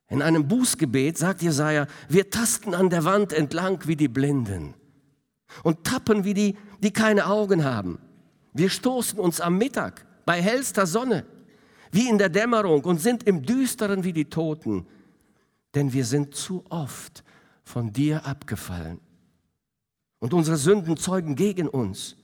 in 0.08 0.20
einem 0.20 0.46
Bußgebet, 0.46 1.16
sagt 1.16 1.40
Jesaja, 1.40 1.86
wir 2.08 2.28
tasten 2.28 2.74
an 2.74 2.90
der 2.90 3.04
Wand 3.04 3.32
entlang 3.32 3.86
wie 3.86 3.96
die 3.96 4.08
Blinden 4.08 4.74
und 5.62 5.84
tappen 5.84 6.24
wie 6.24 6.34
die, 6.34 6.56
die 6.82 6.92
keine 6.92 7.26
Augen 7.26 7.64
haben. 7.64 7.98
Wir 8.52 8.68
stoßen 8.68 9.18
uns 9.18 9.40
am 9.40 9.56
Mittag 9.56 10.04
bei 10.26 10.42
hellster 10.42 10.86
Sonne, 10.86 11.24
wie 11.90 12.08
in 12.08 12.18
der 12.18 12.28
Dämmerung 12.28 12.84
und 12.84 13.00
sind 13.00 13.22
im 13.22 13.42
Düsteren 13.42 14.04
wie 14.04 14.12
die 14.12 14.26
Toten, 14.26 14.86
denn 15.74 15.92
wir 15.92 16.04
sind 16.04 16.34
zu 16.34 16.64
oft 16.68 17.24
von 17.64 17.92
dir 17.92 18.26
abgefallen. 18.26 19.00
Und 20.18 20.34
unsere 20.34 20.56
Sünden 20.56 20.96
zeugen 20.96 21.34
gegen 21.34 21.68
uns. 21.68 22.16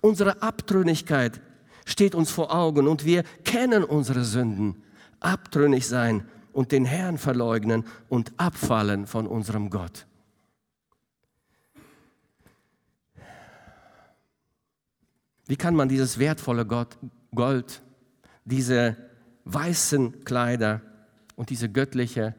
Unsere 0.00 0.42
Abtrünnigkeit 0.42 1.40
steht 1.84 2.14
uns 2.14 2.30
vor 2.30 2.54
Augen 2.54 2.88
und 2.88 3.04
wir 3.04 3.22
kennen 3.44 3.84
unsere 3.84 4.24
Sünden. 4.24 4.82
Abtrünnig 5.20 5.86
sein 5.86 6.28
und 6.52 6.72
den 6.72 6.84
Herrn 6.84 7.18
verleugnen 7.18 7.84
und 8.08 8.32
abfallen 8.36 9.06
von 9.06 9.26
unserem 9.26 9.70
Gott. 9.70 10.06
Wie 15.46 15.56
kann 15.56 15.76
man 15.76 15.88
dieses 15.88 16.18
wertvolle 16.18 16.66
Gold, 17.34 17.82
diese 18.44 18.96
weißen 19.44 20.24
Kleider 20.24 20.80
und 21.36 21.50
diese 21.50 21.70
göttliche 21.70 22.34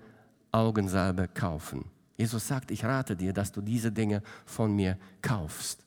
Augensalbe 0.57 1.27
kaufen. 1.27 1.85
Jesus 2.17 2.47
sagt, 2.47 2.71
ich 2.71 2.83
rate 2.83 3.15
dir, 3.15 3.31
dass 3.31 3.51
du 3.51 3.61
diese 3.61 3.91
Dinge 3.91 4.23
von 4.45 4.75
mir 4.75 4.97
kaufst. 5.21 5.85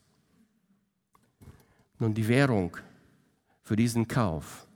Nun, 1.98 2.14
die 2.14 2.28
Währung 2.28 2.76
für 3.62 3.76
diesen 3.76 4.06
Kauf 4.06 4.66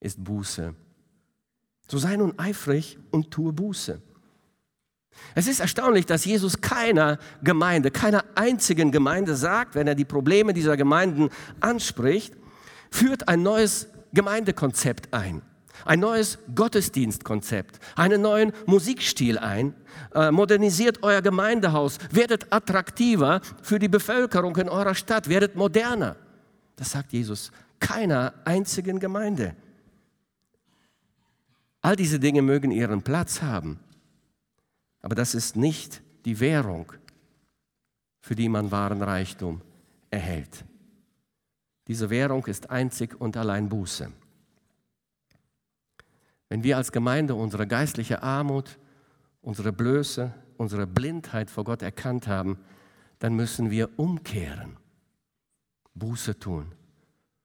ist 0.00 0.22
Buße. 0.22 0.74
So 1.88 1.98
sei 1.98 2.16
nun 2.16 2.38
eifrig 2.38 2.98
und 3.10 3.30
tue 3.30 3.52
Buße. 3.52 4.00
Es 5.34 5.46
ist 5.46 5.60
erstaunlich, 5.60 6.06
dass 6.06 6.24
Jesus 6.24 6.60
keiner 6.60 7.18
Gemeinde, 7.42 7.90
keiner 7.90 8.24
einzigen 8.34 8.90
Gemeinde 8.90 9.36
sagt, 9.36 9.74
wenn 9.74 9.86
er 9.86 9.94
die 9.94 10.04
Probleme 10.04 10.54
dieser 10.54 10.76
Gemeinden 10.76 11.28
anspricht, 11.60 12.34
führt 12.90 13.28
ein 13.28 13.42
neues 13.42 13.88
Gemeindekonzept 14.14 15.12
ein, 15.12 15.42
ein 15.84 16.00
neues 16.00 16.38
Gottesdienstkonzept, 16.54 17.78
einen 17.96 18.22
neuen 18.22 18.52
Musikstil 18.66 19.38
ein, 19.38 19.74
äh, 20.14 20.30
modernisiert 20.30 21.02
euer 21.02 21.22
Gemeindehaus, 21.22 21.98
werdet 22.10 22.52
attraktiver 22.52 23.40
für 23.62 23.78
die 23.78 23.88
Bevölkerung 23.88 24.56
in 24.56 24.68
eurer 24.68 24.94
Stadt, 24.94 25.28
werdet 25.28 25.56
moderner. 25.56 26.16
Das 26.76 26.92
sagt 26.92 27.12
Jesus 27.12 27.50
keiner 27.80 28.34
einzigen 28.44 29.00
Gemeinde. 29.00 29.56
All 31.80 31.96
diese 31.96 32.20
Dinge 32.20 32.42
mögen 32.42 32.70
ihren 32.70 33.02
Platz 33.02 33.42
haben, 33.42 33.80
aber 35.00 35.16
das 35.16 35.34
ist 35.34 35.56
nicht 35.56 36.00
die 36.24 36.38
Währung, 36.38 36.92
für 38.20 38.36
die 38.36 38.48
man 38.48 38.70
wahren 38.70 39.02
Reichtum 39.02 39.60
erhält. 40.10 40.64
Diese 41.88 42.08
Währung 42.08 42.46
ist 42.46 42.70
einzig 42.70 43.20
und 43.20 43.36
allein 43.36 43.68
Buße. 43.68 44.12
Wenn 46.52 46.64
wir 46.64 46.76
als 46.76 46.92
Gemeinde 46.92 47.34
unsere 47.34 47.66
geistliche 47.66 48.22
Armut, 48.22 48.78
unsere 49.40 49.72
Blöße, 49.72 50.34
unsere 50.58 50.86
Blindheit 50.86 51.48
vor 51.50 51.64
Gott 51.64 51.80
erkannt 51.80 52.26
haben, 52.26 52.58
dann 53.20 53.32
müssen 53.32 53.70
wir 53.70 53.88
umkehren, 53.98 54.76
Buße 55.94 56.38
tun 56.38 56.74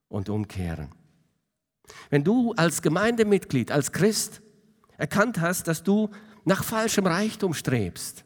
und 0.09 0.27
umkehren. 0.27 0.89
Wenn 2.09 2.25
du 2.25 2.51
als 2.57 2.81
Gemeindemitglied, 2.81 3.71
als 3.71 3.93
Christ 3.93 4.41
erkannt 4.97 5.39
hast, 5.39 5.69
dass 5.69 5.83
du 5.83 6.09
nach 6.43 6.65
falschem 6.65 7.07
Reichtum 7.07 7.53
strebst, 7.53 8.25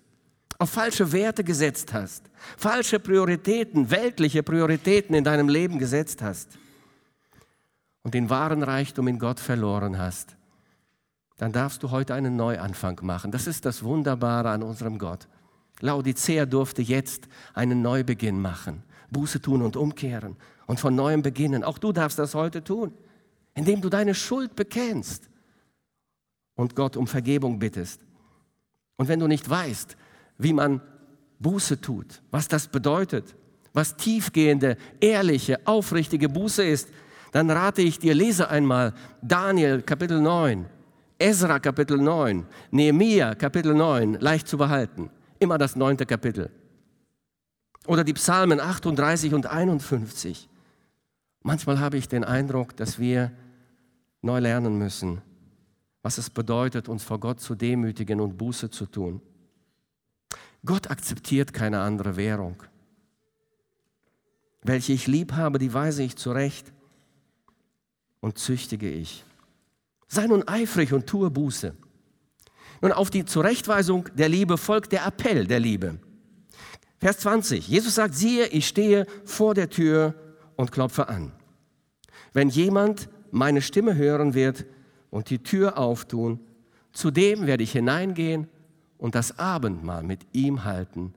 auf 0.58 0.72
falsche 0.72 1.12
Werte 1.12 1.44
gesetzt 1.44 1.94
hast, 1.94 2.32
falsche 2.58 3.00
Prioritäten, 3.00 3.92
weltliche 3.92 4.42
Prioritäten 4.42 5.14
in 5.14 5.24
deinem 5.24 5.48
Leben 5.48 5.78
gesetzt 5.78 6.24
hast 6.24 6.58
und 8.02 8.16
den 8.16 8.32
wahren 8.32 8.64
Reichtum 8.64 9.08
in 9.08 9.20
Gott 9.20 9.40
verloren 9.40 10.00
hast, 10.00 10.38
dann 11.42 11.52
darfst 11.52 11.82
du 11.82 11.90
heute 11.90 12.14
einen 12.14 12.36
Neuanfang 12.36 13.00
machen. 13.02 13.32
Das 13.32 13.48
ist 13.48 13.66
das 13.66 13.82
Wunderbare 13.82 14.52
an 14.52 14.62
unserem 14.62 15.00
Gott. 15.00 15.28
Laodicea 15.80 16.46
durfte 16.46 16.84
jetzt 16.84 17.28
einen 17.56 17.82
Neubeginn 17.82 18.40
machen, 18.40 18.84
Buße 19.10 19.42
tun 19.42 19.64
und 19.64 19.76
umkehren 19.76 20.38
und 20.68 20.80
von 20.80 20.94
neuem 20.94 21.24
beginnen. 21.24 21.64
Auch 21.64 21.80
du 21.80 21.94
darfst 21.94 22.20
das 22.20 22.36
heute 22.36 22.64
tun, 22.64 22.94
indem 23.56 23.82
du 23.82 23.90
deine 23.90 24.14
Schuld 24.14 24.56
bekennst 24.56 25.32
und 26.54 26.76
Gott 26.76 26.96
um 26.96 27.08
Vergebung 27.08 27.58
bittest. 27.58 28.02
Und 28.98 29.08
wenn 29.08 29.20
du 29.20 29.26
nicht 29.26 29.50
weißt, 29.50 29.98
wie 30.38 30.54
man 30.54 30.80
Buße 31.40 31.82
tut, 31.82 32.22
was 32.30 32.50
das 32.50 32.68
bedeutet, 32.68 33.36
was 33.74 33.98
tiefgehende, 33.98 34.78
ehrliche, 35.00 35.66
aufrichtige 35.66 36.30
Buße 36.30 36.64
ist, 36.64 36.90
dann 37.32 37.50
rate 37.50 37.82
ich 37.82 37.98
dir, 37.98 38.14
lese 38.14 38.48
einmal 38.48 38.94
Daniel 39.24 39.82
Kapitel 39.82 40.22
9, 40.22 40.68
Ezra 41.22 41.60
Kapitel 41.60 42.00
9, 42.00 42.48
Nehemiah 42.72 43.36
Kapitel 43.36 43.76
9, 43.76 44.16
leicht 44.20 44.48
zu 44.48 44.58
behalten, 44.58 45.12
immer 45.38 45.60
das 45.60 45.76
neunte 45.76 46.08
Kapitel. 46.08 46.50
Oder 47.86 48.04
die 48.04 48.14
Psalmen 48.14 48.60
38 48.60 49.36
und 49.36 49.46
51. 49.46 50.50
Manchmal 51.44 51.80
habe 51.80 51.98
ich 51.98 52.08
den 52.08 52.24
Eindruck, 52.24 52.76
dass 52.76 52.98
wir 52.98 53.32
neu 54.24 54.40
lernen 54.40 54.80
müssen, 54.80 55.22
was 56.02 56.18
es 56.18 56.32
bedeutet, 56.32 56.90
uns 56.90 57.04
vor 57.04 57.20
Gott 57.20 57.40
zu 57.40 57.54
demütigen 57.54 58.20
und 58.20 58.40
Buße 58.40 58.72
zu 58.72 58.88
tun. 58.88 59.22
Gott 60.66 60.90
akzeptiert 60.90 61.54
keine 61.54 61.82
andere 61.82 62.18
Währung. 62.18 62.64
Welche 64.64 64.94
ich 64.94 65.06
lieb 65.06 65.34
habe, 65.34 65.60
die 65.60 65.72
weise 65.72 66.02
ich 66.02 66.16
zurecht 66.16 66.74
und 68.22 68.40
züchtige 68.40 68.90
ich. 68.90 69.24
Sei 70.14 70.28
nun 70.28 70.46
eifrig 70.46 70.92
und 70.92 71.08
tue 71.08 71.32
Buße. 71.32 71.74
Nun 72.82 72.92
auf 72.92 73.10
die 73.10 73.24
Zurechtweisung 73.24 74.10
der 74.14 74.28
Liebe 74.28 74.58
folgt 74.58 74.92
der 74.92 75.06
Appell 75.06 75.48
der 75.48 75.62
Liebe. 75.62 76.00
Vers 77.00 77.20
20. 77.20 77.66
Jesus 77.66 77.96
sagt, 77.96 78.14
siehe, 78.14 78.48
ich 78.48 78.68
stehe 78.68 79.06
vor 79.24 79.54
der 79.54 79.70
Tür 79.70 80.14
und 80.58 80.74
klopfe 80.74 81.08
an. 81.08 81.32
Wenn 82.34 82.50
jemand 82.50 83.08
meine 83.32 83.62
Stimme 83.62 83.96
hören 83.96 84.34
wird 84.34 84.66
und 85.12 85.30
die 85.30 85.44
Tür 85.44 85.78
auftun, 85.78 86.42
zu 86.92 87.10
dem 87.10 87.48
werde 87.48 87.64
ich 87.64 87.72
hineingehen 87.72 88.50
und 88.98 89.16
das 89.16 89.40
Abendmahl 89.40 90.04
mit 90.04 90.28
ihm 90.34 90.66
halten 90.66 91.14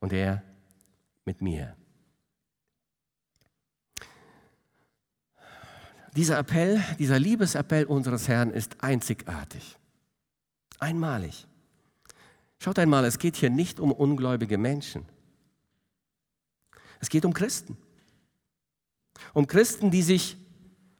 und 0.00 0.12
er 0.12 0.42
mit 1.24 1.40
mir. 1.40 1.76
Dieser 6.16 6.38
Appell, 6.38 6.82
dieser 6.98 7.18
Liebesappell 7.18 7.86
unseres 7.86 8.28
Herrn 8.28 8.50
ist 8.50 8.82
einzigartig, 8.82 9.76
einmalig. 10.78 11.46
Schaut 12.58 12.78
einmal, 12.78 13.04
es 13.04 13.18
geht 13.18 13.36
hier 13.36 13.50
nicht 13.50 13.80
um 13.80 13.90
ungläubige 13.90 14.56
Menschen. 14.56 15.06
Es 17.00 17.08
geht 17.08 17.24
um 17.24 17.34
Christen. 17.34 17.76
Um 19.32 19.46
Christen, 19.46 19.90
die 19.90 20.02
sich 20.02 20.36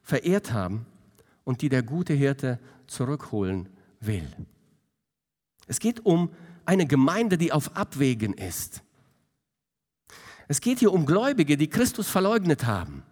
verehrt 0.03 0.51
haben 0.51 0.85
und 1.45 1.61
die 1.61 1.69
der 1.69 1.81
gute 1.81 2.13
Hirte 2.13 2.59
zurückholen 2.85 3.69
will. 4.01 4.27
Es 5.65 5.79
geht 5.79 6.05
um 6.05 6.29
eine 6.65 6.85
Gemeinde, 6.85 7.37
die 7.37 7.51
auf 7.51 7.75
Abwägen 7.75 8.33
ist. 8.33 8.83
Es 10.47 10.61
geht 10.61 10.79
hier 10.79 10.91
um 10.91 11.05
Gläubige, 11.05 11.57
die 11.57 11.69
Christus 11.69 12.09
verleugnet 12.09 12.65
haben. 12.65 13.03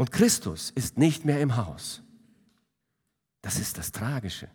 Und 0.00 0.12
Christus 0.12 0.70
ist 0.70 0.96
nicht 0.96 1.26
mehr 1.26 1.42
im 1.42 1.58
Haus. 1.58 2.00
Das 3.42 3.58
ist 3.58 3.76
das 3.76 3.92
Tragische. 3.92 4.48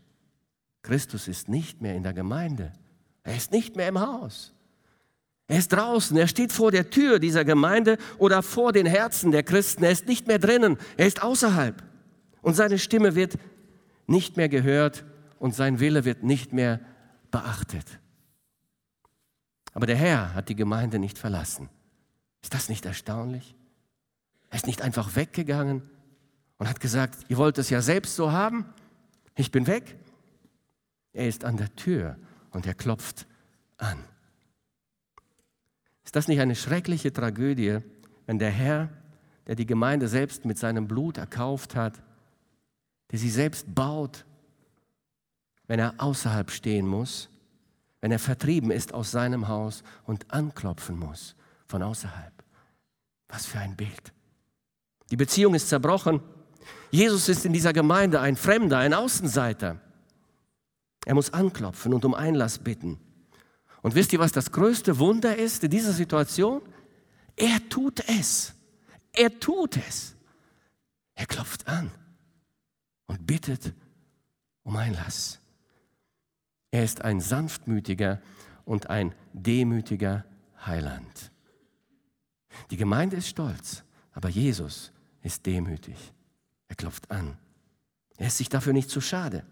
Christus 0.81 1.27
ist 1.27 1.49
nicht 1.49 1.83
mehr 1.83 1.93
in 1.93 2.01
der 2.01 2.13
Gemeinde. 2.13 2.73
Er 3.21 3.35
ist 3.35 3.51
nicht 3.51 3.75
mehr 3.75 3.87
im 3.87 3.99
Haus. 3.99 4.55
Er 5.45 5.59
ist 5.59 5.71
draußen, 5.71 6.17
er 6.17 6.27
steht 6.27 6.51
vor 6.51 6.71
der 6.71 6.89
Tür 6.89 7.19
dieser 7.19 7.45
Gemeinde 7.45 7.99
oder 8.17 8.41
vor 8.41 8.73
den 8.73 8.87
Herzen 8.87 9.31
der 9.31 9.43
Christen. 9.43 9.83
Er 9.83 9.91
ist 9.91 10.07
nicht 10.07 10.25
mehr 10.25 10.39
drinnen, 10.39 10.79
er 10.97 11.05
ist 11.05 11.21
außerhalb. 11.21 11.83
Und 12.41 12.55
seine 12.55 12.79
Stimme 12.79 13.13
wird 13.13 13.35
nicht 14.07 14.37
mehr 14.37 14.49
gehört 14.49 15.05
und 15.37 15.53
sein 15.53 15.79
Wille 15.79 16.05
wird 16.05 16.23
nicht 16.23 16.53
mehr 16.53 16.79
beachtet. 17.29 17.99
Aber 19.73 19.85
der 19.85 19.97
Herr 19.97 20.33
hat 20.33 20.49
die 20.49 20.55
Gemeinde 20.55 20.97
nicht 20.97 21.19
verlassen. 21.19 21.69
Ist 22.41 22.55
das 22.55 22.67
nicht 22.67 22.87
erstaunlich? 22.87 23.55
Er 24.55 24.59
ist 24.59 24.67
nicht 24.67 24.81
einfach 24.81 25.17
weggegangen 25.17 25.81
und 26.59 26.69
hat 26.69 26.79
gesagt, 26.79 27.25
ihr 27.27 27.35
wollt 27.35 27.57
es 27.57 27.69
ja 27.69 27.81
selbst 27.81 28.15
so 28.15 28.31
haben, 28.31 28.63
ich 29.35 29.51
bin 29.51 29.67
weg. 29.67 29.97
Er 31.11 31.27
ist 31.27 31.43
an 31.43 31.57
der 31.57 31.75
Tür 31.75 32.15
und 32.51 32.65
er 32.65 32.73
klopft 32.73 33.27
an. 33.75 34.01
Ist 36.05 36.15
das 36.15 36.29
nicht 36.29 36.39
eine 36.39 36.55
schreckliche 36.55 37.11
Tragödie, 37.11 37.79
wenn 38.27 38.39
der 38.39 38.49
Herr, 38.49 38.87
der 39.45 39.55
die 39.55 39.65
Gemeinde 39.65 40.07
selbst 40.07 40.45
mit 40.45 40.57
seinem 40.57 40.87
Blut 40.87 41.17
erkauft 41.17 41.75
hat, 41.75 42.01
der 43.11 43.19
sie 43.19 43.31
selbst 43.31 43.75
baut, 43.75 44.23
wenn 45.67 45.81
er 45.81 45.95
außerhalb 45.97 46.49
stehen 46.49 46.87
muss, 46.87 47.29
wenn 47.99 48.13
er 48.13 48.19
vertrieben 48.19 48.71
ist 48.71 48.93
aus 48.93 49.11
seinem 49.11 49.49
Haus 49.49 49.83
und 50.05 50.31
anklopfen 50.31 50.97
muss 50.97 51.35
von 51.67 51.83
außerhalb? 51.83 52.31
Was 53.27 53.45
für 53.45 53.59
ein 53.59 53.75
Bild. 53.75 54.14
Die 55.11 55.17
Beziehung 55.17 55.55
ist 55.55 55.69
zerbrochen. 55.69 56.21
Jesus 56.91 57.29
ist 57.29 57.45
in 57.45 57.53
dieser 57.53 57.73
Gemeinde 57.73 58.19
ein 58.21 58.35
Fremder, 58.35 58.79
ein 58.79 58.93
Außenseiter. 58.93 59.79
Er 61.05 61.13
muss 61.13 61.33
anklopfen 61.33 61.93
und 61.93 62.05
um 62.05 62.13
Einlass 62.13 62.57
bitten. 62.59 62.99
Und 63.81 63.93
wisst 63.93 64.13
ihr, 64.13 64.19
was 64.19 64.31
das 64.31 64.51
größte 64.51 64.97
Wunder 64.97 65.35
ist 65.35 65.63
in 65.63 65.69
dieser 65.69 65.93
Situation? 65.93 66.61
Er 67.35 67.59
tut 67.69 68.07
es. 68.09 68.53
Er 69.11 69.39
tut 69.39 69.77
es. 69.77 70.15
Er 71.13 71.27
klopft 71.27 71.67
an 71.67 71.91
und 73.05 73.27
bittet 73.27 73.73
um 74.63 74.75
Einlass. 74.75 75.39
Er 76.71 76.83
ist 76.83 77.01
ein 77.01 77.21
sanftmütiger 77.21 78.21
und 78.65 78.89
ein 78.89 79.13
demütiger 79.33 80.25
Heiland. 80.65 81.31
Die 82.71 82.77
Gemeinde 82.77 83.17
ist 83.17 83.27
stolz, 83.27 83.83
aber 84.11 84.29
Jesus 84.29 84.91
ist 85.26 85.45
demütig. 85.45 86.13
Er 86.67 86.76
klopft 86.76 87.09
an. 87.09 87.38
Er 88.17 88.28
ist 88.28 88.38
sich 88.38 88.47
dafür 88.47 88.73
nicht 88.73 88.89
zu 88.89 89.01
schade. 89.01 89.43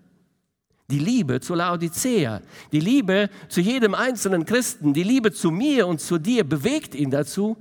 Die 0.89 0.99
Liebe 0.99 1.39
zu 1.39 1.55
Laodicea, 1.55 2.41
die 2.71 2.79
Liebe 2.79 3.29
zu 3.49 3.61
jedem 3.61 3.95
einzelnen 3.95 4.45
Christen, 4.45 4.93
die 4.93 5.03
Liebe 5.03 5.31
zu 5.31 5.49
mir 5.49 5.87
und 5.87 5.99
zu 5.99 6.19
dir 6.19 6.43
bewegt 6.43 6.93
ihn 6.93 7.09
dazu, 7.09 7.57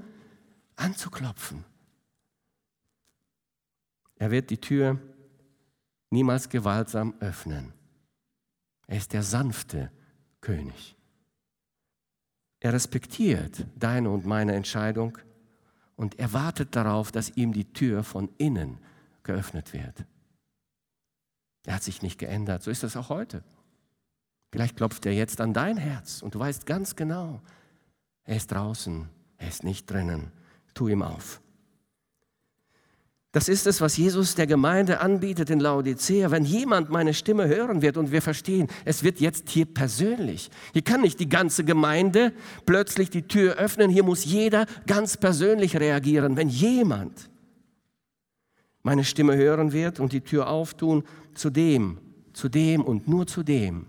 anzuklopfen. 0.76 1.64
Er 4.16 4.30
wird 4.30 4.50
die 4.50 4.58
Tür 4.58 5.00
niemals 6.10 6.48
gewaltsam 6.48 7.14
öffnen. 7.20 7.72
Er 8.86 8.98
ist 8.98 9.12
der 9.12 9.22
sanfte 9.22 9.90
König. 10.40 10.96
Er 12.60 12.72
respektiert 12.72 13.66
deine 13.76 14.10
und 14.10 14.26
meine 14.26 14.54
Entscheidung 14.54 15.16
und 16.02 16.18
er 16.18 16.32
wartet 16.32 16.74
darauf, 16.74 17.12
dass 17.12 17.36
ihm 17.36 17.52
die 17.52 17.72
Tür 17.72 18.02
von 18.02 18.28
innen 18.36 18.78
geöffnet 19.22 19.72
wird. 19.72 20.04
Er 21.64 21.76
hat 21.76 21.84
sich 21.84 22.02
nicht 22.02 22.18
geändert. 22.18 22.64
So 22.64 22.72
ist 22.72 22.82
es 22.82 22.96
auch 22.96 23.08
heute. 23.08 23.44
Vielleicht 24.50 24.76
klopft 24.76 25.06
er 25.06 25.14
jetzt 25.14 25.40
an 25.40 25.54
dein 25.54 25.76
Herz 25.76 26.20
und 26.20 26.34
du 26.34 26.40
weißt 26.40 26.66
ganz 26.66 26.96
genau, 26.96 27.40
er 28.24 28.34
ist 28.34 28.50
draußen, 28.50 29.08
er 29.38 29.46
ist 29.48 29.62
nicht 29.62 29.88
drinnen. 29.88 30.32
Tu 30.74 30.88
ihm 30.88 31.02
auf. 31.02 31.40
Das 33.32 33.48
ist 33.48 33.66
es, 33.66 33.80
was 33.80 33.96
Jesus 33.96 34.34
der 34.34 34.46
Gemeinde 34.46 35.00
anbietet 35.00 35.48
in 35.48 35.58
Laodicea. 35.58 36.30
Wenn 36.30 36.44
jemand 36.44 36.90
meine 36.90 37.14
Stimme 37.14 37.48
hören 37.48 37.80
wird 37.80 37.96
und 37.96 38.12
wir 38.12 38.20
verstehen, 38.20 38.68
es 38.84 39.02
wird 39.02 39.20
jetzt 39.20 39.48
hier 39.48 39.64
persönlich. 39.64 40.50
Hier 40.74 40.82
kann 40.82 41.00
nicht 41.00 41.18
die 41.18 41.30
ganze 41.30 41.64
Gemeinde 41.64 42.34
plötzlich 42.66 43.08
die 43.08 43.22
Tür 43.22 43.54
öffnen. 43.54 43.90
Hier 43.90 44.04
muss 44.04 44.26
jeder 44.26 44.66
ganz 44.86 45.16
persönlich 45.16 45.80
reagieren. 45.80 46.36
Wenn 46.36 46.50
jemand 46.50 47.30
meine 48.82 49.02
Stimme 49.02 49.34
hören 49.34 49.72
wird 49.72 49.98
und 49.98 50.12
die 50.12 50.20
Tür 50.20 50.50
auftun, 50.50 51.02
zu 51.34 51.48
dem, 51.48 51.98
zu 52.34 52.50
dem 52.50 52.82
und 52.82 53.08
nur 53.08 53.26
zu 53.26 53.42
dem 53.42 53.86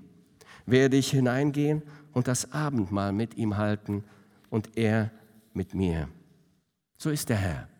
werde 0.65 0.95
ich 0.95 1.11
hineingehen 1.11 1.81
und 2.13 2.29
das 2.29 2.53
Abendmahl 2.53 3.11
mit 3.11 3.35
ihm 3.35 3.57
halten 3.57 4.05
und 4.49 4.77
er 4.77 5.11
mit 5.53 5.73
mir. 5.73 6.07
So 6.97 7.09
ist 7.09 7.27
der 7.27 7.37
Herr. 7.37 7.72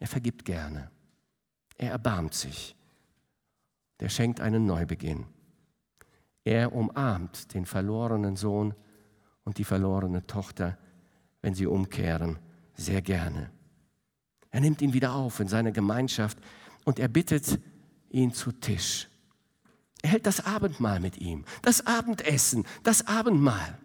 Er 0.00 0.08
vergibt 0.08 0.44
gerne. 0.44 0.90
Er 1.76 1.92
erbarmt 1.92 2.34
sich. 2.34 2.74
Er 3.98 4.08
schenkt 4.08 4.40
einen 4.40 4.66
Neubeginn. 4.66 5.26
Er 6.42 6.72
umarmt 6.74 7.54
den 7.54 7.66
verlorenen 7.66 8.34
Sohn 8.34 8.74
und 9.44 9.58
die 9.58 9.64
verlorene 9.64 10.26
Tochter, 10.26 10.78
wenn 11.42 11.54
sie 11.54 11.66
umkehren, 11.66 12.38
sehr 12.74 13.02
gerne. 13.02 13.50
Er 14.50 14.60
nimmt 14.60 14.82
ihn 14.82 14.94
wieder 14.94 15.14
auf 15.14 15.38
in 15.38 15.48
seine 15.48 15.70
Gemeinschaft 15.70 16.38
und 16.84 16.98
er 16.98 17.08
bittet 17.08 17.60
ihn 18.08 18.32
zu 18.32 18.52
Tisch. 18.52 19.06
Er 20.02 20.10
hält 20.10 20.26
das 20.26 20.44
Abendmahl 20.46 20.98
mit 20.98 21.18
ihm, 21.18 21.44
das 21.60 21.86
Abendessen, 21.86 22.66
das 22.82 23.06
Abendmahl. 23.06 23.78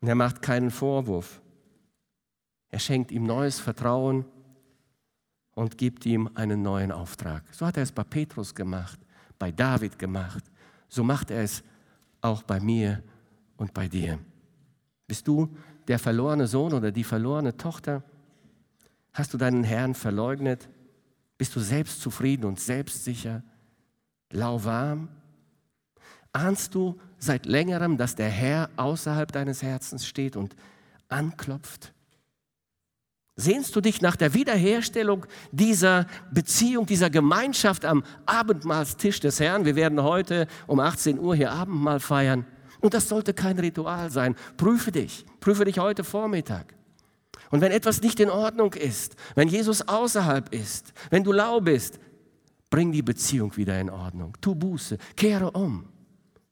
Und 0.00 0.08
er 0.08 0.14
macht 0.14 0.40
keinen 0.40 0.70
Vorwurf. 0.70 1.42
Er 2.74 2.80
schenkt 2.80 3.12
ihm 3.12 3.22
neues 3.22 3.60
Vertrauen 3.60 4.24
und 5.52 5.78
gibt 5.78 6.04
ihm 6.06 6.28
einen 6.34 6.60
neuen 6.60 6.90
Auftrag. 6.90 7.44
So 7.52 7.64
hat 7.64 7.76
er 7.76 7.84
es 7.84 7.92
bei 7.92 8.02
Petrus 8.02 8.52
gemacht, 8.52 8.98
bei 9.38 9.52
David 9.52 9.96
gemacht. 9.96 10.42
So 10.88 11.04
macht 11.04 11.30
er 11.30 11.44
es 11.44 11.62
auch 12.20 12.42
bei 12.42 12.58
mir 12.58 13.00
und 13.58 13.72
bei 13.74 13.86
dir. 13.86 14.18
Bist 15.06 15.28
du 15.28 15.56
der 15.86 16.00
verlorene 16.00 16.48
Sohn 16.48 16.72
oder 16.72 16.90
die 16.90 17.04
verlorene 17.04 17.56
Tochter? 17.56 18.02
Hast 19.12 19.32
du 19.32 19.38
deinen 19.38 19.62
Herrn 19.62 19.94
verleugnet? 19.94 20.68
Bist 21.38 21.54
du 21.54 21.60
selbstzufrieden 21.60 22.44
und 22.44 22.58
selbstsicher? 22.58 23.44
Lauwarm? 24.30 25.10
Ahnst 26.32 26.74
du 26.74 27.00
seit 27.18 27.46
längerem, 27.46 27.98
dass 27.98 28.16
der 28.16 28.30
Herr 28.30 28.68
außerhalb 28.74 29.30
deines 29.30 29.62
Herzens 29.62 30.08
steht 30.08 30.34
und 30.34 30.56
anklopft? 31.08 31.93
Sehnst 33.36 33.74
du 33.74 33.80
dich 33.80 34.00
nach 34.00 34.14
der 34.14 34.32
Wiederherstellung 34.32 35.26
dieser 35.50 36.06
Beziehung, 36.30 36.86
dieser 36.86 37.10
Gemeinschaft 37.10 37.84
am 37.84 38.04
Abendmahlstisch 38.26 39.18
des 39.18 39.40
Herrn? 39.40 39.64
Wir 39.64 39.74
werden 39.74 40.02
heute 40.02 40.46
um 40.68 40.78
18 40.78 41.18
Uhr 41.18 41.34
hier 41.34 41.50
Abendmahl 41.50 41.98
feiern. 41.98 42.46
Und 42.80 42.94
das 42.94 43.08
sollte 43.08 43.34
kein 43.34 43.58
Ritual 43.58 44.10
sein. 44.10 44.36
Prüfe 44.56 44.92
dich. 44.92 45.24
Prüfe 45.40 45.64
dich 45.64 45.78
heute 45.80 46.04
Vormittag. 46.04 46.74
Und 47.50 47.60
wenn 47.60 47.72
etwas 47.72 48.02
nicht 48.02 48.20
in 48.20 48.30
Ordnung 48.30 48.72
ist, 48.74 49.16
wenn 49.34 49.48
Jesus 49.48 49.88
außerhalb 49.88 50.54
ist, 50.54 50.92
wenn 51.10 51.24
du 51.24 51.32
lau 51.32 51.60
bist, 51.60 51.98
bring 52.70 52.92
die 52.92 53.02
Beziehung 53.02 53.56
wieder 53.56 53.80
in 53.80 53.90
Ordnung. 53.90 54.36
Tu 54.40 54.54
Buße, 54.54 54.96
kehre 55.16 55.50
um. 55.50 55.88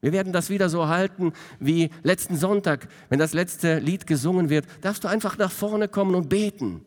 Wir 0.02 0.12
werden 0.12 0.32
das 0.32 0.50
wieder 0.50 0.68
so 0.68 0.88
halten 0.88 1.32
wie 1.60 1.90
letzten 2.02 2.36
Sonntag, 2.36 2.88
wenn 3.08 3.20
das 3.20 3.32
letzte 3.32 3.78
Lied 3.78 4.06
gesungen 4.06 4.50
wird, 4.50 4.66
darfst 4.82 5.04
du 5.04 5.08
einfach 5.08 5.38
nach 5.38 5.50
vorne 5.50 5.88
kommen 5.88 6.14
und 6.14 6.28
beten 6.28 6.84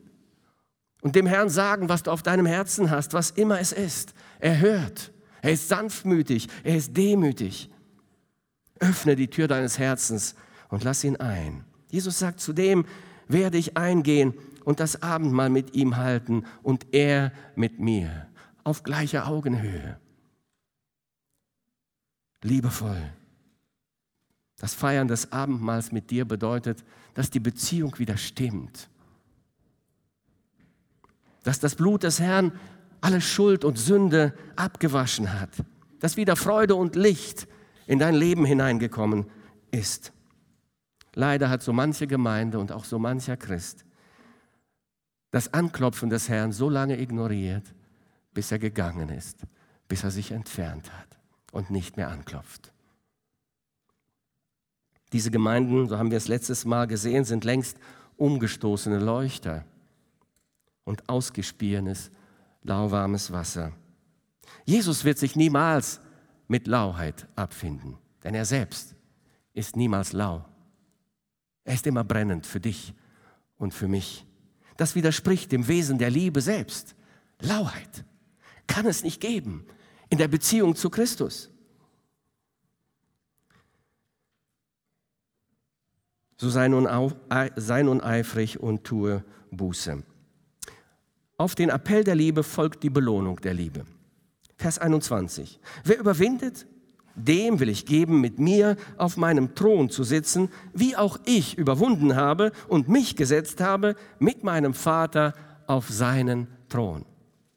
und 1.02 1.16
dem 1.16 1.26
Herrn 1.26 1.50
sagen, 1.50 1.88
was 1.88 2.04
du 2.04 2.12
auf 2.12 2.24
deinem 2.24 2.46
Herzen 2.46 2.92
hast, 2.92 3.14
was 3.14 3.30
immer 3.30 3.60
es 3.60 3.72
ist. 3.72 4.14
Er 4.40 4.60
hört, 4.60 5.14
er 5.42 5.54
ist 5.54 5.70
sanftmütig, 5.70 6.50
er 6.64 6.76
ist 6.76 6.98
demütig. 6.98 7.70
Öffne 8.80 9.16
die 9.16 9.30
Tür 9.30 9.48
deines 9.48 9.80
Herzens 9.80 10.36
und 10.68 10.84
lass 10.84 11.04
ihn 11.04 11.16
ein. 11.16 11.64
Jesus 11.90 12.20
sagt 12.20 12.42
zu 12.42 12.52
dem, 12.52 12.86
werde 13.30 13.58
ich 13.58 13.78
eingehen 13.78 14.34
und 14.66 14.82
das 14.82 15.02
Abendmahl 15.04 15.50
mit 15.50 15.74
ihm 15.74 15.96
halten 15.96 16.44
und 16.64 16.88
er 16.92 17.32
mit 17.56 17.80
mir 17.80 18.28
auf 18.66 18.84
gleicher 18.84 19.28
Augenhöhe. 19.28 19.98
Liebevoll. 22.46 23.12
Das 24.58 24.74
Feiern 24.74 25.08
des 25.08 25.32
Abendmahls 25.32 25.92
mit 25.92 26.12
dir 26.12 26.26
bedeutet, 26.26 26.84
dass 27.14 27.30
die 27.30 27.40
Beziehung 27.40 27.98
wieder 28.00 28.18
stimmt. 28.18 28.88
Dass 31.44 31.60
das 31.60 31.76
Blut 31.76 32.04
des 32.04 32.20
Herrn 32.20 32.52
alle 33.02 33.20
Schuld 33.20 33.66
und 33.66 33.78
Sünde 33.78 34.34
abgewaschen 34.56 35.34
hat. 35.40 35.50
Dass 36.00 36.18
wieder 36.18 36.36
Freude 36.36 36.76
und 36.76 36.96
Licht 36.96 37.48
in 37.88 38.00
dein 38.00 38.16
Leben 38.16 38.46
hineingekommen 38.46 39.26
ist. 39.72 40.14
Leider 41.14 41.50
hat 41.50 41.64
so 41.64 41.74
manche 41.74 42.08
Gemeinde 42.08 42.60
und 42.60 42.72
auch 42.72 42.86
so 42.86 43.00
mancher 43.00 43.38
Christ 43.38 43.86
das 45.32 45.54
Anklopfen 45.54 46.10
des 46.10 46.30
Herrn 46.30 46.54
so 46.54 46.70
lange 46.70 46.98
ignoriert, 46.98 47.74
bis 48.34 48.54
er 48.54 48.60
gegangen 48.60 49.10
ist, 49.10 49.40
bis 49.90 50.06
er 50.06 50.12
sich 50.12 50.32
entfernt 50.32 50.90
hat 50.94 51.15
und 51.56 51.70
nicht 51.70 51.96
mehr 51.96 52.10
anklopft. 52.10 52.74
Diese 55.14 55.32
Gemeinden, 55.32 55.88
so 55.88 55.98
haben 55.98 56.12
wir 56.12 56.18
es 56.18 56.28
letztes 56.28 56.66
Mal 56.66 56.86
gesehen, 56.86 57.24
sind 57.24 57.46
längst 57.46 57.78
umgestoßene 58.18 59.00
Leuchter 59.00 59.64
und 60.84 61.08
ausgespierenes, 61.08 62.12
lauwarmes 62.62 63.32
Wasser. 63.32 63.72
Jesus 64.66 65.06
wird 65.06 65.18
sich 65.18 65.38
niemals 65.38 66.02
mit 66.50 66.68
Lauheit 66.68 67.26
abfinden, 67.38 67.98
denn 68.26 68.36
er 68.36 68.46
selbst 68.46 68.94
ist 69.54 69.78
niemals 69.78 70.12
lau. 70.12 70.44
Er 71.64 71.76
ist 71.76 71.88
immer 71.88 72.04
brennend 72.04 72.46
für 72.46 72.60
dich 72.60 72.94
und 73.58 73.74
für 73.74 73.88
mich. 73.88 74.26
Das 74.76 74.94
widerspricht 74.94 75.54
dem 75.54 75.70
Wesen 75.70 76.00
der 76.00 76.10
Liebe 76.10 76.42
selbst. 76.42 76.96
Lauheit 77.40 78.04
kann 78.68 78.86
es 78.86 79.06
nicht 79.06 79.22
geben 79.22 79.66
in 80.10 80.18
der 80.18 80.28
Beziehung 80.28 80.76
zu 80.76 80.90
Christus. 80.90 81.50
So 86.38 86.50
sei 86.50 86.68
nun, 86.68 86.86
auf, 86.86 87.16
sei 87.56 87.84
nun 87.84 88.02
eifrig 88.02 88.60
und 88.60 88.84
tue 88.84 89.24
Buße. 89.52 90.04
Auf 91.38 91.56
den 91.56 91.70
Appell 91.70 92.04
der 92.04 92.16
Liebe 92.16 92.44
folgt 92.44 92.84
die 92.84 92.90
Belohnung 92.90 93.40
der 93.42 93.54
Liebe. 93.54 93.86
Vers 94.58 94.80
21. 94.80 95.60
Wer 95.84 96.00
überwindet, 96.00 96.66
dem 97.16 97.60
will 97.60 97.70
ich 97.70 97.86
geben, 97.86 98.20
mit 98.20 98.40
mir 98.40 98.76
auf 98.98 99.18
meinem 99.18 99.56
Thron 99.56 99.90
zu 99.90 100.04
sitzen, 100.04 100.50
wie 100.74 100.96
auch 100.96 101.18
ich 101.26 101.58
überwunden 101.58 102.16
habe 102.16 102.52
und 102.68 102.90
mich 102.90 103.16
gesetzt 103.16 103.62
habe 103.62 103.96
mit 104.20 104.44
meinem 104.44 104.74
Vater 104.74 105.34
auf 105.68 105.90
seinen 105.90 106.48
Thron. 106.70 107.06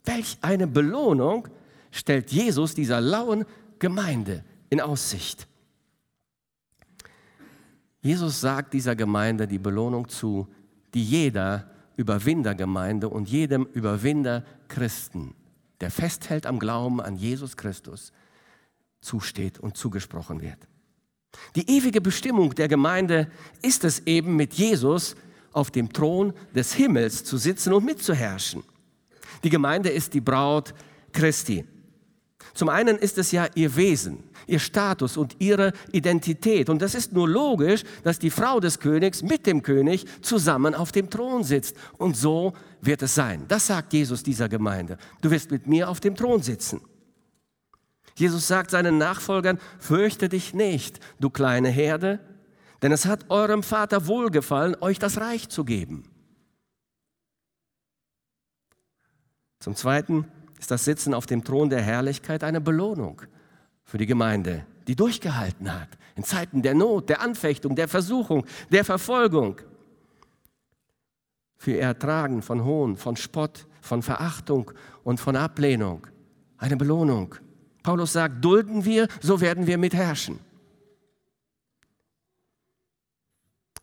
Welch 0.04 0.38
eine 0.40 0.66
Belohnung 0.66 1.48
stellt 1.90 2.30
Jesus 2.30 2.74
dieser 2.74 3.00
lauen 3.00 3.44
Gemeinde 3.78 4.44
in 4.70 4.80
Aussicht. 4.80 5.46
Jesus 8.00 8.40
sagt 8.40 8.74
dieser 8.74 8.94
Gemeinde 8.96 9.46
die 9.46 9.58
Belohnung 9.58 10.08
zu, 10.08 10.48
die 10.94 11.04
jeder 11.04 11.70
Überwindergemeinde 11.96 13.08
und 13.08 13.28
jedem 13.28 13.64
Überwinder 13.64 14.44
Christen, 14.68 15.34
der 15.80 15.90
festhält 15.90 16.46
am 16.46 16.58
Glauben 16.58 17.00
an 17.00 17.16
Jesus 17.16 17.56
Christus, 17.56 18.12
zusteht 19.00 19.58
und 19.58 19.76
zugesprochen 19.76 20.40
wird. 20.40 20.68
Die 21.56 21.68
ewige 21.68 22.00
Bestimmung 22.00 22.54
der 22.54 22.68
Gemeinde 22.68 23.30
ist 23.62 23.84
es 23.84 24.06
eben, 24.06 24.36
mit 24.36 24.54
Jesus 24.54 25.16
auf 25.52 25.70
dem 25.70 25.92
Thron 25.92 26.32
des 26.54 26.72
Himmels 26.72 27.24
zu 27.24 27.36
sitzen 27.36 27.72
und 27.72 27.84
mitzuherrschen. 27.84 28.62
Die 29.44 29.50
Gemeinde 29.50 29.88
ist 29.88 30.14
die 30.14 30.20
Braut 30.20 30.74
Christi. 31.12 31.64
Zum 32.58 32.70
einen 32.70 32.98
ist 32.98 33.18
es 33.18 33.30
ja 33.30 33.46
ihr 33.54 33.76
Wesen, 33.76 34.24
ihr 34.48 34.58
Status 34.58 35.16
und 35.16 35.36
ihre 35.38 35.72
Identität. 35.92 36.68
Und 36.68 36.82
das 36.82 36.96
ist 36.96 37.12
nur 37.12 37.28
logisch, 37.28 37.84
dass 38.02 38.18
die 38.18 38.30
Frau 38.30 38.58
des 38.58 38.80
Königs 38.80 39.22
mit 39.22 39.46
dem 39.46 39.62
König 39.62 40.06
zusammen 40.22 40.74
auf 40.74 40.90
dem 40.90 41.08
Thron 41.08 41.44
sitzt. 41.44 41.76
Und 41.98 42.16
so 42.16 42.54
wird 42.80 43.02
es 43.02 43.14
sein. 43.14 43.44
Das 43.46 43.68
sagt 43.68 43.92
Jesus 43.92 44.24
dieser 44.24 44.48
Gemeinde. 44.48 44.98
Du 45.20 45.30
wirst 45.30 45.52
mit 45.52 45.68
mir 45.68 45.88
auf 45.88 46.00
dem 46.00 46.16
Thron 46.16 46.42
sitzen. 46.42 46.80
Jesus 48.16 48.48
sagt 48.48 48.72
seinen 48.72 48.98
Nachfolgern, 48.98 49.60
fürchte 49.78 50.28
dich 50.28 50.52
nicht, 50.52 50.98
du 51.20 51.30
kleine 51.30 51.68
Herde, 51.68 52.18
denn 52.82 52.90
es 52.90 53.06
hat 53.06 53.30
eurem 53.30 53.62
Vater 53.62 54.08
wohlgefallen, 54.08 54.74
euch 54.80 54.98
das 54.98 55.20
Reich 55.20 55.48
zu 55.48 55.64
geben. 55.64 56.10
Zum 59.60 59.76
Zweiten 59.76 60.24
ist 60.58 60.70
das 60.70 60.84
Sitzen 60.84 61.14
auf 61.14 61.26
dem 61.26 61.44
Thron 61.44 61.70
der 61.70 61.82
Herrlichkeit 61.82 62.44
eine 62.44 62.60
Belohnung 62.60 63.22
für 63.84 63.98
die 63.98 64.06
Gemeinde, 64.06 64.66
die 64.86 64.96
durchgehalten 64.96 65.72
hat 65.72 65.88
in 66.16 66.24
Zeiten 66.24 66.62
der 66.62 66.74
Not, 66.74 67.08
der 67.08 67.20
Anfechtung, 67.20 67.76
der 67.76 67.88
Versuchung, 67.88 68.44
der 68.70 68.84
Verfolgung. 68.84 69.60
Für 71.56 71.72
ihr 71.72 71.80
Ertragen 71.80 72.42
von 72.42 72.64
Hohn, 72.64 72.96
von 72.96 73.16
Spott, 73.16 73.66
von 73.80 74.02
Verachtung 74.02 74.72
und 75.04 75.20
von 75.20 75.36
Ablehnung. 75.36 76.06
Eine 76.56 76.76
Belohnung. 76.76 77.36
Paulus 77.84 78.12
sagt, 78.12 78.44
dulden 78.44 78.84
wir, 78.84 79.08
so 79.20 79.40
werden 79.40 79.66
wir 79.66 79.78
mitherrschen. 79.78 80.40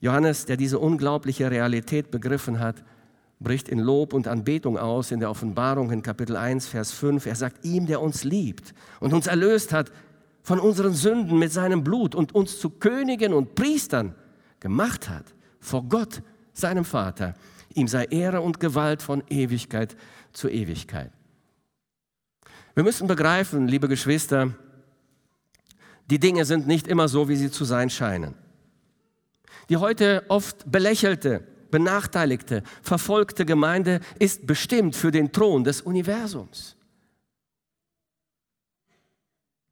Johannes, 0.02 0.46
der 0.46 0.58
diese 0.58 0.78
unglaubliche 0.78 1.50
Realität 1.50 2.12
begriffen 2.12 2.60
hat, 2.60 2.84
bricht 3.40 3.70
in 3.70 3.80
Lob 3.80 4.14
und 4.14 4.28
Anbetung 4.28 4.78
aus 4.78 5.12
in 5.12 5.20
der 5.20 5.30
Offenbarung 5.30 5.92
in 5.92 6.02
Kapitel 6.02 6.38
1, 6.38 6.68
Vers 6.68 6.92
5. 6.92 7.26
Er 7.26 7.36
sagt, 7.36 7.66
ihm, 7.66 7.86
der 7.86 8.02
uns 8.02 8.24
liebt 8.24 8.74
und 9.00 9.14
uns 9.14 9.28
erlöst 9.28 9.74
hat 9.74 9.92
von 10.42 10.60
unseren 10.60 10.94
Sünden 10.94 11.40
mit 11.40 11.52
seinem 11.52 11.84
Blut 11.84 12.16
und 12.16 12.34
uns 12.34 12.60
zu 12.60 12.70
Königen 12.70 13.34
und 13.34 13.56
Priestern 13.56 14.16
gemacht 14.60 15.10
hat, 15.10 15.26
vor 15.60 15.84
Gott, 15.84 16.22
seinem 16.54 16.86
Vater. 16.86 17.34
Ihm 17.74 17.88
sei 17.88 18.06
Ehre 18.06 18.42
und 18.42 18.60
Gewalt 18.60 19.02
von 19.02 19.24
Ewigkeit 19.30 19.98
zu 20.32 20.48
Ewigkeit. 20.48 21.12
Wir 22.74 22.84
müssen 22.84 23.08
begreifen, 23.08 23.68
liebe 23.68 23.88
Geschwister, 23.88 24.54
die 26.10 26.20
Dinge 26.20 26.46
sind 26.46 26.68
nicht 26.68 26.88
immer 26.88 27.08
so, 27.08 27.28
wie 27.28 27.36
sie 27.36 27.50
zu 27.50 27.66
sein 27.66 27.90
scheinen. 27.90 28.36
Die 29.70 29.78
heute 29.78 30.24
oft 30.28 30.70
belächelte, 30.72 31.44
benachteiligte, 31.72 32.64
verfolgte 32.82 33.46
Gemeinde 33.46 34.00
ist 34.20 34.48
bestimmt 34.48 34.96
für 34.96 35.12
den 35.12 35.32
Thron 35.32 35.64
des 35.64 35.82
Universums. 35.82 36.76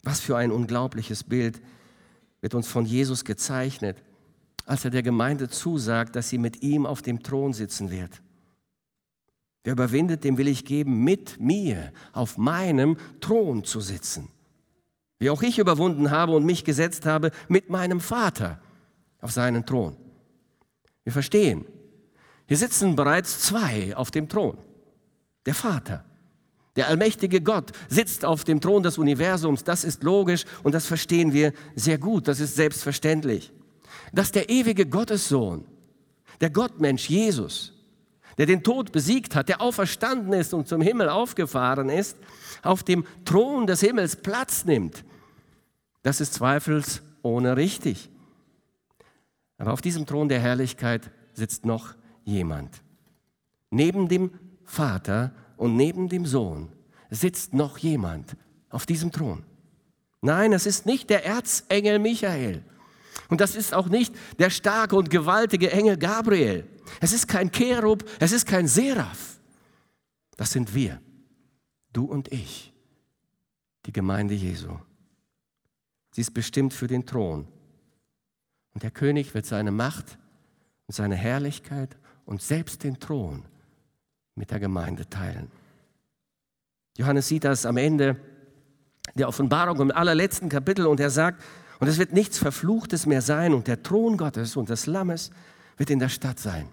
Was 0.04 0.20
für 0.20 0.36
ein 0.36 0.52
unglaubliches 0.52 1.24
Bild 1.24 1.62
wird 2.42 2.54
uns 2.56 2.68
von 2.68 2.86
Jesus 2.86 3.24
gezeichnet, 3.24 4.04
als 4.66 4.84
er 4.86 4.92
der 4.92 5.04
Gemeinde 5.04 5.50
zusagt, 5.50 6.16
dass 6.16 6.30
sie 6.30 6.38
mit 6.38 6.62
ihm 6.62 6.86
auf 6.86 7.02
dem 7.02 7.24
Thron 7.24 7.54
sitzen 7.54 7.90
wird. 7.90 8.22
Wer 9.64 9.74
überwindet, 9.74 10.26
dem 10.26 10.38
will 10.38 10.50
ich 10.50 10.66
geben, 10.66 11.04
mit 11.04 11.40
mir 11.40 11.94
auf 12.12 12.38
meinem 12.38 12.98
Thron 13.22 13.64
zu 13.64 13.80
sitzen. 13.80 14.28
Wie 15.20 15.30
auch 15.30 15.42
ich 15.42 15.58
überwunden 15.58 16.12
habe 16.12 16.34
und 16.34 16.46
mich 16.46 16.66
gesetzt 16.66 17.06
habe 17.06 17.32
mit 17.48 17.70
meinem 17.70 18.02
Vater 18.02 18.60
auf 19.22 19.32
seinen 19.32 19.66
Thron. 19.66 19.96
Wir 21.06 21.14
verstehen, 21.14 21.66
hier 22.48 22.58
sitzen 22.58 22.96
bereits 22.96 23.40
zwei 23.40 23.96
auf 23.96 24.12
dem 24.12 24.30
Thron. 24.30 24.58
Der 25.46 25.56
Vater, 25.56 26.06
der 26.76 26.88
allmächtige 26.88 27.42
Gott 27.42 27.72
sitzt 27.88 28.26
auf 28.26 28.44
dem 28.44 28.60
Thron 28.60 28.84
des 28.84 28.98
Universums. 28.98 29.64
Das 29.64 29.84
ist 29.84 30.04
logisch 30.04 30.46
und 30.64 30.74
das 30.74 30.86
verstehen 30.86 31.34
wir 31.34 31.54
sehr 31.76 31.98
gut. 31.98 32.28
Das 32.28 32.40
ist 32.40 32.56
selbstverständlich. 32.56 33.52
Dass 34.12 34.32
der 34.32 34.50
ewige 34.50 34.86
Gottessohn, 34.86 35.66
der 36.42 36.50
Gottmensch 36.50 37.10
Jesus, 37.10 37.74
der 38.38 38.48
den 38.48 38.64
Tod 38.64 38.92
besiegt 38.92 39.36
hat, 39.36 39.50
der 39.50 39.62
auferstanden 39.62 40.34
ist 40.34 40.54
und 40.54 40.68
zum 40.68 40.82
Himmel 40.82 41.10
aufgefahren 41.10 41.90
ist, 41.90 42.18
auf 42.64 42.84
dem 42.84 43.06
Thron 43.26 43.68
des 43.68 43.82
Himmels 43.82 44.16
Platz 44.16 44.66
nimmt, 44.66 45.06
das 46.02 46.20
ist 46.20 46.34
zweifelsohne 46.34 47.56
richtig. 47.56 48.10
Aber 49.58 49.74
auf 49.74 49.82
diesem 49.82 50.06
Thron 50.06 50.28
der 50.28 50.40
Herrlichkeit 50.40 51.12
sitzt 51.34 51.66
noch 51.66 51.96
jemand. 52.24 52.82
Neben 53.70 54.08
dem 54.08 54.32
Vater 54.66 55.34
und 55.58 55.76
neben 55.76 56.10
dem 56.10 56.26
Sohn 56.26 56.70
sitzt 57.10 57.54
noch 57.54 57.78
jemand 57.78 58.36
auf 58.70 58.86
diesem 58.86 59.12
Thron. 59.12 59.44
Nein, 60.22 60.54
es 60.54 60.66
ist 60.66 60.86
nicht 60.86 61.10
der 61.10 61.26
Erzengel 61.26 62.00
Michael. 62.00 62.64
Und 63.30 63.42
das 63.42 63.56
ist 63.56 63.74
auch 63.74 63.88
nicht 63.88 64.16
der 64.40 64.50
starke 64.50 64.96
und 64.96 65.10
gewaltige 65.10 65.72
Engel 65.72 65.98
Gabriel. 65.98 66.68
Es 67.02 67.14
ist 67.14 67.28
kein 67.28 67.52
Cherub, 67.52 68.04
es 68.20 68.32
ist 68.32 68.46
kein 68.46 68.68
Seraph. 68.68 69.40
Das 70.38 70.52
sind 70.52 70.74
wir, 70.74 71.02
du 71.92 72.06
und 72.06 72.32
ich, 72.32 72.74
die 73.86 73.94
Gemeinde 73.94 74.34
Jesu. 74.34 74.78
Sie 76.12 76.22
ist 76.22 76.34
bestimmt 76.34 76.74
für 76.74 76.88
den 76.88 77.06
Thron. 77.06 77.48
Und 78.74 78.84
der 78.84 78.92
König 78.92 79.34
wird 79.34 79.46
seine 79.46 79.72
Macht 79.72 80.18
und 80.88 80.96
seine 80.96 81.16
Herrlichkeit 81.16 81.98
und 82.26 82.42
selbst 82.42 82.84
den 82.84 83.00
Thron 83.00 83.44
mit 84.36 84.52
der 84.52 84.60
Gemeinde 84.60 85.08
teilen. 85.10 85.52
Johannes 86.98 87.28
sieht 87.28 87.44
das 87.44 87.66
am 87.66 87.78
Ende 87.78 88.18
der 89.16 89.28
Offenbarung 89.28 89.80
im 89.82 89.92
allerletzten 89.92 90.50
Kapitel 90.50 90.86
und 90.88 91.00
er 91.00 91.10
sagt, 91.10 91.44
und 91.80 91.88
es 91.88 91.98
wird 91.98 92.14
nichts 92.14 92.38
Verfluchtes 92.38 93.06
mehr 93.06 93.22
sein 93.22 93.54
und 93.54 93.68
der 93.68 93.84
Thron 93.84 94.18
Gottes 94.18 94.56
und 94.56 94.70
des 94.70 94.86
Lammes 94.86 95.32
wird 95.78 95.90
in 95.90 96.00
der 96.00 96.10
Stadt 96.10 96.40
sein. 96.40 96.70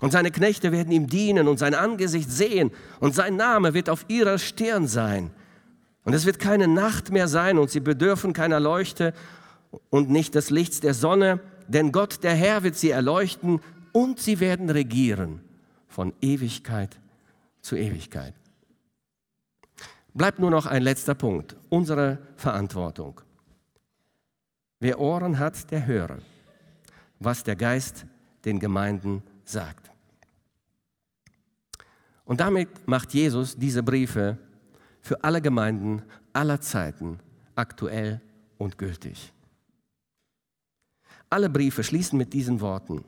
Und 0.00 0.12
seine 0.12 0.30
Knechte 0.30 0.70
werden 0.70 0.92
ihm 0.92 1.08
dienen 1.08 1.48
und 1.48 1.58
sein 1.58 1.74
Angesicht 1.74 2.30
sehen 2.30 2.70
und 3.00 3.14
sein 3.14 3.36
Name 3.36 3.74
wird 3.74 3.88
auf 3.88 4.04
ihrer 4.08 4.38
Stirn 4.38 4.86
sein. 4.86 5.30
Und 6.04 6.14
es 6.14 6.24
wird 6.24 6.38
keine 6.38 6.68
Nacht 6.68 7.10
mehr 7.10 7.26
sein 7.26 7.58
und 7.58 7.70
sie 7.70 7.80
bedürfen 7.80 8.32
keiner 8.32 8.60
Leuchte 8.60 9.12
und 9.90 10.10
nicht 10.10 10.34
des 10.34 10.50
Lichts 10.50 10.80
der 10.80 10.94
Sonne, 10.94 11.40
denn 11.66 11.92
Gott, 11.92 12.22
der 12.22 12.34
Herr, 12.34 12.62
wird 12.62 12.76
sie 12.76 12.90
erleuchten 12.90 13.60
und 13.92 14.20
sie 14.20 14.40
werden 14.40 14.70
regieren 14.70 15.40
von 15.88 16.12
Ewigkeit 16.20 16.98
zu 17.60 17.76
Ewigkeit. 17.76 18.34
Bleibt 20.14 20.38
nur 20.38 20.50
noch 20.50 20.66
ein 20.66 20.82
letzter 20.82 21.14
Punkt, 21.14 21.56
unsere 21.68 22.18
Verantwortung. 22.36 23.20
Wer 24.80 24.98
Ohren 25.00 25.38
hat, 25.38 25.70
der 25.70 25.86
höre, 25.86 26.18
was 27.18 27.44
der 27.44 27.56
Geist 27.56 28.06
den 28.44 28.58
Gemeinden 28.58 29.22
sagt. 29.44 29.90
Und 32.24 32.40
damit 32.40 32.86
macht 32.86 33.14
Jesus 33.14 33.56
diese 33.56 33.82
Briefe 33.82 34.38
für 35.00 35.24
alle 35.24 35.40
Gemeinden 35.40 36.02
aller 36.32 36.60
Zeiten 36.60 37.18
aktuell 37.54 38.20
und 38.58 38.76
gültig. 38.76 39.32
Alle 41.30 41.50
Briefe 41.50 41.82
schließen 41.82 42.18
mit 42.18 42.32
diesen 42.32 42.60
Worten. 42.60 43.04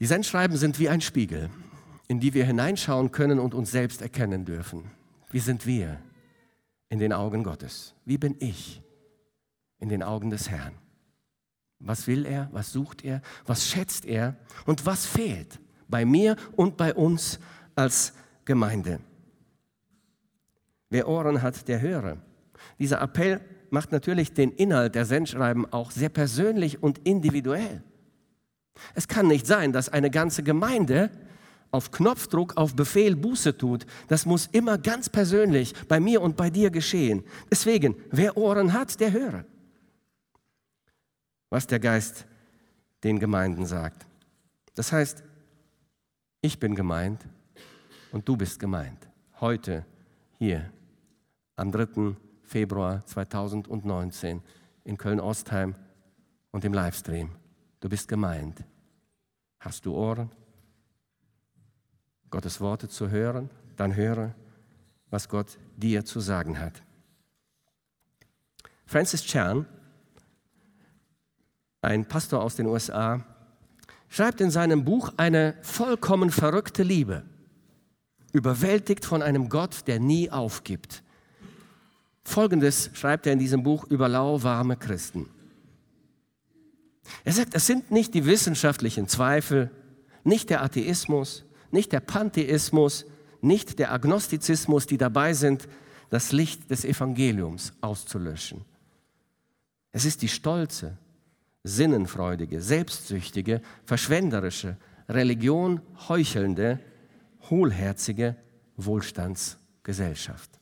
Die 0.00 0.06
Sendschreiben 0.06 0.56
sind 0.56 0.78
wie 0.78 0.88
ein 0.88 1.02
Spiegel, 1.02 1.50
in 2.08 2.20
die 2.20 2.32
wir 2.32 2.46
hineinschauen 2.46 3.12
können 3.12 3.38
und 3.38 3.52
uns 3.52 3.70
selbst 3.70 4.00
erkennen 4.00 4.46
dürfen. 4.46 4.90
Wie 5.30 5.40
sind 5.40 5.66
wir 5.66 6.00
in 6.88 6.98
den 6.98 7.12
Augen 7.12 7.44
Gottes? 7.44 7.94
Wie 8.06 8.16
bin 8.16 8.34
ich 8.38 8.82
in 9.78 9.90
den 9.90 10.02
Augen 10.02 10.30
des 10.30 10.48
Herrn? 10.48 10.72
Was 11.78 12.06
will 12.06 12.24
er? 12.24 12.48
Was 12.52 12.72
sucht 12.72 13.04
er? 13.04 13.20
Was 13.44 13.68
schätzt 13.68 14.06
er? 14.06 14.36
Und 14.64 14.86
was 14.86 15.04
fehlt 15.04 15.60
bei 15.86 16.06
mir 16.06 16.36
und 16.56 16.78
bei 16.78 16.94
uns 16.94 17.38
als 17.74 18.14
Gemeinde? 18.46 19.00
Wer 20.88 21.08
Ohren 21.08 21.42
hat, 21.42 21.68
der 21.68 21.82
höre. 21.82 22.16
Dieser 22.78 23.02
Appell 23.02 23.40
macht 23.68 23.92
natürlich 23.92 24.32
den 24.32 24.50
Inhalt 24.50 24.94
der 24.94 25.04
Sendschreiben 25.04 25.70
auch 25.70 25.90
sehr 25.90 26.08
persönlich 26.08 26.82
und 26.82 26.98
individuell. 27.06 27.82
Es 28.94 29.08
kann 29.08 29.26
nicht 29.26 29.46
sein, 29.46 29.72
dass 29.72 29.88
eine 29.88 30.10
ganze 30.10 30.42
Gemeinde 30.42 31.10
auf 31.70 31.90
Knopfdruck, 31.90 32.56
auf 32.56 32.74
Befehl 32.74 33.16
Buße 33.16 33.56
tut. 33.56 33.86
Das 34.08 34.26
muss 34.26 34.46
immer 34.46 34.78
ganz 34.78 35.08
persönlich 35.08 35.74
bei 35.88 36.00
mir 36.00 36.20
und 36.20 36.36
bei 36.36 36.50
dir 36.50 36.70
geschehen. 36.70 37.24
Deswegen, 37.50 37.94
wer 38.10 38.36
Ohren 38.36 38.72
hat, 38.72 38.98
der 39.00 39.12
höre, 39.12 39.44
was 41.48 41.66
der 41.66 41.80
Geist 41.80 42.26
den 43.04 43.18
Gemeinden 43.18 43.66
sagt. 43.66 44.06
Das 44.74 44.92
heißt, 44.92 45.22
ich 46.42 46.58
bin 46.58 46.74
gemeint 46.74 47.24
und 48.12 48.28
du 48.28 48.36
bist 48.36 48.58
gemeint. 48.58 49.08
Heute, 49.40 49.84
hier, 50.38 50.70
am 51.56 51.70
3. 51.70 52.16
Februar 52.42 53.04
2019 53.06 54.42
in 54.84 54.96
Köln-Ostheim 54.96 55.74
und 56.50 56.64
im 56.64 56.72
Livestream. 56.72 57.30
Du 57.80 57.88
bist 57.88 58.08
gemeint. 58.08 58.64
Hast 59.60 59.86
du 59.86 59.94
Ohren? 59.94 60.30
Gottes 62.30 62.60
Worte 62.60 62.88
zu 62.88 63.10
hören? 63.10 63.50
Dann 63.76 63.94
höre, 63.94 64.34
was 65.10 65.28
Gott 65.28 65.58
dir 65.76 66.04
zu 66.04 66.20
sagen 66.20 66.58
hat. 66.58 66.82
Francis 68.86 69.24
Chan, 69.24 69.66
ein 71.82 72.06
Pastor 72.06 72.42
aus 72.42 72.56
den 72.56 72.66
USA, 72.66 73.24
schreibt 74.08 74.40
in 74.40 74.50
seinem 74.50 74.84
Buch 74.84 75.12
eine 75.16 75.54
vollkommen 75.62 76.30
verrückte 76.30 76.82
Liebe, 76.82 77.22
überwältigt 78.32 79.04
von 79.04 79.22
einem 79.22 79.48
Gott, 79.48 79.86
der 79.86 80.00
nie 80.00 80.30
aufgibt 80.30 81.04
Folgendes 82.30 82.90
schreibt 82.94 83.26
er 83.26 83.32
in 83.32 83.38
diesem 83.38 83.62
Buch 83.62 83.84
über 83.84 84.08
lauwarme 84.08 84.76
Christen. 84.76 85.28
Er 87.24 87.32
sagt, 87.32 87.54
es 87.54 87.66
sind 87.66 87.90
nicht 87.90 88.14
die 88.14 88.26
wissenschaftlichen 88.26 89.08
Zweifel, 89.08 89.70
nicht 90.24 90.50
der 90.50 90.62
Atheismus, 90.62 91.44
nicht 91.70 91.92
der 91.92 92.00
Pantheismus, 92.00 93.06
nicht 93.40 93.78
der 93.78 93.92
Agnostizismus, 93.92 94.86
die 94.86 94.98
dabei 94.98 95.34
sind, 95.34 95.68
das 96.10 96.32
Licht 96.32 96.70
des 96.70 96.84
Evangeliums 96.84 97.72
auszulöschen. 97.80 98.64
Es 99.92 100.04
ist 100.04 100.22
die 100.22 100.28
stolze, 100.28 100.98
sinnenfreudige, 101.64 102.60
selbstsüchtige, 102.60 103.60
verschwenderische, 103.84 104.76
Religion 105.08 105.80
heuchelnde, 106.08 106.78
hohlherzige 107.48 108.36
Wohlstandsgesellschaft. 108.76 110.59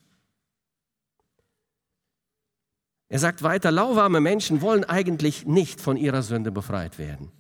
Er 3.09 3.19
sagt 3.19 3.43
weiter, 3.43 3.71
lauwarme 3.71 4.21
Menschen 4.21 4.61
wollen 4.61 4.85
eigentlich 4.85 5.47
nicht 5.47 5.81
von 5.81 5.97
ihrer 5.97 6.23
Sünde 6.23 6.53
befreit 6.53 6.99
werden. 6.99 7.33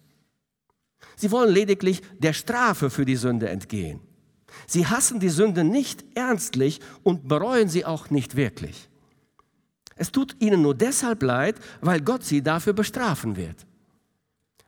Sie 1.17 1.31
wollen 1.31 1.53
lediglich 1.53 2.03
der 2.19 2.33
Strafe 2.33 2.91
für 2.91 3.05
die 3.05 3.17
Sünde 3.17 3.49
entgehen. 3.49 4.01
Sie 4.67 4.87
hassen 4.87 5.21
die 5.21 5.29
Sünde 5.29 5.65
nicht 5.65 6.05
ernstlich 6.15 6.81
und 7.03 7.29
bereuen 7.29 7.69
sie 7.69 7.85
auch 7.85 8.11
nicht 8.11 8.37
wirklich. 8.37 8.89
Es 9.97 10.13
tut 10.13 10.37
ihnen 10.41 10.63
nur 10.63 10.75
deshalb 10.75 11.23
leid, 11.23 11.57
weil 11.81 12.01
Gott 12.01 12.25
sie 12.25 12.41
dafür 12.41 12.73
bestrafen 12.73 13.37
wird. 13.37 13.67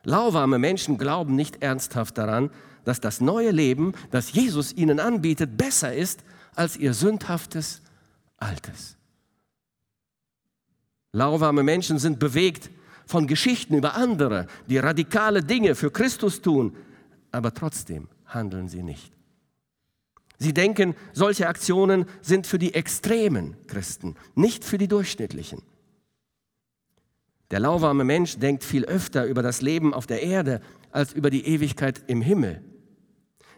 Lauwarme 0.03 0.59
Menschen 0.59 0.97
glauben 0.97 1.35
nicht 1.35 1.63
ernsthaft 1.63 2.17
daran, 2.17 2.51
dass 2.83 2.99
das 2.99 3.21
neue 3.21 3.51
Leben, 3.51 3.93
das 4.11 4.33
Jesus 4.33 4.73
ihnen 4.73 4.99
anbietet, 4.99 5.57
besser 5.57 5.93
ist 5.93 6.23
als 6.55 6.75
ihr 6.75 6.93
sündhaftes 6.93 7.81
Altes. 8.37 8.97
Lauwarme 11.13 11.63
Menschen 11.63 11.99
sind 11.99 12.19
bewegt 12.19 12.69
von 13.05 13.27
Geschichten 13.27 13.75
über 13.75 13.95
andere, 13.95 14.47
die 14.67 14.77
radikale 14.77 15.43
Dinge 15.43 15.75
für 15.75 15.91
Christus 15.91 16.41
tun, 16.41 16.75
aber 17.31 17.53
trotzdem 17.53 18.07
handeln 18.25 18.69
sie 18.69 18.83
nicht. 18.83 19.11
Sie 20.37 20.53
denken, 20.53 20.95
solche 21.13 21.47
Aktionen 21.47 22.05
sind 22.21 22.47
für 22.47 22.57
die 22.57 22.73
extremen 22.73 23.55
Christen, 23.67 24.15
nicht 24.33 24.63
für 24.63 24.77
die 24.77 24.87
durchschnittlichen. 24.87 25.61
Der 27.51 27.59
lauwarme 27.59 28.05
Mensch 28.05 28.37
denkt 28.37 28.63
viel 28.63 28.85
öfter 28.85 29.25
über 29.25 29.43
das 29.43 29.61
Leben 29.61 29.93
auf 29.93 30.07
der 30.07 30.23
Erde 30.23 30.61
als 30.91 31.13
über 31.13 31.29
die 31.29 31.45
Ewigkeit 31.45 32.01
im 32.07 32.21
Himmel. 32.21 32.63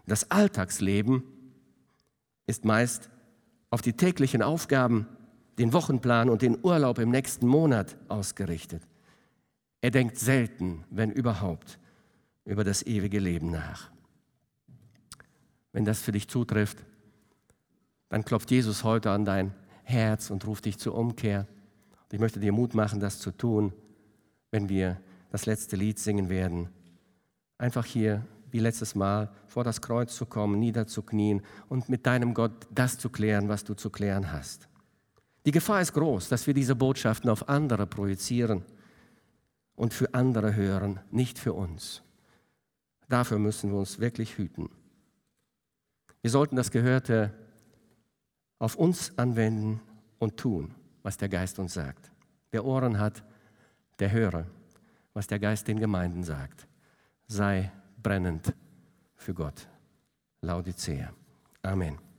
Das 0.08 0.32
Alltagsleben 0.32 1.24
ist 2.48 2.66
meist 2.66 3.10
auf 3.70 3.82
die 3.82 3.94
täglichen 3.94 4.42
Aufgaben 4.42 5.08
den 5.58 5.74
Wochenplan 5.74 6.30
und 6.30 6.42
den 6.42 6.58
Urlaub 6.64 7.00
im 7.00 7.10
nächsten 7.10 7.48
Monat 7.48 7.96
ausgerichtet. 8.08 8.84
Er 9.82 9.92
denkt 9.92 10.18
selten, 10.18 10.86
wenn 10.90 11.12
überhaupt, 11.12 11.80
über 12.46 12.64
das 12.64 12.84
ewige 12.86 13.20
Leben 13.20 13.52
nach. 13.52 13.92
Wenn 15.72 15.86
das 15.86 16.02
für 16.02 16.12
dich 16.12 16.28
zutrifft, 16.28 16.86
dann 18.10 18.26
klopft 18.26 18.52
Jesus 18.52 18.84
heute 18.84 19.12
an 19.12 19.26
dein 19.26 19.54
Herz 19.84 20.30
und 20.30 20.46
ruft 20.46 20.66
dich 20.66 20.78
zur 20.78 20.96
Umkehr. 20.96 21.48
Ich 22.12 22.20
möchte 22.20 22.40
dir 22.40 22.52
Mut 22.52 22.76
machen, 22.76 23.00
das 23.00 23.20
zu 23.20 23.32
tun, 23.32 23.74
wenn 24.52 24.70
wir 24.70 25.02
das 25.32 25.48
letzte 25.48 25.76
Lied 25.76 25.98
singen 25.98 26.30
werden. 26.30 26.70
Einfach 27.58 27.86
hier, 27.86 28.24
wie 28.52 28.60
letztes 28.60 28.94
Mal, 28.94 29.32
vor 29.48 29.64
das 29.64 29.82
Kreuz 29.82 30.16
zu 30.16 30.28
kommen, 30.28 30.60
niederzuknien 30.60 31.42
und 31.70 31.90
mit 31.90 32.06
deinem 32.06 32.36
Gott 32.36 32.68
das 32.70 33.00
zu 33.00 33.10
klären, 33.10 33.50
was 33.50 33.64
du 33.64 33.74
zu 33.74 33.90
klären 33.90 34.32
hast. 34.32 34.68
Die 35.46 35.52
Gefahr 35.52 35.82
ist 35.82 35.94
groß, 35.94 36.30
dass 36.30 36.48
wir 36.48 36.54
diese 36.54 36.76
Botschaften 36.76 37.30
auf 37.30 37.50
andere 37.50 37.86
projizieren 37.86 38.64
und 39.76 39.94
für 39.94 40.14
andere 40.14 40.56
hören, 40.56 41.00
nicht 41.12 41.38
für 41.38 41.54
uns. 41.54 42.02
Dafür 43.10 43.40
müssen 43.40 43.72
wir 43.72 43.78
uns 43.78 44.00
wirklich 44.00 44.38
hüten. 44.38 44.70
Wir 46.22 46.32
sollten 46.32 46.56
das 46.56 46.72
Gehörte 46.72 47.34
auf 48.60 48.76
uns 48.76 49.18
anwenden 49.18 49.82
und 50.20 50.38
tun, 50.38 50.74
was 51.02 51.18
der 51.18 51.28
Geist 51.28 51.60
uns 51.60 51.74
sagt. 51.74 52.12
Wer 52.52 52.64
Ohren 52.64 52.98
hat, 52.98 53.24
der 54.00 54.12
höre, 54.12 54.48
was 55.14 55.28
der 55.28 55.40
Geist 55.40 55.68
den 55.68 55.80
Gemeinden 55.80 56.24
sagt. 56.24 56.68
Sei 57.28 57.72
brennend 58.02 58.54
für 59.16 59.34
Gott. 59.34 59.68
Laudicea. 60.42 61.12
Amen. 61.62 62.13